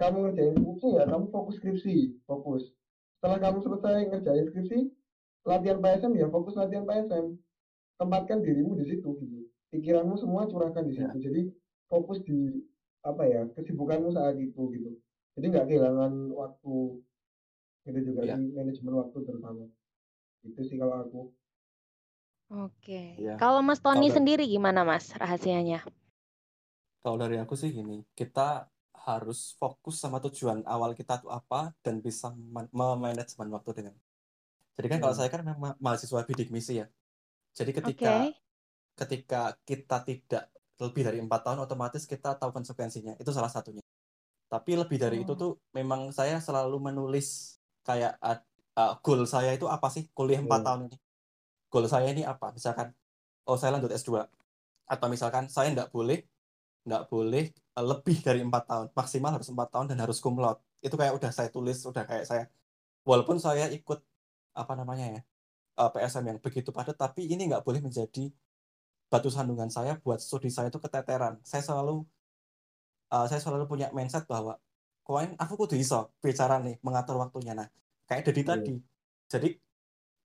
kamu 0.00 0.16
ngerjain 0.28 0.54
skripsi 0.56 0.86
ya 0.98 1.02
kamu 1.08 1.24
fokus 1.30 1.54
skripsi 1.58 2.10
fokus. 2.28 2.62
Setelah 3.18 3.38
kamu 3.38 3.58
selesai 3.62 4.02
ngerjain 4.08 4.44
skripsi 4.48 4.78
latihan 5.46 5.78
PSM 5.82 6.12
ya 6.18 6.26
fokus 6.30 6.54
latihan 6.58 6.84
PSM 6.86 7.30
tempatkan 8.00 8.38
dirimu 8.42 8.74
di 8.78 8.84
situ 8.88 9.14
gitu. 9.18 9.38
Pikiranmu 9.72 10.16
semua 10.20 10.44
curahkan 10.48 10.82
di 10.84 10.92
situ. 10.96 11.16
Jadi 11.22 11.40
fokus 11.90 12.18
di 12.24 12.58
apa 13.02 13.24
ya 13.26 13.42
kesibukanmu 13.56 14.10
saat 14.14 14.36
itu 14.38 14.60
gitu. 14.74 14.90
Jadi 15.38 15.44
nggak 15.52 15.66
kehilangan 15.70 16.12
waktu 16.34 16.94
itu 17.84 17.98
juga 18.04 18.20
Ya. 18.22 18.34
sih 18.36 18.48
manajemen 18.48 18.94
waktu 18.96 19.18
terutama 19.20 19.64
itu 20.42 20.60
sih 20.62 20.76
kalau 20.76 20.96
aku 21.00 21.20
Oke. 22.52 23.16
Iya. 23.16 23.40
Kalau 23.40 23.64
Mas 23.64 23.80
Tony 23.80 24.06
Kalau- 24.06 24.16
sendiri 24.20 24.44
gimana 24.44 24.84
Mas 24.84 25.08
rahasianya? 25.16 25.88
Kalau 27.00 27.16
dari 27.16 27.40
aku 27.40 27.56
sih 27.56 27.72
gini, 27.72 28.04
kita 28.12 28.68
harus 28.92 29.56
fokus 29.56 29.96
sama 29.96 30.20
tujuan 30.20 30.60
awal 30.62 30.92
kita 30.92 31.16
tuh 31.18 31.32
apa 31.32 31.72
dan 31.80 31.98
bisa 31.98 32.28
man- 32.36 32.68
memanajemen 32.68 33.48
waktu 33.50 33.70
dengan. 33.74 33.96
Jadi 34.76 34.84
kan 34.86 34.98
kalau 35.00 35.16
Hmm. 35.16 35.20
saya 35.24 35.32
kan 35.32 35.40
memang 35.40 35.80
mahasiswa 35.80 36.22
bidik 36.22 36.52
misi 36.52 36.76
ya. 36.76 36.86
Jadi 37.50 37.72
Oke. 37.72 37.78
ketika 37.80 38.12
ketika 38.92 39.42
kita 39.64 39.96
tidak 40.04 40.44
lebih 40.76 41.02
dari 41.02 41.18
empat 41.18 41.40
tahun, 41.42 41.58
otomatis 41.58 42.04
kita 42.04 42.36
tahu 42.36 42.52
konsekuensinya. 42.52 43.16
Itu 43.16 43.32
salah 43.32 43.48
satunya. 43.48 43.80
Tapi 44.46 44.76
lebih 44.76 45.00
dari 45.00 45.24
itu 45.24 45.32
Oh. 45.32 45.40
tuh 45.40 45.52
memang 45.72 46.12
saya 46.12 46.36
selalu 46.36 46.76
menulis 46.78 47.56
kayak 47.86 48.18
uh, 48.22 48.94
goal 49.04 49.22
saya 49.28 49.54
itu 49.54 49.66
apa 49.68 49.86
sih 49.92 50.08
kuliah 50.16 50.40
empat 50.40 50.60
Iya. 50.62 50.66
tahun 50.66 50.80
ini. 50.88 50.96
Goal 51.72 51.86
saya 51.88 52.06
ini 52.12 52.22
apa? 52.24 52.52
Misalkan, 52.54 52.92
oh 53.48 53.56
saya 53.60 53.74
lanjut 53.76 53.90
S2. 53.92 54.22
Atau 54.88 55.06
misalkan 55.08 55.48
saya 55.48 55.70
nggak 55.72 55.90
boleh 55.92 56.22
nggak 56.82 57.06
boleh 57.10 57.54
uh, 57.78 57.84
lebih 57.86 58.18
dari 58.26 58.42
empat 58.42 58.64
tahun 58.66 58.86
maksimal 58.90 59.38
harus 59.38 59.46
empat 59.46 59.68
tahun 59.70 59.86
dan 59.94 59.98
harus 60.02 60.18
cum 60.18 60.34
laude 60.34 60.58
itu 60.82 60.90
kayak 60.98 61.14
udah 61.14 61.30
saya 61.30 61.46
tulis 61.46 61.78
udah 61.86 62.02
kayak 62.02 62.26
saya 62.26 62.50
walaupun 63.06 63.38
saya 63.38 63.70
ikut 63.70 64.02
apa 64.58 64.72
namanya 64.74 65.06
ya 65.14 65.20
PSM 65.78 66.26
yang 66.26 66.38
begitu 66.42 66.74
padat 66.74 66.98
tapi 66.98 67.30
ini 67.30 67.46
nggak 67.46 67.62
boleh 67.62 67.78
menjadi 67.78 68.34
batu 69.06 69.30
sandungan 69.30 69.70
saya 69.70 69.94
buat 70.02 70.18
studi 70.18 70.50
saya 70.50 70.74
itu 70.74 70.82
keteteran 70.82 71.38
saya 71.46 71.62
selalu 71.62 72.02
uh, 73.14 73.30
saya 73.30 73.38
selalu 73.38 73.70
punya 73.70 73.94
mindset 73.94 74.26
bahwa 74.26 74.58
koin 75.12 75.30
aku 75.36 75.54
kudu 75.60 75.76
iso 75.76 76.08
bicara 76.24 76.56
nih 76.64 76.80
mengatur 76.80 77.20
waktunya. 77.20 77.52
Nah 77.52 77.68
kayak 78.08 78.22
Dedi 78.32 78.40
Iya. 78.40 78.48
tadi. 78.48 78.74
Jadi 79.28 79.48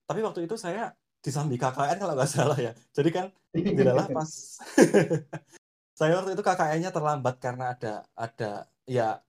tapi 0.07 0.19
waktu 0.23 0.39
itu 0.47 0.55
saya 0.55 0.95
disambi 1.19 1.59
KKN 1.59 1.97
kalau 1.99 2.13
nggak 2.15 2.31
salah 2.31 2.55
ya. 2.55 2.71
Jadi 2.95 3.09
kan 3.11 3.25
Dilalah 3.51 4.07
pas 4.15 4.31
saya 5.99 6.13
waktu 6.15 6.31
itu 6.37 6.43
KKN-nya 6.45 6.91
terlambat 6.95 7.35
karena 7.43 7.75
ada 7.75 7.93
ada 8.15 8.51
ya 8.87 9.19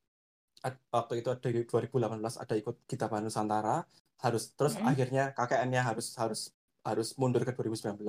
ad- 0.63 0.85
waktu 0.95 1.25
itu 1.25 1.29
ada 1.35 1.49
di 1.51 1.61
2018 1.67 2.39
ada 2.39 2.55
ikut 2.55 2.77
Gita 2.87 3.07
Nusantara. 3.19 3.83
Harus 4.19 4.55
terus 4.55 4.75
Mm-mm. 4.79 4.91
akhirnya 4.91 5.25
KKN-nya 5.35 5.83
harus 5.83 6.15
harus 6.19 6.41
harus 6.87 7.09
mundur 7.19 7.43
ke 7.47 7.53
2019 7.55 8.03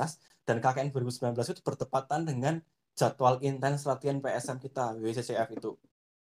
dan 0.45 0.57
KKN 0.61 0.89
2019 0.93 1.33
itu 1.53 1.61
bertepatan 1.61 2.21
dengan 2.25 2.61
jadwal 2.97 3.37
intens 3.45 3.85
latihan 3.85 4.19
PSM 4.19 4.57
kita 4.59 4.97
WCCF 4.99 5.49
itu 5.55 5.71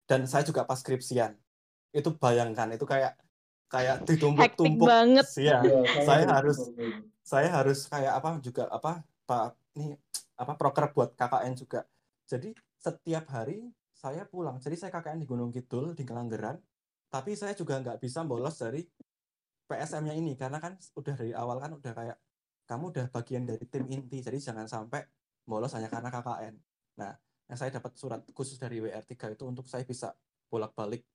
dan 0.06 0.30
saya 0.30 0.46
juga 0.46 0.66
pas 0.66 0.78
skripsian. 0.78 1.34
Itu 1.94 2.14
bayangkan 2.18 2.70
itu 2.74 2.86
kayak 2.86 3.18
kayak 3.70 4.06
ditumpuk-tumpuk. 4.06 4.86
Banget. 4.86 5.26
Iya, 5.38 5.60
saya 6.06 6.24
juga 6.26 6.36
harus 6.38 6.60
saya 7.26 7.50
harus 7.50 7.80
kayak 7.90 8.14
apa 8.22 8.30
juga 8.40 8.64
apa 8.70 9.02
pak 9.26 9.58
nih 9.76 9.98
apa 10.38 10.54
proker 10.56 10.94
buat 10.94 11.18
KKN 11.18 11.54
juga. 11.58 11.82
Jadi 12.30 12.54
setiap 12.78 13.26
hari 13.34 13.66
saya 13.96 14.30
pulang. 14.30 14.62
Jadi 14.62 14.76
saya 14.78 14.92
KKN 14.94 15.26
di 15.26 15.28
Gunung 15.28 15.50
Kidul 15.50 15.98
di 15.98 16.06
Kelanggeran. 16.06 16.62
Tapi 17.10 17.34
saya 17.34 17.58
juga 17.58 17.80
nggak 17.82 17.98
bisa 17.98 18.22
bolos 18.28 18.60
dari 18.62 18.86
PSM-nya 19.66 20.14
ini. 20.14 20.38
Karena 20.38 20.62
kan 20.62 20.78
udah 20.78 21.14
dari 21.16 21.34
awal 21.34 21.58
kan 21.58 21.72
udah 21.74 21.94
kayak 21.96 22.18
kamu 22.70 22.94
udah 22.94 23.06
bagian 23.10 23.44
dari 23.50 23.66
tim 23.66 23.90
inti. 23.90 24.22
Jadi 24.22 24.38
jangan 24.38 24.70
sampai 24.70 25.02
bolos 25.48 25.74
hanya 25.74 25.90
karena 25.90 26.14
KKN 26.14 26.56
Nah, 26.96 27.12
yang 27.46 27.58
saya 27.58 27.70
dapat 27.74 27.94
surat 27.98 28.22
khusus 28.34 28.58
dari 28.58 28.82
WR3 28.82 29.38
itu 29.38 29.44
untuk 29.46 29.66
saya 29.70 29.86
bisa 29.86 30.14
bolak-balik 30.50 31.06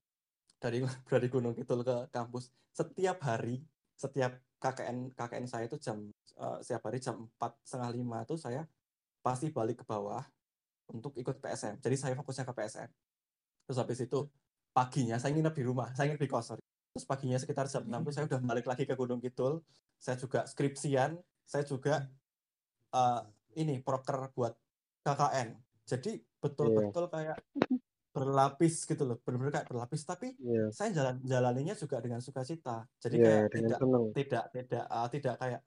dari 0.60 0.84
dari 1.10 1.26
Gunung 1.26 1.56
Kidul 1.56 1.82
ke 1.82 2.10
kampus 2.12 2.52
setiap 2.70 3.18
hari, 3.26 3.64
setiap 3.98 4.38
KKN 4.60 5.16
KKN 5.16 5.46
saya 5.48 5.64
itu 5.66 5.80
jam 5.80 6.12
uh, 6.38 6.60
setiap 6.62 6.86
hari 6.86 7.00
jam 7.00 7.26
empat 7.26 7.56
setengah 7.64 7.90
lima 7.96 8.22
itu 8.22 8.36
saya 8.36 8.62
pasti 9.24 9.50
balik 9.50 9.82
ke 9.82 9.84
bawah 9.84 10.22
untuk 10.92 11.14
ikut 11.16 11.38
PSM. 11.38 11.78
Jadi 11.80 11.96
saya 11.96 12.14
fokusnya 12.18 12.44
ke 12.46 12.54
PSM. 12.54 12.88
Terus 13.66 13.78
habis 13.78 13.98
itu 14.02 14.26
paginya 14.74 15.16
saya 15.18 15.34
nginep 15.34 15.54
di 15.54 15.64
rumah, 15.64 15.90
saya 15.94 16.10
nginep 16.10 16.22
di 16.22 16.30
kos. 16.30 16.54
Terus 16.90 17.06
paginya 17.06 17.38
sekitar 17.38 17.70
jam 17.70 17.86
6 17.86 17.94
itu 18.02 18.10
saya 18.10 18.24
udah 18.26 18.40
balik 18.42 18.66
lagi 18.66 18.84
ke 18.86 18.94
Gunung 18.98 19.22
Kidul. 19.22 19.62
Saya 20.00 20.18
juga 20.18 20.42
skripsian, 20.48 21.14
saya 21.46 21.62
juga 21.62 22.08
uh, 22.90 23.22
ini 23.54 23.78
proker 23.78 24.34
buat 24.34 24.58
KKN. 25.06 25.69
Jadi 25.91 26.22
betul-betul 26.38 27.11
yeah. 27.11 27.12
kayak 27.12 27.38
berlapis 28.11 28.86
gitu 28.86 29.03
loh, 29.07 29.18
benar-benar 29.22 29.62
kayak 29.62 29.68
berlapis. 29.70 30.07
Tapi 30.07 30.38
yeah. 30.38 30.70
saya 30.70 30.95
jalan 30.95 31.18
jalaninya 31.26 31.74
juga 31.74 31.99
dengan 31.99 32.22
sukacita. 32.22 32.86
Jadi 33.03 33.16
yeah, 33.18 33.26
kayak 33.26 33.47
tidak, 33.51 33.78
tidak 33.80 34.11
tidak 34.14 34.45
tidak 34.55 34.84
uh, 34.86 35.09
tidak 35.11 35.34
kayak 35.43 35.61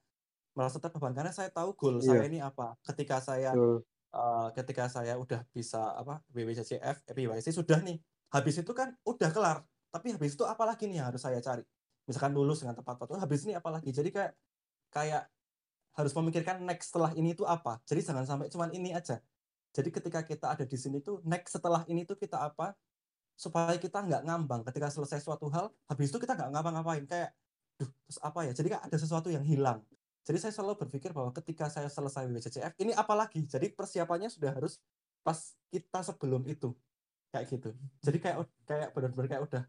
merasa 0.53 0.77
terbeban 0.77 1.13
karena 1.17 1.33
saya 1.33 1.49
tahu 1.51 1.75
goal 1.75 1.99
yeah. 1.99 2.07
saya 2.07 2.23
ini 2.27 2.39
apa. 2.39 2.79
Ketika 2.87 3.19
saya 3.19 3.51
uh, 3.55 4.47
ketika 4.55 4.87
saya 4.87 5.19
udah 5.19 5.43
bisa 5.51 5.91
apa 5.99 6.23
BWCCF, 6.31 7.03
EPYC 7.11 7.47
sudah 7.51 7.83
nih. 7.83 7.99
Habis 8.31 8.63
itu 8.63 8.71
kan 8.71 8.95
udah 9.03 9.29
kelar. 9.29 9.61
Tapi 9.93 10.15
habis 10.15 10.33
itu 10.33 10.41
apa 10.47 10.63
lagi 10.65 10.89
nih 10.89 11.03
yang 11.03 11.13
harus 11.13 11.21
saya 11.21 11.37
cari? 11.37 11.61
Misalkan 12.09 12.33
lulus 12.33 12.65
dengan 12.65 12.73
tepat 12.75 12.97
waktu, 12.97 13.21
habis 13.21 13.45
ini 13.45 13.53
apa 13.53 13.69
lagi? 13.69 13.93
Jadi 13.93 14.09
kayak 14.09 14.33
kayak 14.89 15.29
harus 15.93 16.11
memikirkan 16.17 16.57
next 16.65 16.89
setelah 16.89 17.13
ini 17.13 17.37
itu 17.37 17.45
apa. 17.45 17.77
Jadi 17.85 18.01
jangan 18.01 18.25
sampai 18.25 18.49
cuman 18.49 18.73
ini 18.73 18.91
aja. 18.93 19.21
Jadi 19.73 19.89
ketika 19.89 20.21
kita 20.21 20.53
ada 20.53 20.65
di 20.69 20.77
sini 20.77 21.01
tuh 21.01 21.19
next 21.25 21.57
setelah 21.57 21.81
ini 21.89 22.05
tuh 22.05 22.13
kita 22.13 22.37
apa? 22.37 22.77
Supaya 23.33 23.73
kita 23.81 24.05
nggak 24.05 24.21
ngambang. 24.29 24.61
Ketika 24.69 24.93
selesai 24.93 25.25
suatu 25.25 25.49
hal 25.49 25.73
habis 25.89 26.13
itu 26.13 26.21
kita 26.21 26.37
nggak 26.37 26.49
ngapa-ngapain. 26.53 27.03
Kayak 27.09 27.33
duh 27.81 27.89
terus 27.89 28.21
apa 28.21 28.45
ya? 28.45 28.53
Jadi 28.53 28.67
kan 28.69 28.85
ada 28.85 28.97
sesuatu 29.01 29.33
yang 29.33 29.41
hilang. 29.41 29.81
Jadi 30.23 30.37
saya 30.39 30.53
selalu 30.55 30.87
berpikir 30.87 31.11
bahwa 31.11 31.33
ketika 31.35 31.67
saya 31.67 31.89
selesai 31.89 32.29
WCCF 32.29 32.73
ini 32.79 32.93
apa 32.93 33.11
lagi? 33.17 33.43
Jadi 33.43 33.73
persiapannya 33.73 34.29
sudah 34.29 34.53
harus 34.55 34.77
pas 35.25 35.57
kita 35.73 36.05
sebelum 36.05 36.45
itu. 36.45 36.71
Kayak 37.33 37.45
gitu. 37.49 37.69
Jadi 38.05 38.17
kayak 38.21 38.37
kayak 38.69 38.89
benar-benar 38.93 39.27
kayak 39.27 39.43
udah 39.49 39.63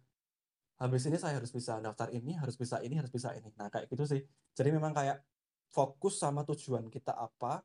habis 0.85 1.07
ini 1.09 1.17
saya 1.17 1.41
harus 1.41 1.49
bisa 1.55 1.81
daftar 1.81 2.11
ini 2.13 2.37
harus 2.37 2.61
bisa 2.61 2.77
ini 2.85 3.01
harus 3.01 3.09
bisa 3.09 3.33
ini. 3.33 3.49
Nah 3.57 3.73
kayak 3.73 3.89
gitu 3.89 4.05
sih. 4.05 4.21
Jadi 4.53 4.69
memang 4.69 4.93
kayak 4.93 5.25
fokus 5.73 6.21
sama 6.23 6.47
tujuan 6.47 6.87
kita 6.87 7.17
apa 7.17 7.65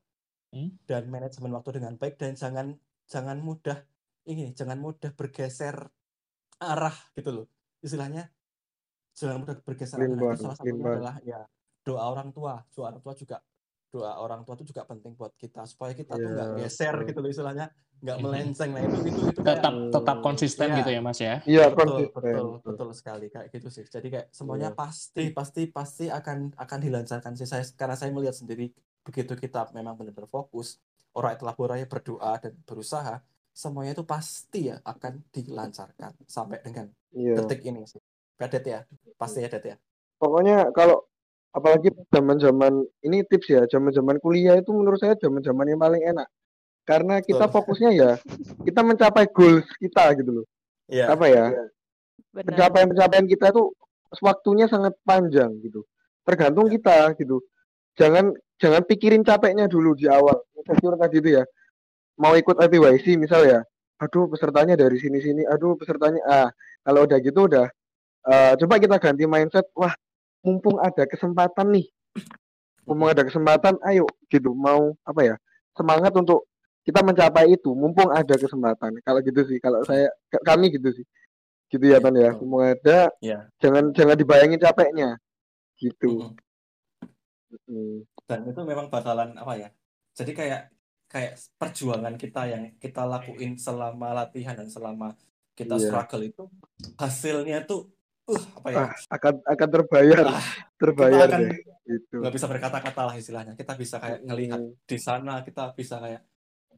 hmm? 0.54 0.86
dan 0.86 1.06
manajemen 1.10 1.50
waktu 1.54 1.80
dengan 1.80 1.94
baik 1.96 2.18
dan 2.18 2.34
jangan 2.34 2.74
jangan 3.06 3.38
mudah 3.42 3.78
ini 4.28 4.52
jangan 4.54 4.78
mudah 4.78 5.10
bergeser 5.14 5.88
arah 6.60 6.96
gitu 7.16 7.30
loh. 7.32 7.46
Istilahnya 7.80 8.28
jangan 9.16 9.42
mudah 9.42 9.56
bergeser 9.64 9.98
arah. 9.98 10.14
Itu 10.36 10.44
salah 10.44 10.56
satunya 10.58 10.84
adalah 10.84 11.16
ya 11.24 11.40
doa 11.82 12.04
orang 12.04 12.30
tua. 12.30 12.60
Doa 12.76 12.92
orang 12.92 13.02
tua 13.02 13.14
juga 13.16 13.38
doa 13.90 14.22
orang 14.22 14.46
tua 14.46 14.54
itu 14.54 14.70
juga 14.70 14.86
penting 14.86 15.18
buat 15.18 15.34
kita 15.34 15.66
supaya 15.66 15.90
kita 15.98 16.14
yeah, 16.14 16.22
tuh 16.22 16.30
nggak 16.30 16.48
iya, 16.54 16.58
geser 16.68 16.94
gitu 17.08 17.18
loh 17.18 17.30
istilahnya. 17.32 17.66
Nggak 18.00 18.16
hmm. 18.16 18.24
melenceng 18.24 18.70
nah 18.72 18.80
itu 18.80 18.96
itu 19.12 19.20
itu 19.28 19.40
tetap 19.44 19.74
kayak, 19.76 19.92
tetap 19.92 20.16
konsisten 20.24 20.68
ya, 20.72 20.76
gitu 20.80 20.90
ya 20.94 21.00
mas 21.04 21.18
ya? 21.20 21.34
Iya 21.44 21.64
betul 21.68 22.08
betul 22.08 22.46
betul. 22.64 22.88
sekali 22.96 23.26
kayak 23.28 23.48
gitu 23.50 23.68
sih. 23.68 23.84
Jadi 23.88 24.08
kayak 24.08 24.26
semuanya 24.30 24.70
yeah. 24.72 24.78
pasti 24.78 25.24
pasti 25.34 25.62
pasti 25.68 26.04
akan 26.06 26.54
akan 26.54 26.78
dilancarkan 26.80 27.32
sih. 27.34 27.48
Saya 27.48 27.66
karena 27.74 27.96
saya 27.98 28.14
melihat 28.14 28.36
sendiri 28.36 28.70
begitu 29.10 29.34
kita 29.34 29.74
memang 29.74 29.98
benar-benar 29.98 30.30
fokus 30.30 30.78
orang 31.18 31.34
itu 31.34 31.42
laboranya 31.42 31.86
berdoa 31.90 32.38
dan 32.38 32.54
berusaha 32.62 33.18
semuanya 33.50 33.98
itu 33.98 34.06
pasti 34.06 34.70
ya 34.70 34.78
akan 34.86 35.26
dilancarkan 35.34 36.14
sampai 36.24 36.62
dengan 36.62 36.86
yeah. 37.10 37.36
detik 37.42 37.66
ini 37.66 37.82
sih. 37.84 37.98
Padet 38.38 38.64
ya? 38.64 38.80
Pasti 39.20 39.44
ya 39.44 39.50
Det 39.52 39.66
ya? 39.66 39.76
Pokoknya 40.16 40.70
kalau 40.72 41.04
apalagi 41.50 41.90
zaman-zaman 42.08 42.86
ini 43.04 43.26
tips 43.26 43.48
ya 43.50 43.62
zaman-zaman 43.66 44.22
kuliah 44.22 44.56
itu 44.56 44.70
menurut 44.70 45.02
saya 45.02 45.18
zaman-zaman 45.18 45.66
yang 45.66 45.80
paling 45.82 46.02
enak. 46.06 46.28
Karena 46.86 47.20
kita 47.20 47.50
oh. 47.50 47.52
fokusnya 47.52 47.90
ya 47.92 48.10
kita 48.64 48.80
mencapai 48.80 49.28
goals 49.28 49.66
kita 49.76 50.14
gitu 50.16 50.40
loh. 50.42 50.46
Yeah. 50.88 51.12
apa 51.12 51.26
ya? 51.28 51.44
Pencapaian-pencapaian 52.30 53.26
kita 53.26 53.50
itu 53.50 53.74
waktunya 54.22 54.70
sangat 54.70 54.94
panjang 55.02 55.50
gitu. 55.60 55.84
Tergantung 56.24 56.70
yeah. 56.70 56.74
kita 56.78 56.96
gitu. 57.18 57.42
Jangan 57.98 58.32
jangan 58.60 58.84
pikirin 58.84 59.24
capeknya 59.24 59.66
dulu 59.66 59.96
di 59.96 60.06
awal. 60.06 60.36
Seperti 60.54 60.84
tadi 61.00 61.16
itu 61.18 61.30
ya. 61.40 61.44
Mau 62.20 62.36
ikut 62.36 62.60
IPYC 62.60 63.16
misal 63.16 63.48
ya. 63.48 63.60
Aduh 64.00 64.28
pesertanya 64.28 64.76
dari 64.76 64.96
sini 65.00 65.20
sini 65.20 65.42
aduh 65.44 65.76
pesertanya 65.76 66.20
ah 66.28 66.48
kalau 66.84 67.04
udah 67.04 67.18
gitu 67.20 67.48
udah 67.48 67.68
uh, 68.28 68.52
coba 68.60 68.76
kita 68.76 68.96
ganti 69.00 69.24
mindset. 69.24 69.64
Wah 69.72 69.92
mumpung 70.44 70.76
ada 70.80 71.08
kesempatan 71.08 71.72
nih. 71.72 71.86
Mumpung 72.84 73.08
ada 73.08 73.24
kesempatan 73.24 73.80
ayo 73.88 74.04
gitu. 74.28 74.52
Mau 74.52 74.96
apa 75.04 75.20
ya? 75.24 75.36
Semangat 75.76 76.12
untuk 76.16 76.44
kita 76.84 77.00
mencapai 77.00 77.56
itu. 77.56 77.72
Mumpung 77.72 78.12
ada 78.12 78.34
kesempatan. 78.36 79.00
Kalau 79.04 79.20
gitu 79.24 79.40
sih. 79.48 79.56
Kalau 79.60 79.80
saya 79.88 80.12
kami 80.44 80.72
gitu 80.72 80.92
sih. 80.92 81.06
Gitu 81.72 81.84
ya 81.88 82.00
Tan 82.00 82.16
ya. 82.16 82.36
Mumpung 82.36 82.64
ada. 82.64 83.08
Ya. 83.24 83.48
jangan 83.60 83.92
jangan 83.96 84.16
dibayangin 84.16 84.60
capeknya. 84.60 85.16
Gitu. 85.80 86.36
Hmm. 87.68 88.04
Dan 88.30 88.46
itu 88.46 88.62
memang 88.62 88.86
bakalan 88.86 89.34
apa 89.34 89.58
ya 89.58 89.68
jadi 90.14 90.30
kayak 90.30 90.62
kayak 91.10 91.34
perjuangan 91.58 92.14
kita 92.14 92.46
yang 92.46 92.62
kita 92.78 93.02
lakuin 93.02 93.58
selama 93.58 94.14
latihan 94.14 94.54
dan 94.54 94.70
selama 94.70 95.18
kita 95.58 95.74
yeah. 95.74 95.90
struggle 95.90 96.22
itu 96.22 96.46
hasilnya 96.94 97.66
tuh 97.66 97.90
uh, 98.30 98.44
apa 98.62 98.68
ya 98.70 98.78
ah, 98.86 98.90
akan 99.18 99.34
akan 99.42 99.68
terbayar 99.74 100.24
ah, 100.30 100.46
terbayar 100.78 101.26
akan, 101.26 101.40
deh 101.50 101.58
itu 101.90 102.16
nggak 102.22 102.34
bisa 102.38 102.46
berkata-kata 102.46 103.02
lah 103.02 103.14
istilahnya 103.18 103.58
kita 103.58 103.74
bisa 103.74 103.98
kayak 103.98 104.22
ngelihat 104.22 104.62
hmm. 104.62 104.86
di 104.86 104.98
sana 105.02 105.42
kita 105.42 105.74
bisa 105.74 105.98
kayak 105.98 106.22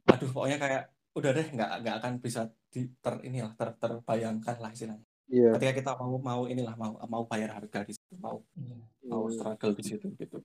aduh 0.09 0.29
pokoknya 0.33 0.57
kayak 0.57 0.83
udah 1.13 1.31
deh 1.37 1.47
nggak 1.53 1.71
nggak 1.85 1.95
akan 2.01 2.13
bisa 2.17 2.41
di 2.73 2.89
ter 2.97 3.21
inilah 3.21 3.53
ter, 3.53 3.69
terbayangkan 3.77 4.57
lah 4.57 4.73
istilahnya 4.73 5.05
yeah. 5.29 5.53
ketika 5.53 5.73
kita 5.77 5.91
mau 6.01 6.17
mau 6.17 6.41
inilah 6.49 6.73
mau 6.73 6.97
mau 7.05 7.23
bayar 7.29 7.61
harga 7.61 7.85
di 7.85 7.93
situ 7.93 8.17
mau 8.17 8.41
yeah. 8.57 8.81
mau 9.13 9.29
hmm. 9.29 9.33
struggle 9.37 9.73
di 9.77 9.83
situ 9.85 10.09
gitu 10.17 10.41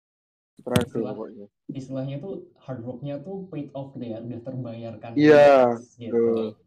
struggle 0.58 0.84
Istilah, 0.84 1.14
pokoknya 1.14 1.46
istilahnya 1.70 2.16
tuh 2.18 2.50
hard 2.58 2.82
worknya 2.82 3.14
tuh 3.22 3.46
paid 3.48 3.70
off 3.72 3.94
gitu 3.94 4.04
ya 4.10 4.18
udah 4.18 4.40
terbayarkan 4.42 5.10
iya 5.14 5.32
yeah, 5.32 5.66
gitu 5.96 6.58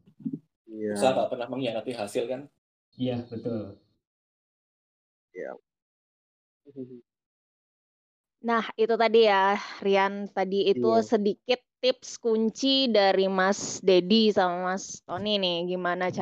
Iya. 0.72 0.96
Usaha 0.96 1.12
nggak 1.12 1.30
pernah 1.36 1.48
mengkhianati 1.52 1.92
hasil 1.92 2.24
kan? 2.32 2.42
Iya 2.96 3.28
betul. 3.28 3.76
Ya. 5.36 5.52
Nah, 8.42 8.64
itu 8.80 8.96
tadi 8.96 9.28
ya, 9.28 9.60
Rian. 9.84 10.32
Tadi 10.32 10.72
itu 10.72 10.92
yeah. 10.92 11.06
sedikit 11.06 11.60
tips 11.84 12.18
kunci 12.18 12.88
dari 12.90 13.28
Mas 13.28 13.84
Dedi 13.84 14.32
sama 14.32 14.74
Mas 14.74 15.04
Tony 15.04 15.38
nih, 15.38 15.76
gimana 15.76 16.10
hmm. 16.10 16.16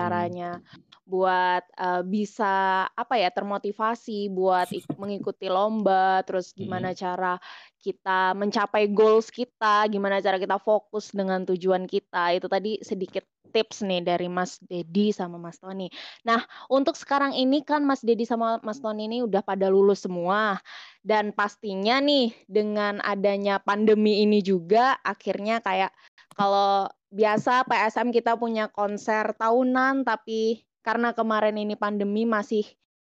Buat 1.09 1.65
uh, 1.73 2.05
bisa 2.05 2.85
apa 2.85 3.17
ya 3.17 3.33
termotivasi 3.33 4.29
buat 4.29 4.69
mengikuti 5.01 5.49
lomba, 5.49 6.21
terus 6.21 6.53
gimana 6.53 6.93
hmm. 6.93 6.99
cara 7.01 7.33
kita 7.81 8.37
mencapai 8.37 8.85
goals 8.93 9.33
kita, 9.33 9.89
gimana 9.89 10.21
cara 10.21 10.37
kita 10.37 10.61
fokus 10.61 11.09
dengan 11.09 11.41
tujuan 11.49 11.89
kita. 11.89 12.37
Itu 12.37 12.45
tadi 12.45 12.77
sedikit 12.85 13.25
tips 13.49 13.81
nih 13.81 14.05
dari 14.05 14.29
Mas 14.29 14.61
Dedi 14.61 15.09
sama 15.09 15.41
Mas 15.41 15.57
Tony. 15.57 15.89
Nah, 16.21 16.45
untuk 16.69 16.93
sekarang 16.93 17.33
ini 17.33 17.65
kan 17.65 17.81
Mas 17.81 18.05
Dedi 18.05 18.23
sama 18.29 18.61
Mas 18.61 18.77
Tony 18.77 19.09
ini 19.09 19.25
udah 19.25 19.41
pada 19.41 19.67
lulus 19.67 20.05
semua. 20.05 20.61
Dan 21.01 21.33
pastinya 21.33 21.97
nih 21.97 22.29
dengan 22.45 23.01
adanya 23.01 23.57
pandemi 23.57 24.21
ini 24.21 24.45
juga 24.45 25.01
akhirnya 25.01 25.57
kayak 25.65 25.89
kalau 26.37 26.85
biasa 27.09 27.65
PSM 27.65 28.13
kita 28.13 28.37
punya 28.37 28.69
konser 28.69 29.33
tahunan 29.33 30.05
tapi 30.05 30.61
karena 30.81 31.11
kemarin 31.11 31.55
ini 31.59 31.75
pandemi 31.75 32.23
masih 32.23 32.63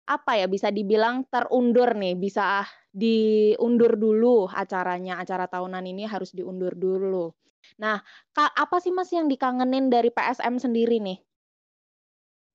apa 0.04 0.36
ya 0.36 0.52
bisa 0.52 0.68
dibilang 0.68 1.24
terundur 1.32 1.96
nih, 1.96 2.20
bisa 2.20 2.68
diundur 2.92 3.96
dulu 3.96 4.52
acaranya, 4.52 5.18
acara 5.20 5.48
tahunan 5.48 5.84
ini 5.88 6.04
harus 6.04 6.36
diundur 6.36 6.76
dulu. 6.76 7.32
Nah, 7.80 8.04
Kak, 8.36 8.52
apa 8.52 8.78
sih 8.84 8.92
Mas 8.92 9.10
yang 9.16 9.32
dikangenin 9.32 9.88
dari 9.88 10.12
PSM 10.12 10.60
sendiri 10.60 11.00
nih? 11.00 11.20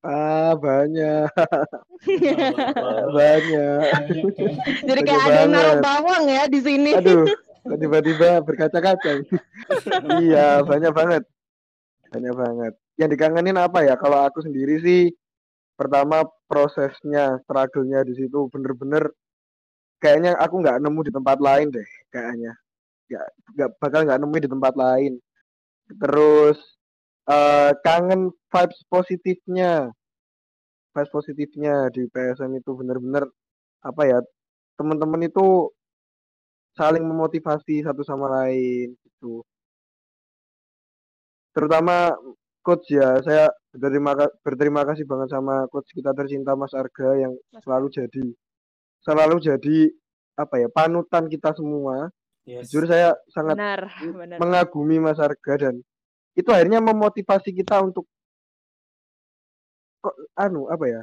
Ah, 0.05 0.55
banyak. 0.55 1.27
banyak. 3.19 3.81
Jadi 4.87 5.01
kayak 5.03 5.25
ada 5.27 5.39
yang 5.43 5.51
naruh 5.51 5.77
bawang 5.83 6.25
ya 6.31 6.47
di 6.47 6.61
sini. 6.63 6.95
Aduh, 6.95 7.27
tiba-tiba 7.67 8.39
berkaca-kaca. 8.47 9.27
iya, 10.23 10.63
banyak 10.63 10.93
banget. 10.95 11.23
Banyak 12.15 12.35
banget. 12.37 12.75
Yang 12.99 13.11
dikangenin 13.15 13.57
apa 13.57 13.87
ya? 13.87 13.95
Kalau 13.95 14.27
aku 14.27 14.43
sendiri 14.43 14.83
sih 14.83 15.03
pertama 15.79 16.27
prosesnya 16.51 17.39
struggle-nya 17.47 18.03
di 18.03 18.19
situ 18.19 18.51
bener-bener 18.51 19.15
kayaknya 20.03 20.35
aku 20.35 20.59
nggak 20.59 20.83
nemu 20.83 21.01
di 21.07 21.13
tempat 21.15 21.39
lain 21.39 21.71
deh 21.71 21.89
kayaknya. 22.11 22.53
Nggak 23.09 23.27
nggak 23.55 23.71
bakal 23.79 24.01
nggak 24.07 24.21
nemu 24.21 24.37
di 24.43 24.49
tempat 24.51 24.75
lain. 24.75 25.13
Terus 25.89 26.59
eh, 27.31 27.73
kangen 27.87 28.35
vibes 28.51 28.81
positifnya. 28.91 29.95
Vibes 30.93 31.13
positifnya 31.15 31.87
di 31.95 32.11
PSM 32.11 32.59
itu 32.59 32.71
bener-bener 32.75 33.31
apa 33.87 34.03
ya 34.11 34.19
teman-teman 34.75 35.23
itu 35.31 35.71
saling 36.79 37.03
memotivasi 37.03 37.83
satu 37.87 38.03
sama 38.07 38.27
lain 38.43 38.95
gitu. 38.95 39.43
Terutama 41.55 42.15
coach 42.61 42.91
ya 42.91 43.17
saya 43.23 43.49
berterima 43.73 44.13
berterima 44.43 44.83
kasih 44.85 45.05
banget 45.05 45.29
sama 45.33 45.65
coach 45.71 45.89
kita 45.93 46.13
tercinta 46.13 46.53
Mas 46.55 46.75
Arga 46.75 47.17
yang 47.17 47.33
Mas- 47.51 47.63
selalu 47.65 47.87
jadi 47.89 48.25
selalu 49.01 49.37
jadi 49.41 49.79
apa 50.39 50.55
ya 50.59 50.69
panutan 50.71 51.27
kita 51.27 51.55
semua. 51.55 52.11
Yes. 52.49 52.73
jujur 52.73 52.89
saya 52.89 53.13
sangat 53.29 53.61
Benar, 53.61 53.81
benar. 54.01 54.37
mengagumi 54.41 54.97
Mas 54.97 55.21
Arga 55.21 55.69
dan 55.69 55.85
itu 56.33 56.49
akhirnya 56.49 56.81
memotivasi 56.81 57.53
kita 57.53 57.77
untuk 57.85 58.09
kok 60.01 60.17
anu 60.33 60.65
apa 60.73 60.85
ya 60.89 61.03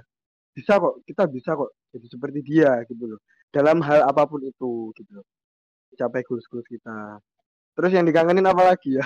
bisa 0.56 0.80
kok 0.80 1.04
kita 1.06 1.28
bisa 1.30 1.54
kok 1.54 1.70
jadi 1.94 2.08
seperti 2.10 2.40
dia 2.42 2.72
gitu 2.90 3.06
loh. 3.06 3.20
Dalam 3.54 3.78
hal 3.86 4.10
apa 4.10 4.26
pun 4.26 4.42
itu 4.42 4.90
gitu 4.98 5.12
loh. 5.14 5.26
Capai 5.96 6.26
goals-goals 6.26 6.68
kita. 6.68 7.20
Terus 7.76 7.92
yang 7.94 8.04
dikangenin 8.04 8.44
apa 8.44 8.66
lagi 8.66 8.98
ya 8.98 9.06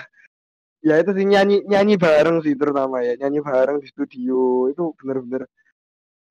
ya 0.80 0.96
itu 1.02 1.12
sih 1.18 1.26
nyanyi 1.28 1.56
nyanyi 1.68 1.96
bareng 2.00 2.38
sih 2.46 2.56
terutama 2.56 3.04
ya 3.04 3.14
nyanyi 3.20 3.40
bareng 3.44 3.78
di 3.84 3.88
studio. 3.92 4.68
Itu 4.72 4.96
bener-bener 5.00 5.44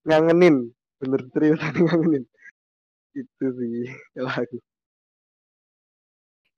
ngangenin 0.08 0.56
bener 1.00 1.20
serius 1.32 1.60
ngangenin. 1.84 2.24
Itu 3.14 3.46
sih 3.58 3.92
lagu. 4.26 4.58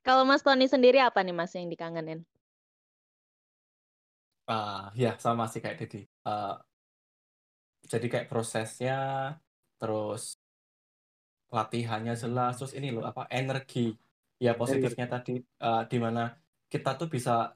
Kalau 0.01 0.25
Mas 0.25 0.41
Tony 0.41 0.65
sendiri 0.65 0.97
apa 0.99 1.21
nih 1.21 1.37
Mas 1.37 1.53
yang 1.53 1.69
dikangenin? 1.69 2.25
Ah, 4.49 4.91
ya 4.97 5.15
sama 5.21 5.47
sih 5.47 5.61
kayak 5.63 5.79
Dedi. 5.85 6.03
Eh, 6.09 6.55
jadi 7.87 8.07
kayak 8.09 8.29
prosesnya, 8.33 8.99
terus 9.79 10.41
latihannya 11.51 12.15
jelas, 12.17 12.59
terus 12.59 12.73
ini 12.75 12.95
loh 12.95 13.05
apa 13.07 13.27
energi, 13.31 13.95
ya 14.41 14.57
positifnya 14.57 15.07
tadi, 15.07 15.39
eh, 15.39 15.83
di 15.91 15.99
mana 15.99 16.35
kita 16.71 16.97
tuh 16.97 17.07
bisa 17.07 17.55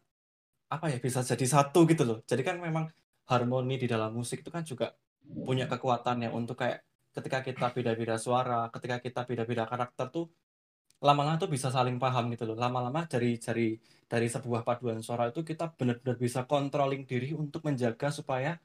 apa 0.76 0.86
ya 0.92 0.98
bisa 0.98 1.20
jadi 1.22 1.46
satu 1.46 1.86
gitu 1.90 2.02
loh. 2.08 2.18
Jadi 2.26 2.42
kan 2.42 2.56
memang 2.58 2.90
harmoni 3.30 3.80
di 3.80 3.86
dalam 3.88 4.12
musik 4.12 4.44
itu 4.44 4.50
kan 4.52 4.62
juga 4.66 4.92
punya 5.24 5.64
kekuatannya 5.70 6.28
untuk 6.34 6.60
kayak 6.60 6.84
ketika 7.14 7.38
kita 7.46 7.66
beda-beda 7.72 8.16
suara, 8.20 8.68
ketika 8.74 8.96
kita 9.00 9.20
beda-beda 9.24 9.64
karakter 9.70 10.10
tuh 10.10 10.26
lama-lama 11.04 11.36
tuh 11.36 11.50
bisa 11.52 11.68
saling 11.68 11.96
paham 12.00 12.32
gitu 12.32 12.44
loh. 12.48 12.56
Lama-lama 12.58 13.04
dari 13.08 13.36
dari 13.40 13.76
dari 14.08 14.26
sebuah 14.28 14.62
paduan 14.66 15.00
suara 15.00 15.30
itu 15.30 15.40
kita 15.44 15.72
benar-benar 15.76 16.16
bisa 16.20 16.44
controlling 16.48 17.04
diri 17.04 17.32
untuk 17.36 17.64
menjaga 17.64 18.08
supaya 18.12 18.56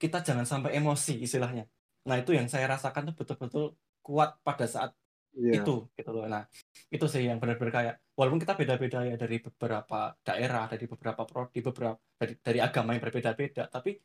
kita 0.00 0.24
jangan 0.24 0.46
sampai 0.48 0.76
emosi 0.78 1.22
istilahnya. 1.22 1.68
Nah, 2.08 2.18
itu 2.18 2.34
yang 2.34 2.50
saya 2.50 2.66
rasakan 2.66 3.12
tuh 3.12 3.16
betul-betul 3.22 3.64
kuat 4.02 4.34
pada 4.42 4.66
saat 4.66 4.90
Iya. 5.32 5.64
itu 5.64 5.88
gitu 5.96 6.10
loh. 6.12 6.28
Nah, 6.28 6.44
itu 6.92 7.06
sih 7.08 7.24
yang 7.24 7.40
benar-benar 7.40 7.72
kayak 7.72 7.94
walaupun 8.12 8.40
kita 8.40 8.52
beda-beda 8.52 9.00
ya 9.08 9.16
dari 9.16 9.40
beberapa 9.40 10.12
daerah, 10.20 10.68
dari 10.68 10.84
beberapa 10.84 11.22
prodi, 11.24 11.64
beberapa 11.64 11.96
dari 12.20 12.36
dari 12.40 12.58
agama 12.60 12.92
yang 12.92 13.02
berbeda-beda, 13.02 13.68
tapi 13.72 13.96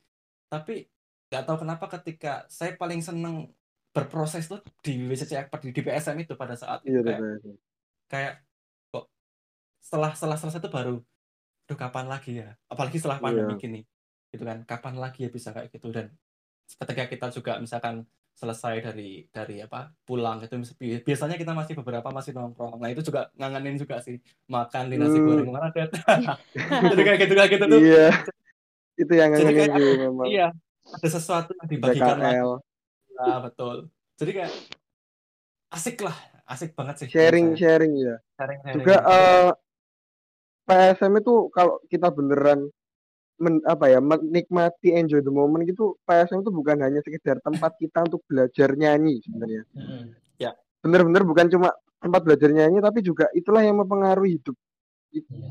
tapi 0.47 0.87
nggak 1.27 1.43
tahu 1.43 1.57
kenapa 1.67 1.85
ketika 1.99 2.47
saya 2.47 2.79
paling 2.79 3.03
seneng 3.03 3.51
berproses 3.91 4.47
tuh 4.47 4.63
di 4.79 5.03
WCC 5.09 5.51
di, 5.59 5.69
di 5.75 5.81
PSM 5.83 6.15
itu 6.23 6.33
pada 6.39 6.55
saat 6.55 6.79
Iya, 6.87 7.01
itu 7.01 7.03
kayak 7.03 7.21
kayak 8.07 8.33
kok 8.93 9.05
setelah 9.83 10.11
setelah 10.15 10.37
selesai 10.39 10.61
itu 10.63 10.71
baru 10.71 10.95
Duh 11.67 11.75
kapan 11.75 12.07
lagi 12.07 12.39
ya 12.39 12.55
apalagi 12.71 12.95
setelah 12.95 13.19
pandemi 13.19 13.57
Iya. 13.57 13.59
gini 13.59 13.81
gitu 14.31 14.43
kan 14.47 14.63
kapan 14.63 14.95
lagi 14.95 15.27
ya 15.27 15.29
bisa 15.33 15.51
kayak 15.51 15.67
gitu 15.67 15.91
dan 15.91 16.15
ketika 16.79 17.03
kita 17.11 17.27
juga 17.35 17.59
misalkan 17.59 18.07
selesai 18.37 18.85
dari 18.85 19.25
dari 19.27 19.59
apa 19.59 19.89
pulang 20.05 20.37
itu 20.39 20.53
bi- 20.77 21.01
biasanya 21.01 21.35
kita 21.35 21.51
masih 21.51 21.73
beberapa 21.73 22.05
masih 22.07 22.31
nongkrong 22.31 22.77
nah 22.77 22.85
itu 22.85 23.01
juga 23.01 23.33
ngangenin 23.33 23.75
juga 23.75 23.97
sih 23.97 24.21
makan 24.45 24.87
di 24.87 24.95
nasi 24.95 25.17
Hmm. 25.17 25.25
goreng 25.25 25.49
Maradet 25.49 25.89
jadi 26.93 27.01
kayak 27.01 27.19
gitu 27.25 27.33
kayak 27.33 27.49
gitu 27.51 27.65
tuh 27.65 27.79
Iya. 27.81 28.07
Itu 28.93 29.13
yang 29.13 29.29
ngangenin 29.29 29.55
kayak 29.57 29.73
sih 29.75 29.97
memang. 29.99 30.25
iya 30.27 30.47
ada 30.87 31.07
sesuatu 31.09 31.51
yang 31.51 31.67
dibagikan 31.67 32.15
lagi 32.15 32.37
BKL. 32.37 32.51
Nah, 33.17 33.37
betul 33.41 33.75
jadi 34.15 34.31
kayak 34.33 34.51
asik 35.67 35.97
lah 35.99 36.17
asik 36.45 36.71
banget 36.73 36.95
sih 37.01 37.07
Sharing 37.09 37.57
sharing 37.57 37.93
ya. 37.97 38.15
sharing 38.37 38.59
sharing 38.61 38.77
Juga 38.77 38.95
eh 39.03 39.49
PSM 40.63 41.13
itu 41.17 41.33
kalau 41.49 41.79
kita 41.85 42.07
beneran 42.07 42.67
men, 43.37 43.61
apa 43.65 43.85
ya 43.89 43.99
menikmati 44.01 44.93
enjoy 44.93 45.21
the 45.21 45.33
moment 45.33 45.63
gitu 45.65 45.97
PSM 46.03 46.41
itu 46.41 46.51
bukan 46.53 46.77
hanya 46.81 46.99
sekedar 47.01 47.37
tempat 47.41 47.77
kita 47.77 48.05
untuk 48.05 48.21
belajar 48.25 48.73
nyanyi 48.73 49.21
sebenarnya. 49.25 49.63
Mm-mm. 49.73 50.13
bener-bener 50.77 51.25
bukan 51.25 51.49
cuma 51.51 51.73
tempat 51.99 52.21
belajar 52.23 52.53
nyanyi 52.53 52.79
tapi 52.79 53.01
juga 53.01 53.27
itulah 53.33 53.65
yang 53.65 53.81
mempengaruhi 53.81 54.39
hidup 54.39 54.55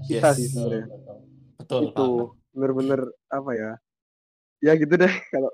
kita 0.07 0.33
Yes. 0.33 0.37
sih 0.39 0.47
sebenarnya. 0.49 0.87
Betul 1.61 1.81
itu 1.91 2.07
bener-bener 2.57 3.01
apa 3.29 3.51
ya 3.53 3.71
ya 4.65 4.73
gitu 4.81 4.95
deh 4.97 5.13
kalau 5.35 5.51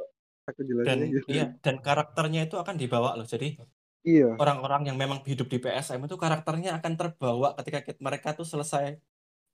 aku 0.47 0.61
dan 0.63 0.69
jelasinnya 0.69 1.07
gitu 1.19 1.27
iya 1.31 1.45
dan 1.59 1.83
karakternya 1.83 2.47
itu 2.47 2.57
akan 2.59 2.75
dibawa 2.79 3.19
loh 3.19 3.27
jadi 3.27 3.59
iya. 4.07 4.35
orang-orang 4.39 4.91
yang 4.91 4.97
memang 4.99 5.23
hidup 5.27 5.51
di 5.51 5.59
PSM 5.59 5.99
itu 6.07 6.15
karakternya 6.15 6.79
akan 6.79 6.93
terbawa 6.95 7.55
ketika 7.59 7.83
kit- 7.83 8.03
mereka 8.03 8.35
tuh 8.39 8.47
selesai 8.47 8.99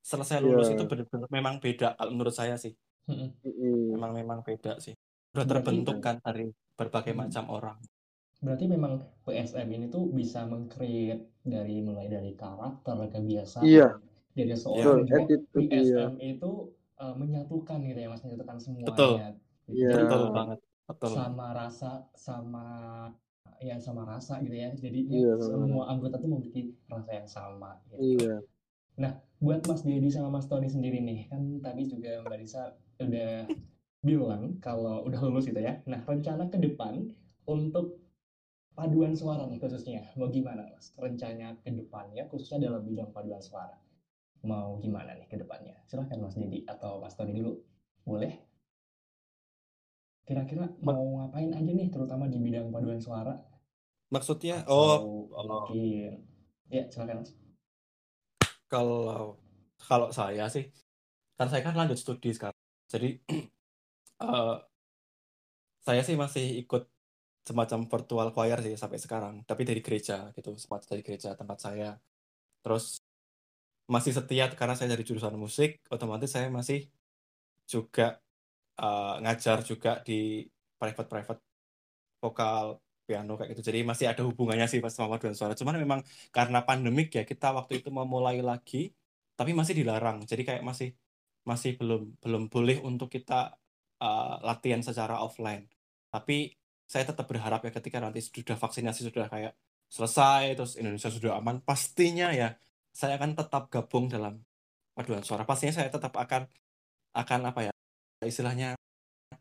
selesai 0.03 0.39
lulus 0.41 0.69
Iya. 0.71 0.77
itu 0.79 0.85
benar-benar 0.87 1.29
memang 1.29 1.55
beda 1.61 1.95
kalau 1.95 2.11
menurut 2.15 2.35
saya 2.35 2.55
sih 2.57 2.73
memang 3.93 4.13
memang 4.13 4.39
beda 4.43 4.79
sih 4.79 4.95
udah 5.33 5.45
Berarti 5.45 5.51
terbentuk 5.51 5.97
kan- 6.01 6.19
kan 6.21 6.33
dari 6.33 6.47
berbagai 6.75 7.13
Hmm. 7.13 7.21
macam 7.27 7.45
orang 7.51 7.79
Berarti 8.39 8.71
memang 8.71 9.03
PSM 9.27 9.67
ini 9.67 9.87
tuh 9.91 10.07
bisa 10.15 10.47
meng-create 10.47 11.27
dari 11.43 11.83
mulai 11.83 12.07
dari 12.07 12.39
karakter, 12.39 12.95
kebiasaan, 13.11 13.67
Iya. 13.67 13.99
dari 14.31 14.55
seorang 14.55 15.03
juga 15.03 15.27
attitude 15.27 15.67
iya 15.67 16.07
PSM 16.07 16.13
itu 16.23 16.51
uh, 17.03 17.15
menyatukan 17.19 17.79
gitu 17.83 17.99
ya 17.99 18.07
mas, 18.07 18.23
menyatukan 18.23 18.57
semuanya. 18.63 18.87
Betul. 18.95 19.13
Gitu. 19.67 19.75
Iya. 19.75 19.91
Betul 19.91 20.23
banget 20.31 20.59
betul 20.87 21.11
sama 21.19 21.47
rasa, 21.51 21.91
sama 22.15 22.67
ya 23.59 23.75
sama 23.83 24.07
rasa 24.07 24.39
gitu 24.39 24.55
ya. 24.55 24.71
Jadi 24.71 24.99
Iya, 25.11 25.35
sama 25.43 25.67
semua 25.67 25.85
anggota 25.91 26.23
tuh 26.23 26.31
memiliki 26.31 26.79
rasa 26.87 27.11
yang 27.19 27.27
sama. 27.27 27.71
Gitu. 27.91 28.23
iya 28.23 28.39
Buat 29.39 29.71
Mas 29.71 29.87
Dedi 29.87 30.11
sama 30.11 30.35
Mas 30.35 30.51
Tony 30.51 30.67
sendiri 30.67 30.99
nih, 30.99 31.31
kan 31.31 31.63
tadi 31.63 31.87
juga 31.87 32.19
Mbak 32.27 32.39
Risa 32.43 32.75
udah 32.99 33.47
bilang 34.03 34.59
kalau 34.59 35.07
udah 35.07 35.21
lulus 35.23 35.47
gitu 35.47 35.63
ya. 35.63 35.79
Nah, 35.87 36.03
rencana 36.03 36.51
ke 36.51 36.59
depan 36.59 37.15
untuk 37.47 38.03
paduan 38.75 39.15
suara 39.15 39.47
nih 39.47 39.63
khususnya, 39.63 40.11
mau 40.19 40.27
gimana 40.27 40.67
Mas? 40.75 40.91
Rencana 40.99 41.55
ke 41.63 41.71
depannya 41.71 42.27
khususnya 42.27 42.67
dalam 42.67 42.83
bidang 42.83 43.15
paduan 43.15 43.39
suara. 43.39 43.79
Mau 44.43 44.83
gimana 44.83 45.15
nih 45.15 45.31
ke 45.31 45.39
depannya? 45.39 45.79
Silahkan 45.87 46.19
Mas 46.19 46.35
Dedi 46.35 46.67
atau 46.67 46.99
Mas 46.99 47.15
Tony 47.15 47.39
dulu. 47.39 47.63
Boleh? 48.03 48.35
Kira-kira 50.27 50.67
mau 50.83 51.23
ngapain 51.23 51.55
aja 51.55 51.71
nih 51.73 51.89
terutama 51.95 52.27
di 52.27 52.43
bidang 52.43 52.75
paduan 52.75 52.99
suara? 52.99 53.39
maksudnya 54.09 54.65
Atau 54.65 54.73
oh 54.73 54.97
oh. 55.37 55.69
mungkin 55.69 56.25
ya 56.73 56.89
silakan 56.89 57.25
Mas. 57.25 57.38
Kalau 58.73 59.37
kalau 59.89 60.09
saya 60.19 60.45
sih 60.55 60.65
kan 61.39 61.47
saya 61.51 61.63
kan 61.67 61.75
lanjut 61.81 61.99
studi 62.03 62.31
sekarang 62.37 62.61
jadi 62.93 63.09
eh, 64.25 64.57
saya 65.87 66.01
sih 66.05 66.17
masih 66.25 66.45
ikut 66.63 66.83
semacam 67.49 67.81
virtual 67.93 68.29
choir 68.37 68.59
sih 68.67 68.75
sampai 68.83 68.99
sekarang 69.05 69.35
tapi 69.49 69.63
dari 69.69 69.81
gereja 69.87 70.29
gitu 70.37 70.53
semacam 70.61 70.89
dari 70.93 71.03
gereja 71.07 71.33
tempat 71.41 71.59
saya. 71.65 71.91
Terus 72.61 72.85
masih 73.89 74.13
setia 74.13 74.45
karena 74.53 74.75
saya 74.77 74.93
dari 74.93 75.05
jurusan 75.09 75.37
musik 75.45 75.81
otomatis 75.89 76.31
saya 76.37 76.49
masih 76.53 76.79
juga 77.73 78.21
eh, 78.81 79.15
ngajar 79.25 79.59
juga 79.71 79.91
di 80.07 80.45
private 80.81 81.09
private 81.13 81.41
vokal 82.23 82.67
piano 83.09 83.33
kayak 83.41 83.57
gitu. 83.57 83.63
Jadi 83.73 83.79
masih 83.91 84.07
ada 84.13 84.23
hubungannya 84.29 84.69
sih 84.69 84.85
pas 84.85 84.93
sama 84.93 85.17
paduan 85.17 85.33
suara. 85.33 85.57
Cuman 85.57 85.81
memang 85.81 86.01
karena 86.37 86.61
pandemik 86.69 87.09
ya 87.17 87.25
kita 87.25 87.57
waktu 87.57 87.81
itu 87.81 87.89
mau 87.89 88.05
mulai 88.05 88.45
lagi 88.45 88.93
tapi 89.39 89.57
masih 89.57 89.75
dilarang. 89.81 90.29
Jadi 90.29 90.43
kayak 90.45 90.63
masih 90.69 90.93
masih 91.49 91.81
belum 91.81 92.21
belum 92.21 92.43
boleh 92.53 92.77
untuk 92.85 93.09
kita 93.09 93.57
uh, 94.05 94.35
latihan 94.45 94.85
secara 94.85 95.25
offline. 95.25 95.65
Tapi 96.13 96.53
saya 96.85 97.09
tetap 97.09 97.25
berharap 97.25 97.65
ya 97.65 97.73
ketika 97.73 97.99
nanti 98.05 98.21
sudah 98.21 98.57
vaksinasi 98.61 99.09
sudah 99.09 99.29
kayak 99.33 99.53
selesai 99.89 100.53
terus 100.57 100.77
Indonesia 100.77 101.09
sudah 101.09 101.41
aman 101.41 101.65
pastinya 101.65 102.29
ya 102.33 102.53
saya 102.93 103.17
akan 103.17 103.33
tetap 103.41 103.73
gabung 103.73 104.13
dalam 104.13 104.45
paduan 104.93 105.25
suara. 105.25 105.49
Pastinya 105.49 105.73
saya 105.81 105.89
tetap 105.89 106.13
akan 106.13 106.45
akan 107.17 107.41
apa 107.49 107.61
ya 107.69 107.73
istilahnya 108.27 108.77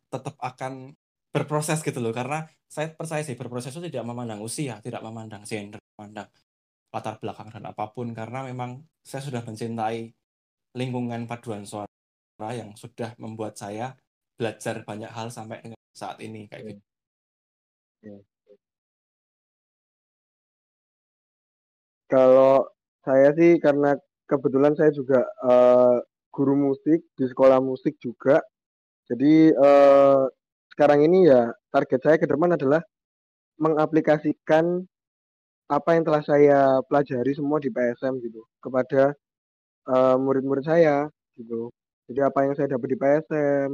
tetap 0.07 0.39
akan 0.39 0.95
berproses 1.37 1.85
gitu 1.85 2.01
loh 2.01 2.09
karena 2.09 2.49
saya 2.65 2.89
percaya 2.89 3.21
sih 3.21 3.37
berproses 3.37 3.69
itu 3.69 3.85
tidak 3.93 4.09
memandang 4.09 4.41
usia 4.41 4.81
tidak 4.81 5.05
memandang 5.05 5.45
gender 5.45 5.77
memandang 5.93 6.25
latar 6.89 7.21
belakang 7.21 7.53
dan 7.53 7.69
apa 7.69 7.93
pun 7.93 8.09
karena 8.17 8.41
memang 8.41 8.81
saya 9.05 9.21
sudah 9.21 9.45
mencintai 9.45 10.09
lingkungan 10.73 11.29
paduan 11.29 11.61
suara 11.61 12.51
yang 12.57 12.73
sudah 12.73 13.13
membuat 13.21 13.53
saya 13.53 13.93
belajar 14.33 14.81
banyak 14.81 15.11
hal 15.13 15.29
sampai 15.29 15.61
dengan 15.61 15.81
saat 15.93 16.17
ini 16.21 16.49
kayak 16.49 16.77
gitu. 16.77 16.81
Kalau 22.07 22.71
saya 23.03 23.33
sih 23.35 23.59
karena 23.59 23.97
kebetulan 24.29 24.73
saya 24.77 24.93
juga 24.93 25.27
uh, 25.43 25.99
guru 26.29 26.55
musik 26.55 27.03
di 27.17 27.25
sekolah 27.25 27.59
musik 27.59 27.97
juga. 27.99 28.39
Jadi 29.09 29.51
uh, 29.55 30.29
sekarang 30.77 31.09
ini 31.09 31.25
ya 31.25 31.49
target 31.73 32.05
saya 32.05 32.21
ke 32.21 32.29
depan 32.29 32.53
adalah 32.53 32.85
mengaplikasikan 33.57 34.85
apa 35.65 35.89
yang 35.97 36.05
telah 36.05 36.21
saya 36.21 36.59
pelajari 36.85 37.33
semua 37.33 37.57
di 37.57 37.73
PSM 37.73 38.21
gitu 38.21 38.45
kepada 38.61 39.17
uh, 39.89 40.21
murid-murid 40.21 40.61
saya 40.61 41.09
gitu. 41.33 41.73
Jadi 42.05 42.21
apa 42.21 42.45
yang 42.45 42.53
saya 42.53 42.77
dapat 42.77 42.93
di 42.93 42.97
PSM, 43.01 43.69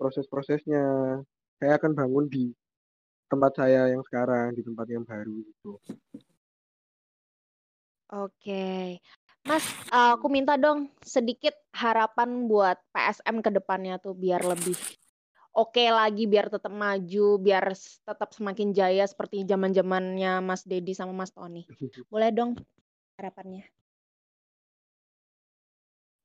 proses-prosesnya, 0.00 1.20
saya 1.60 1.72
akan 1.76 1.92
bangun 1.92 2.26
di 2.32 2.48
tempat 3.28 3.52
saya 3.52 3.92
yang 3.92 4.00
sekarang, 4.08 4.56
di 4.56 4.64
tempat 4.64 4.88
yang 4.88 5.04
baru 5.04 5.36
gitu. 5.36 5.72
Oke. 8.08 8.98
Mas, 9.44 9.68
aku 9.92 10.32
minta 10.32 10.56
dong 10.56 10.88
sedikit 11.04 11.52
harapan 11.76 12.48
buat 12.48 12.80
PSM 12.90 13.44
ke 13.44 13.50
depannya 13.52 14.00
tuh 14.00 14.16
biar 14.16 14.40
lebih 14.40 14.74
oke 15.52 15.84
lagi, 15.92 16.24
biar 16.28 16.48
tetap 16.48 16.72
maju, 16.72 17.38
biar 17.40 17.72
tetap 17.76 18.30
semakin 18.32 18.72
jaya 18.72 19.04
seperti 19.04 19.44
zaman-zamannya 19.46 20.40
Mas 20.40 20.64
Dedi 20.64 20.92
sama 20.96 21.12
Mas 21.12 21.32
Tony. 21.32 21.64
Boleh 22.12 22.30
dong 22.32 22.56
harapannya? 23.20 23.68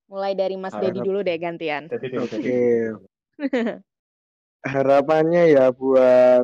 Mulai 0.08 0.34
dari 0.40 0.56
Mas 0.56 0.76
Dedi 0.76 1.04
dulu 1.04 1.20
deh 1.20 1.36
gantian. 1.36 1.92
Oke. 1.92 2.60
Harapannya 4.68 5.54
ya 5.54 5.70
buat 5.70 6.44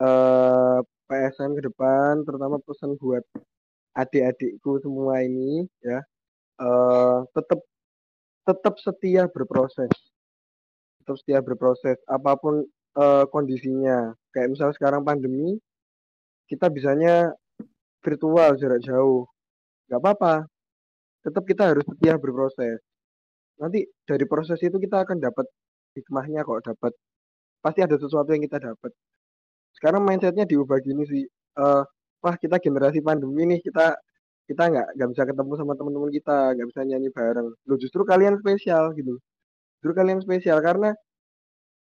uh, 0.00 0.78
PSM 1.08 1.56
ke 1.58 1.62
depan, 1.72 2.22
terutama 2.22 2.60
pesan 2.62 2.94
buat 3.00 3.24
adik-adikku 3.98 4.78
semua 4.78 5.26
ini 5.26 5.66
ya 5.82 5.98
uh, 6.62 7.26
tetap 7.34 7.60
tetap 8.46 8.74
setia 8.78 9.26
berproses 9.26 9.90
tetap 11.08 11.24
setia 11.24 11.40
berproses 11.40 11.96
apa 12.04 12.36
pun 12.36 12.68
uh, 13.00 13.24
kondisinya. 13.32 14.12
Kayak 14.36 14.52
misal 14.52 14.68
sekarang 14.76 15.00
pandemi 15.00 15.56
kita 16.44 16.68
bisanya 16.68 17.32
virtual 18.04 18.60
jarak 18.60 18.84
jauh. 18.84 19.24
Nggak 19.88 20.00
apa-apa. 20.04 20.34
Tetap 21.24 21.48
kita 21.48 21.72
harus 21.72 21.84
setia 21.88 22.20
berproses. 22.20 22.84
Nanti 23.56 23.88
dari 24.04 24.28
proses 24.28 24.60
itu 24.60 24.76
kita 24.76 25.08
akan 25.08 25.16
dapat 25.16 25.48
hikmahnya 25.96 26.44
kok 26.44 26.68
dapat 26.68 26.92
pasti 27.64 27.80
ada 27.80 27.96
sesuatu 27.96 28.28
yang 28.36 28.44
kita 28.44 28.60
dapat. 28.60 28.92
Sekarang 29.72 30.04
mindsetnya 30.04 30.44
diubah 30.44 30.78
gini 30.84 31.08
sih 31.08 31.24
uh, 31.56 31.82
wah 32.20 32.36
kita 32.36 32.60
generasi 32.60 33.00
pandemi 33.00 33.48
nih 33.48 33.60
kita 33.64 33.96
kita 34.44 34.62
nggak 34.68 34.88
nggak 34.94 35.08
bisa 35.16 35.22
ketemu 35.24 35.52
sama 35.56 35.72
teman-teman 35.74 36.10
kita 36.12 36.36
nggak 36.54 36.68
bisa 36.68 36.80
nyanyi 36.84 37.08
bareng. 37.10 37.48
Lo 37.64 37.74
justru 37.80 38.04
kalian 38.04 38.36
spesial 38.38 38.92
gitu 38.92 39.16
justru 39.78 39.92
kalian 39.94 40.20
spesial 40.20 40.58
karena 40.60 40.94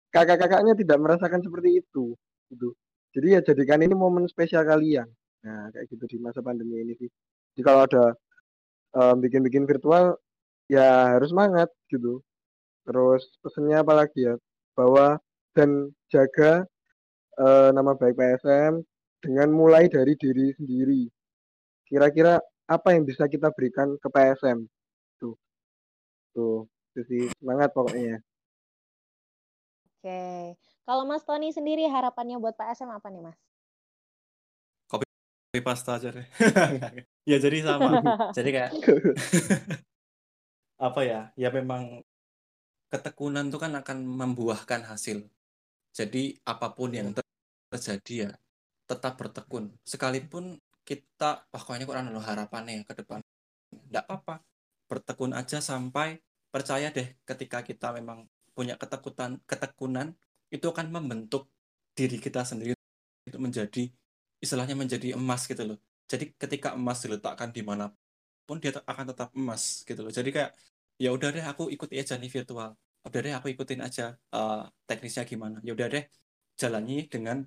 kakak-kakaknya 0.09 0.73
tidak 0.73 0.97
merasakan 1.01 1.41
seperti 1.45 1.81
itu 1.85 2.17
gitu 2.49 2.73
jadi 3.15 3.39
ya 3.39 3.53
jadikan 3.53 3.81
ini 3.81 3.93
momen 3.93 4.25
spesial 4.25 4.65
kalian 4.65 5.07
nah 5.45 5.69
kayak 5.73 5.85
gitu 5.93 6.05
di 6.09 6.17
masa 6.17 6.41
pandemi 6.41 6.81
ini 6.81 6.93
sih 6.97 7.09
jadi 7.55 7.61
kalau 7.61 7.81
ada 7.85 8.05
um, 8.97 9.21
bikin-bikin 9.21 9.69
virtual 9.69 10.17
ya 10.65 11.17
harus 11.17 11.29
semangat 11.29 11.69
gitu 11.93 12.21
terus 12.85 13.25
pesennya 13.41 13.85
apalagi 13.85 14.33
ya 14.33 14.35
bahwa 14.75 15.17
dan 15.55 15.89
jaga 16.11 16.67
uh, 17.39 17.69
nama 17.71 17.95
baik 17.95 18.19
PSM 18.19 18.83
dengan 19.23 19.49
mulai 19.49 19.87
dari 19.87 20.13
diri 20.19 20.51
sendiri. 20.53 21.07
Kira-kira 21.87 22.37
apa 22.67 22.93
yang 22.93 23.07
bisa 23.07 23.25
kita 23.25 23.49
berikan 23.55 23.95
ke 23.97 24.07
PSM? 24.11 24.67
Tuh. 25.21 25.35
Tuh, 26.35 26.67
itu 26.95 27.01
sih 27.11 27.23
semangat 27.43 27.75
pokoknya. 27.75 28.23
Oke. 29.99 30.55
Kalau 30.87 31.03
Mas 31.03 31.27
Tony 31.27 31.51
sendiri 31.51 31.83
harapannya 31.91 32.39
buat 32.39 32.55
PSM 32.55 32.87
apa 32.87 33.11
nih, 33.11 33.19
Mas? 33.19 33.35
Kopi 34.87 35.59
pasta 35.59 35.99
aja 35.99 36.15
deh. 36.15 36.23
ya 37.29 37.35
jadi 37.35 37.67
sama. 37.67 37.99
jadi 38.31 38.49
kayak 38.55 38.71
apa 40.87 41.01
ya? 41.03 41.21
Ya 41.35 41.51
memang 41.51 41.99
ketekunan 42.87 43.51
itu 43.51 43.59
kan 43.59 43.75
akan 43.75 44.07
membuahkan 44.07 44.87
hasil. 44.87 45.27
Jadi 45.91 46.39
apa 46.47 46.71
pun 46.71 46.95
yang 46.95 47.11
terjadi 47.67 48.31
ya 48.31 48.31
tetap 48.85 49.17
bertekun 49.17 49.73
sekalipun 49.81 50.61
kita 50.85 51.49
wah 51.49 51.61
kok 51.65 51.73
ini 51.73 51.89
kok 51.89 51.97
anu 51.97 52.21
harapannya 52.21 52.71
ya 52.77 52.83
ke 52.85 52.93
depan 53.01 53.17
tidak 53.89 54.05
apa-apa 54.05 54.45
bertekun 54.85 55.33
aja 55.33 55.57
sampai 55.57 56.21
percaya 56.55 56.87
deh 56.87 57.19
ketika 57.27 57.59
kita 57.59 57.91
memang 57.91 58.23
punya 58.55 58.79
ketekunan 58.79 59.43
ketekunan 59.43 60.15
itu 60.47 60.63
akan 60.71 60.87
membentuk 60.87 61.51
diri 61.91 62.15
kita 62.15 62.47
sendiri 62.47 62.71
itu 63.27 63.35
menjadi 63.35 63.91
istilahnya 64.39 64.79
menjadi 64.79 65.19
emas 65.19 65.43
gitu 65.51 65.75
loh 65.75 65.77
jadi 66.07 66.31
ketika 66.39 66.71
emas 66.79 67.03
diletakkan 67.03 67.51
di 67.51 67.59
mana 67.59 67.91
pun 68.47 68.63
dia 68.63 68.71
akan 68.71 69.11
tetap 69.11 69.35
emas 69.35 69.83
gitu 69.83 69.99
loh 69.99 70.15
jadi 70.15 70.29
kayak 70.31 70.51
ya 70.95 71.11
udah 71.11 71.35
deh 71.35 71.43
aku 71.43 71.67
ikuti 71.75 71.99
aja 71.99 72.15
nih 72.15 72.31
virtual 72.31 72.71
udah 73.03 73.19
deh 73.19 73.33
aku 73.35 73.51
ikutin 73.51 73.83
aja 73.83 74.15
uh, 74.31 74.63
teknisnya 74.87 75.27
gimana 75.27 75.59
ya 75.59 75.75
udah 75.75 75.91
deh 75.91 76.07
jalani 76.55 77.03
dengan 77.11 77.43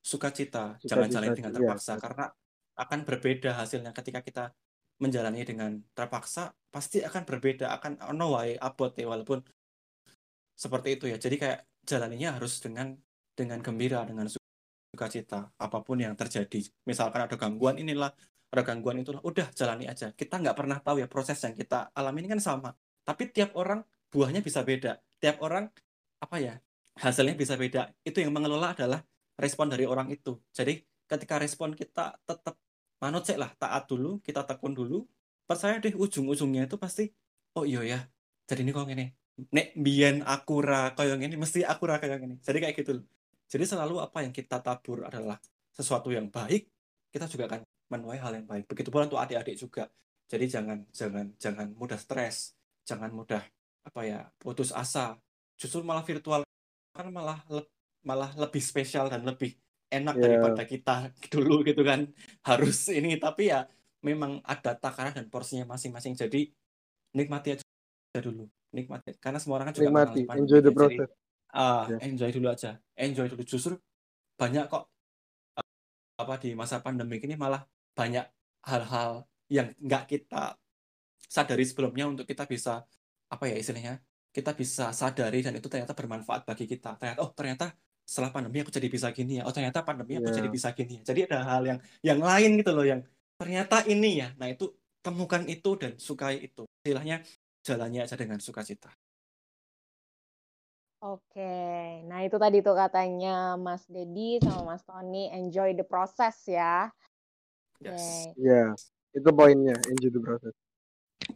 sukacita, 0.00 0.76
jangan 0.84 1.08
jalani 1.08 1.36
dengan 1.36 1.52
iya. 1.52 1.56
terpaksa 1.60 1.96
iya. 1.96 2.00
karena 2.00 2.24
akan 2.76 2.98
berbeda 3.08 3.50
hasilnya 3.56 3.92
ketika 3.92 4.20
kita 4.20 4.44
menjalani 5.00 5.42
dengan 5.42 5.80
terpaksa 5.96 6.52
pasti 6.70 7.02
akan 7.02 7.26
berbeda 7.26 7.72
akan 7.80 8.14
no 8.14 8.36
way 8.36 8.54
abot 8.60 8.92
ya 8.94 9.08
walaupun 9.08 9.40
seperti 10.54 11.00
itu 11.00 11.04
ya. 11.08 11.16
Jadi 11.16 11.36
kayak 11.40 11.60
jalaninya 11.88 12.36
harus 12.36 12.60
dengan 12.60 12.92
dengan 13.32 13.64
gembira 13.64 14.04
dengan 14.04 14.28
sukacita 14.28 15.50
apa 15.56 15.78
pun 15.80 15.98
yang 15.98 16.12
terjadi. 16.12 16.60
Misalkan 16.84 17.24
ada 17.24 17.36
gangguan 17.40 17.80
inilah 17.80 18.12
ada 18.50 18.62
gangguan 18.66 19.00
itulah 19.00 19.24
udah 19.24 19.48
jalani 19.56 19.88
aja. 19.88 20.12
Kita 20.12 20.36
nggak 20.36 20.54
pernah 20.54 20.78
tahu 20.84 21.00
ya 21.00 21.08
proses 21.08 21.40
yang 21.40 21.56
kita 21.56 21.88
alami 21.96 22.26
ini 22.26 22.28
kan 22.36 22.42
sama. 22.44 22.70
Tapi 23.02 23.32
tiap 23.32 23.56
orang 23.56 23.80
buahnya 24.12 24.44
bisa 24.44 24.60
beda. 24.60 25.00
Tiap 25.16 25.40
orang 25.40 25.72
apa 26.20 26.36
ya 26.36 26.54
hasilnya 27.00 27.32
bisa 27.38 27.56
beda. 27.56 27.88
Itu 28.04 28.20
yang 28.20 28.36
mengelola 28.36 28.76
adalah 28.76 29.00
respon 29.40 29.72
dari 29.72 29.88
orang 29.88 30.12
itu. 30.12 30.36
Jadi 30.52 30.76
ketika 31.08 31.40
respon 31.40 31.72
kita 31.72 32.20
tetap 32.28 32.60
manut 33.00 33.24
sih 33.24 33.36
lah, 33.40 33.50
taat 33.56 33.88
dulu, 33.88 34.20
kita 34.20 34.44
tekun 34.44 34.76
dulu, 34.76 35.08
percaya 35.48 35.80
deh 35.80 35.96
ujung-ujungnya 35.96 36.68
itu 36.68 36.76
pasti, 36.76 37.08
oh 37.56 37.64
iya 37.64 37.80
ya, 37.82 38.00
jadi 38.44 38.60
ini 38.62 38.70
kok 38.76 38.86
ini, 38.92 39.06
nek 39.48 39.72
biyen 39.78 40.20
akura 40.26 40.92
kayak 40.92 41.16
ini, 41.22 41.36
mesti 41.40 41.64
akura 41.64 41.96
kayak 41.96 42.20
ini. 42.20 42.36
Jadi 42.44 42.58
kayak 42.60 42.74
gitu. 42.76 43.00
Jadi 43.50 43.64
selalu 43.66 43.98
apa 44.04 44.22
yang 44.22 44.34
kita 44.34 44.60
tabur 44.60 45.08
adalah 45.08 45.40
sesuatu 45.72 46.12
yang 46.12 46.28
baik, 46.28 46.68
kita 47.08 47.26
juga 47.26 47.48
akan 47.50 47.60
menuai 47.90 48.18
hal 48.20 48.32
yang 48.36 48.46
baik. 48.46 48.68
Begitu 48.68 48.92
pula 48.92 49.08
untuk 49.08 49.18
adik-adik 49.18 49.56
juga. 49.58 49.88
Jadi 50.30 50.46
jangan 50.46 50.78
jangan 50.94 51.26
jangan 51.40 51.66
mudah 51.74 51.98
stres, 51.98 52.54
jangan 52.86 53.10
mudah 53.10 53.42
apa 53.82 54.00
ya 54.06 54.20
putus 54.38 54.70
asa. 54.70 55.18
Justru 55.58 55.82
malah 55.82 56.06
virtual 56.06 56.46
kan 56.94 57.06
malah 57.10 57.42
malah 58.06 58.30
lebih 58.38 58.62
spesial 58.62 59.10
dan 59.10 59.26
lebih 59.26 59.58
enak 59.90 60.14
yeah. 60.16 60.22
daripada 60.22 60.62
kita 60.64 60.96
dulu 61.34 61.66
gitu 61.66 61.82
kan. 61.82 62.06
Harus 62.46 62.88
ini 62.88 63.18
tapi 63.18 63.50
ya 63.50 63.66
memang 64.00 64.40
ada 64.46 64.78
takaran 64.78 65.12
dan 65.12 65.26
porsinya 65.28 65.66
masing-masing. 65.68 66.16
Jadi 66.16 66.48
nikmati 67.12 67.58
aja 67.58 68.20
dulu. 68.22 68.46
Nikmati 68.70 69.18
karena 69.18 69.42
semua 69.42 69.60
orang 69.60 69.74
kan 69.74 69.82
juga 69.82 69.90
nikmati 69.90 70.20
enjoy 70.38 70.60
the 70.62 70.72
process. 70.72 71.10
ah 71.50 71.90
yeah. 71.90 72.00
enjoy 72.06 72.30
dulu 72.30 72.46
aja. 72.48 72.78
Enjoy 72.94 73.26
dulu. 73.26 73.42
Justru 73.42 73.74
banyak 74.38 74.70
kok 74.70 74.86
apa 76.20 76.34
di 76.36 76.52
masa 76.54 76.78
pandemi 76.84 77.16
ini 77.20 77.34
malah 77.34 77.66
banyak 77.96 78.24
hal-hal 78.68 79.24
yang 79.48 79.72
nggak 79.80 80.04
kita 80.06 80.54
sadari 81.26 81.64
sebelumnya 81.64 82.06
untuk 82.06 82.28
kita 82.28 82.44
bisa 82.44 82.84
apa 83.30 83.44
ya 83.48 83.56
istilahnya 83.56 83.98
kita 84.30 84.54
bisa 84.54 84.94
sadari 84.94 85.42
dan 85.42 85.58
itu 85.58 85.66
ternyata 85.66 85.90
bermanfaat 85.90 86.46
bagi 86.46 86.70
kita. 86.70 86.94
Ternyata 86.94 87.18
oh 87.26 87.34
ternyata 87.34 87.74
setelah 88.10 88.34
pandemi 88.34 88.58
aku 88.66 88.74
jadi 88.74 88.90
bisa 88.90 89.14
gini 89.14 89.38
ya 89.38 89.46
oh 89.46 89.54
ternyata 89.54 89.86
pandemi 89.86 90.18
aku 90.18 90.34
jadi 90.34 90.50
iya. 90.50 90.56
bisa 90.58 90.74
gini 90.74 90.98
ya 90.98 91.02
jadi 91.06 91.20
ada 91.30 91.38
hal 91.46 91.62
yang 91.62 91.78
yang 92.02 92.18
lain 92.18 92.50
gitu 92.58 92.74
loh 92.74 92.82
yang 92.82 93.06
ternyata 93.38 93.86
ini 93.86 94.18
ya 94.18 94.34
nah 94.34 94.50
itu 94.50 94.74
temukan 94.98 95.46
itu 95.46 95.70
dan 95.78 95.94
sukai 95.94 96.42
itu 96.42 96.66
istilahnya 96.82 97.22
jalannya 97.62 98.02
aja 98.02 98.18
dengan 98.18 98.42
sukacita 98.42 98.90
Oke, 101.00 102.04
nah 102.12 102.20
itu 102.20 102.36
tadi 102.36 102.60
tuh 102.60 102.76
katanya 102.76 103.56
Mas 103.56 103.88
Dedi 103.88 104.36
sama 104.44 104.76
Mas 104.76 104.84
Tony 104.84 105.32
enjoy 105.32 105.72
the 105.72 105.80
process 105.80 106.44
ya. 106.44 106.92
Yes. 107.80 108.28
Ya, 108.36 108.44
yeah. 108.44 108.68
itu 109.16 109.32
poinnya 109.32 109.80
enjoy 109.88 110.12
the 110.12 110.20
process. 110.20 110.52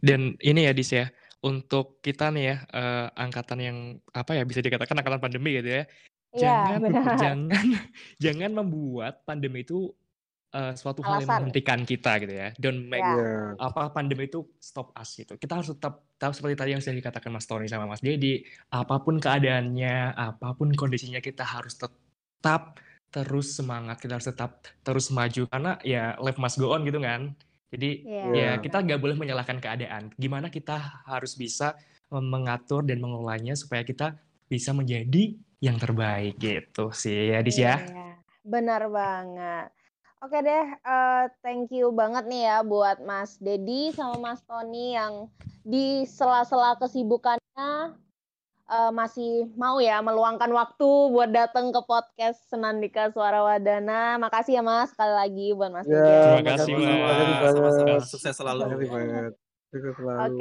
Dan 0.05 0.37
ini 0.45 0.69
ya 0.69 0.71
Dis 0.77 0.93
ya, 0.93 1.09
untuk 1.41 1.97
kita 2.05 2.29
nih 2.29 2.53
ya, 2.53 2.55
eee, 2.77 3.05
angkatan 3.17 3.57
yang 3.57 3.77
apa 4.13 4.37
ya, 4.37 4.45
bisa 4.45 4.61
dikatakan 4.61 5.01
angkatan 5.01 5.17
pandemi 5.17 5.57
gitu 5.57 5.81
ya. 5.81 5.89
Iya, 6.35 6.75
Jangan 6.75 6.79
benar. 6.83 7.15
jangan 7.15 7.39
jangan 8.23 8.51
membuat 8.51 9.23
pandemi 9.23 9.63
itu, 9.63 9.91
eee, 10.51 10.73
suatu 10.75 10.99
hal 11.03 11.23
yang 11.23 11.31
Alasan. 11.31 11.39
menghentikan 11.47 11.79
kita 11.87 12.11
gitu 12.23 12.33
ya. 12.35 12.47
Don't 12.59 12.85
make 12.91 13.03
Ya. 13.03 13.55
Apa, 13.55 13.91
pandemi 13.95 14.27
itu 14.27 14.43
stop 14.59 14.91
us 14.99 15.15
gitu. 15.15 15.39
Kita 15.39 15.59
harus 15.63 15.71
tetap 15.71 16.03
tetap 16.19 16.31
seperti 16.35 16.55
tadi 16.59 16.69
yang 16.75 16.81
sudah 16.83 16.97
dikatakan 16.99 17.31
Mas 17.31 17.47
Tony 17.47 17.67
sama 17.71 17.87
Mas 17.87 18.03
Dedi, 18.03 18.43
apa 18.71 18.99
pun 19.03 19.15
keadaannya, 19.19 20.15
apa 20.15 20.55
pun 20.55 20.71
kondisinya 20.75 21.19
kita 21.23 21.43
harus 21.47 21.75
tetap 21.79 22.79
terus 23.11 23.55
semangat, 23.55 23.99
kita 24.03 24.19
harus 24.19 24.27
tetap 24.27 24.59
terus 24.83 25.07
maju 25.11 25.47
karena 25.47 25.79
ya 25.87 26.19
life 26.19 26.39
must 26.39 26.59
go 26.59 26.75
on 26.75 26.83
gitu 26.83 26.99
kan. 26.99 27.31
Jadi 27.71 28.03
Iya, 28.03 28.19
ya 28.35 28.49
Iya. 28.55 28.63
kita 28.63 28.77
nggak 28.83 28.99
boleh 28.99 29.15
menyalahkan 29.19 29.59
keadaan. 29.63 30.11
Gimana 30.19 30.47
kita 30.51 30.75
harus 31.07 31.35
bisa 31.39 31.75
mem 32.11 32.27
mengatur 32.27 32.83
dan 32.83 32.99
mengelolanya 32.99 33.55
supaya 33.55 33.81
kita 33.87 34.15
bisa 34.47 34.71
menjadi 34.75 35.35
yang 35.65 35.81
terbaik 35.81 36.37
gitu 36.37 36.93
sih 36.93 37.33
ya, 37.33 37.41
Dis 37.41 37.57
ya. 37.57 37.81
Iya, 37.81 38.09
benar 38.45 38.85
banget. 38.93 39.73
Oke 40.21 40.37
deh, 40.45 40.65
eee, 40.77 41.23
thank 41.41 41.73
you 41.73 41.89
banget 41.89 42.29
nih 42.29 42.45
ya 42.45 42.57
buat 42.61 43.01
Mas 43.01 43.41
Dedi 43.41 43.89
sama 43.97 44.17
Mas 44.21 44.41
Tony 44.45 44.93
yang 44.93 45.29
di 45.65 46.05
sela-sela 46.05 46.77
kesibukannya, 46.77 47.97
eee, 48.69 48.91
masih 48.93 49.49
mau 49.57 49.81
ya 49.81 50.01
meluangkan 50.05 50.49
waktu 50.53 50.89
buat 51.09 51.33
datang 51.33 51.73
ke 51.73 51.81
podcast 51.85 52.45
Senandika 52.49 53.09
Suara 53.09 53.41
Wadana. 53.41 54.21
Makasih 54.21 54.61
ya 54.61 54.63
Mas, 54.65 54.93
sekali 54.93 55.13
lagi 55.13 55.47
buat 55.57 55.73
Mas 55.73 55.85
Ya, 55.89 55.97
Dedi. 55.97 56.13
Terima 56.21 56.37
makasih 56.41 56.73
kasih, 56.73 56.93
Mas. 56.93 57.53
Sama-sama. 57.53 57.97
Sukses 58.05 58.33
selalu. 58.37 58.61
Makasih 58.65 58.89
banget. 58.93 59.31
Sukses 59.73 59.93
selalu. 59.97 60.37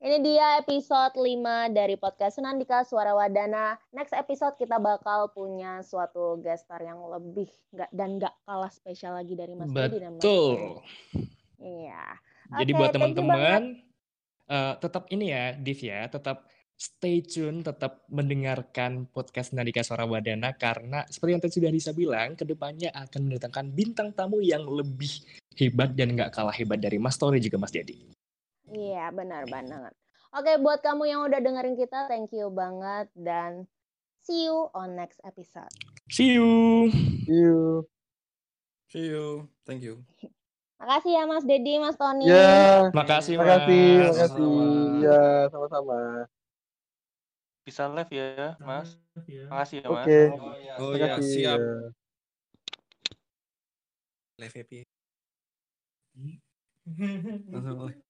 Ini 0.00 0.16
dia 0.24 0.56
episode 0.56 1.12
5 1.12 1.76
dari 1.76 1.92
podcast 2.00 2.40
Senandika 2.40 2.80
Suara 2.88 3.12
Wadana. 3.12 3.76
Next 3.92 4.16
episode 4.16 4.56
kita 4.56 4.80
bakal 4.80 5.28
punya 5.28 5.84
suatu 5.84 6.40
guest 6.40 6.64
star 6.64 6.80
yang 6.80 7.04
lebih 7.04 7.52
nggak 7.68 7.92
dan 7.92 8.16
nggak 8.16 8.32
kalah 8.48 8.72
spesial 8.72 9.12
lagi 9.12 9.36
dari 9.36 9.52
Mas 9.52 9.68
Dedi 9.68 10.00
dan 10.00 10.16
Mas 10.16 10.24
Betul. 10.24 10.80
Iya. 11.60 12.16
Jadi 12.48 12.70
Oke, 12.72 12.78
buat 12.80 12.90
teman-teman, 12.96 13.60
eee, 14.48 14.72
tetap 14.80 15.04
ini 15.12 15.36
ya, 15.36 15.44
Div 15.60 15.80
ya, 15.84 16.00
tetap 16.08 16.48
stay 16.80 17.20
tune, 17.20 17.60
tetap 17.60 18.00
mendengarkan 18.08 19.04
podcast 19.04 19.52
Nandika 19.52 19.84
Suara 19.84 20.08
Wadana 20.08 20.56
karena 20.56 21.04
seperti 21.12 21.30
yang 21.36 21.42
tadi 21.44 21.54
sudah 21.60 21.70
Disa 21.76 21.92
bilang, 21.92 22.40
ke 22.40 22.48
depannya 22.48 22.88
akan 22.96 23.28
mendatangkan 23.28 23.68
bintang 23.76 24.16
tamu 24.16 24.40
yang 24.40 24.64
lebih 24.64 25.12
hebat 25.60 25.92
dan 25.92 26.16
nggak 26.16 26.32
kalah 26.32 26.56
hebat 26.56 26.80
dari 26.80 26.96
Mas 26.96 27.20
Tony 27.20 27.36
juga 27.36 27.60
Mas 27.60 27.68
Dedi. 27.68 28.19
Iya, 28.70 29.10
benar 29.10 29.50
banget. 29.50 29.92
Oke, 30.30 30.52
buat 30.62 30.78
kamu 30.78 31.10
yang 31.10 31.20
udah 31.26 31.42
dengerin 31.42 31.74
kita, 31.74 32.06
thank 32.06 32.30
you 32.30 32.46
banget 32.54 33.10
dan 33.18 33.66
see 34.22 34.46
you 34.46 34.70
on 34.78 34.94
next 34.94 35.18
episode. 35.26 35.70
See 36.06 36.38
you. 36.38 36.86
See 37.26 37.34
you. 37.34 37.58
See 38.90 39.06
you. 39.10 39.50
Thank 39.66 39.82
you. 39.82 40.06
Makasih 40.80 41.12
ya 41.12 41.22
Mas 41.26 41.44
Dedi, 41.44 41.76
Mas 41.82 41.98
Tony. 41.98 42.30
Ya, 42.30 42.88
Makasih, 42.94 43.36
makasih, 43.36 43.84
Mas. 44.00 44.16
makasih. 44.16 44.38
Sama-sama. 44.38 44.64
Ya, 45.02 45.22
sama-sama. 45.50 45.98
Bisa 47.66 47.82
live 47.90 48.12
ya, 48.14 48.56
Mas. 48.62 48.88
Makasih 49.50 49.76
ya, 49.82 49.86
Mas. 49.90 50.06
Oke. 50.06 50.20
Oh 50.78 50.94
ya, 50.94 51.18
Makasih. 51.18 51.42
siap. 51.42 51.58
ya. 51.58 51.74
Live 54.40 54.54
happy. 54.56 54.80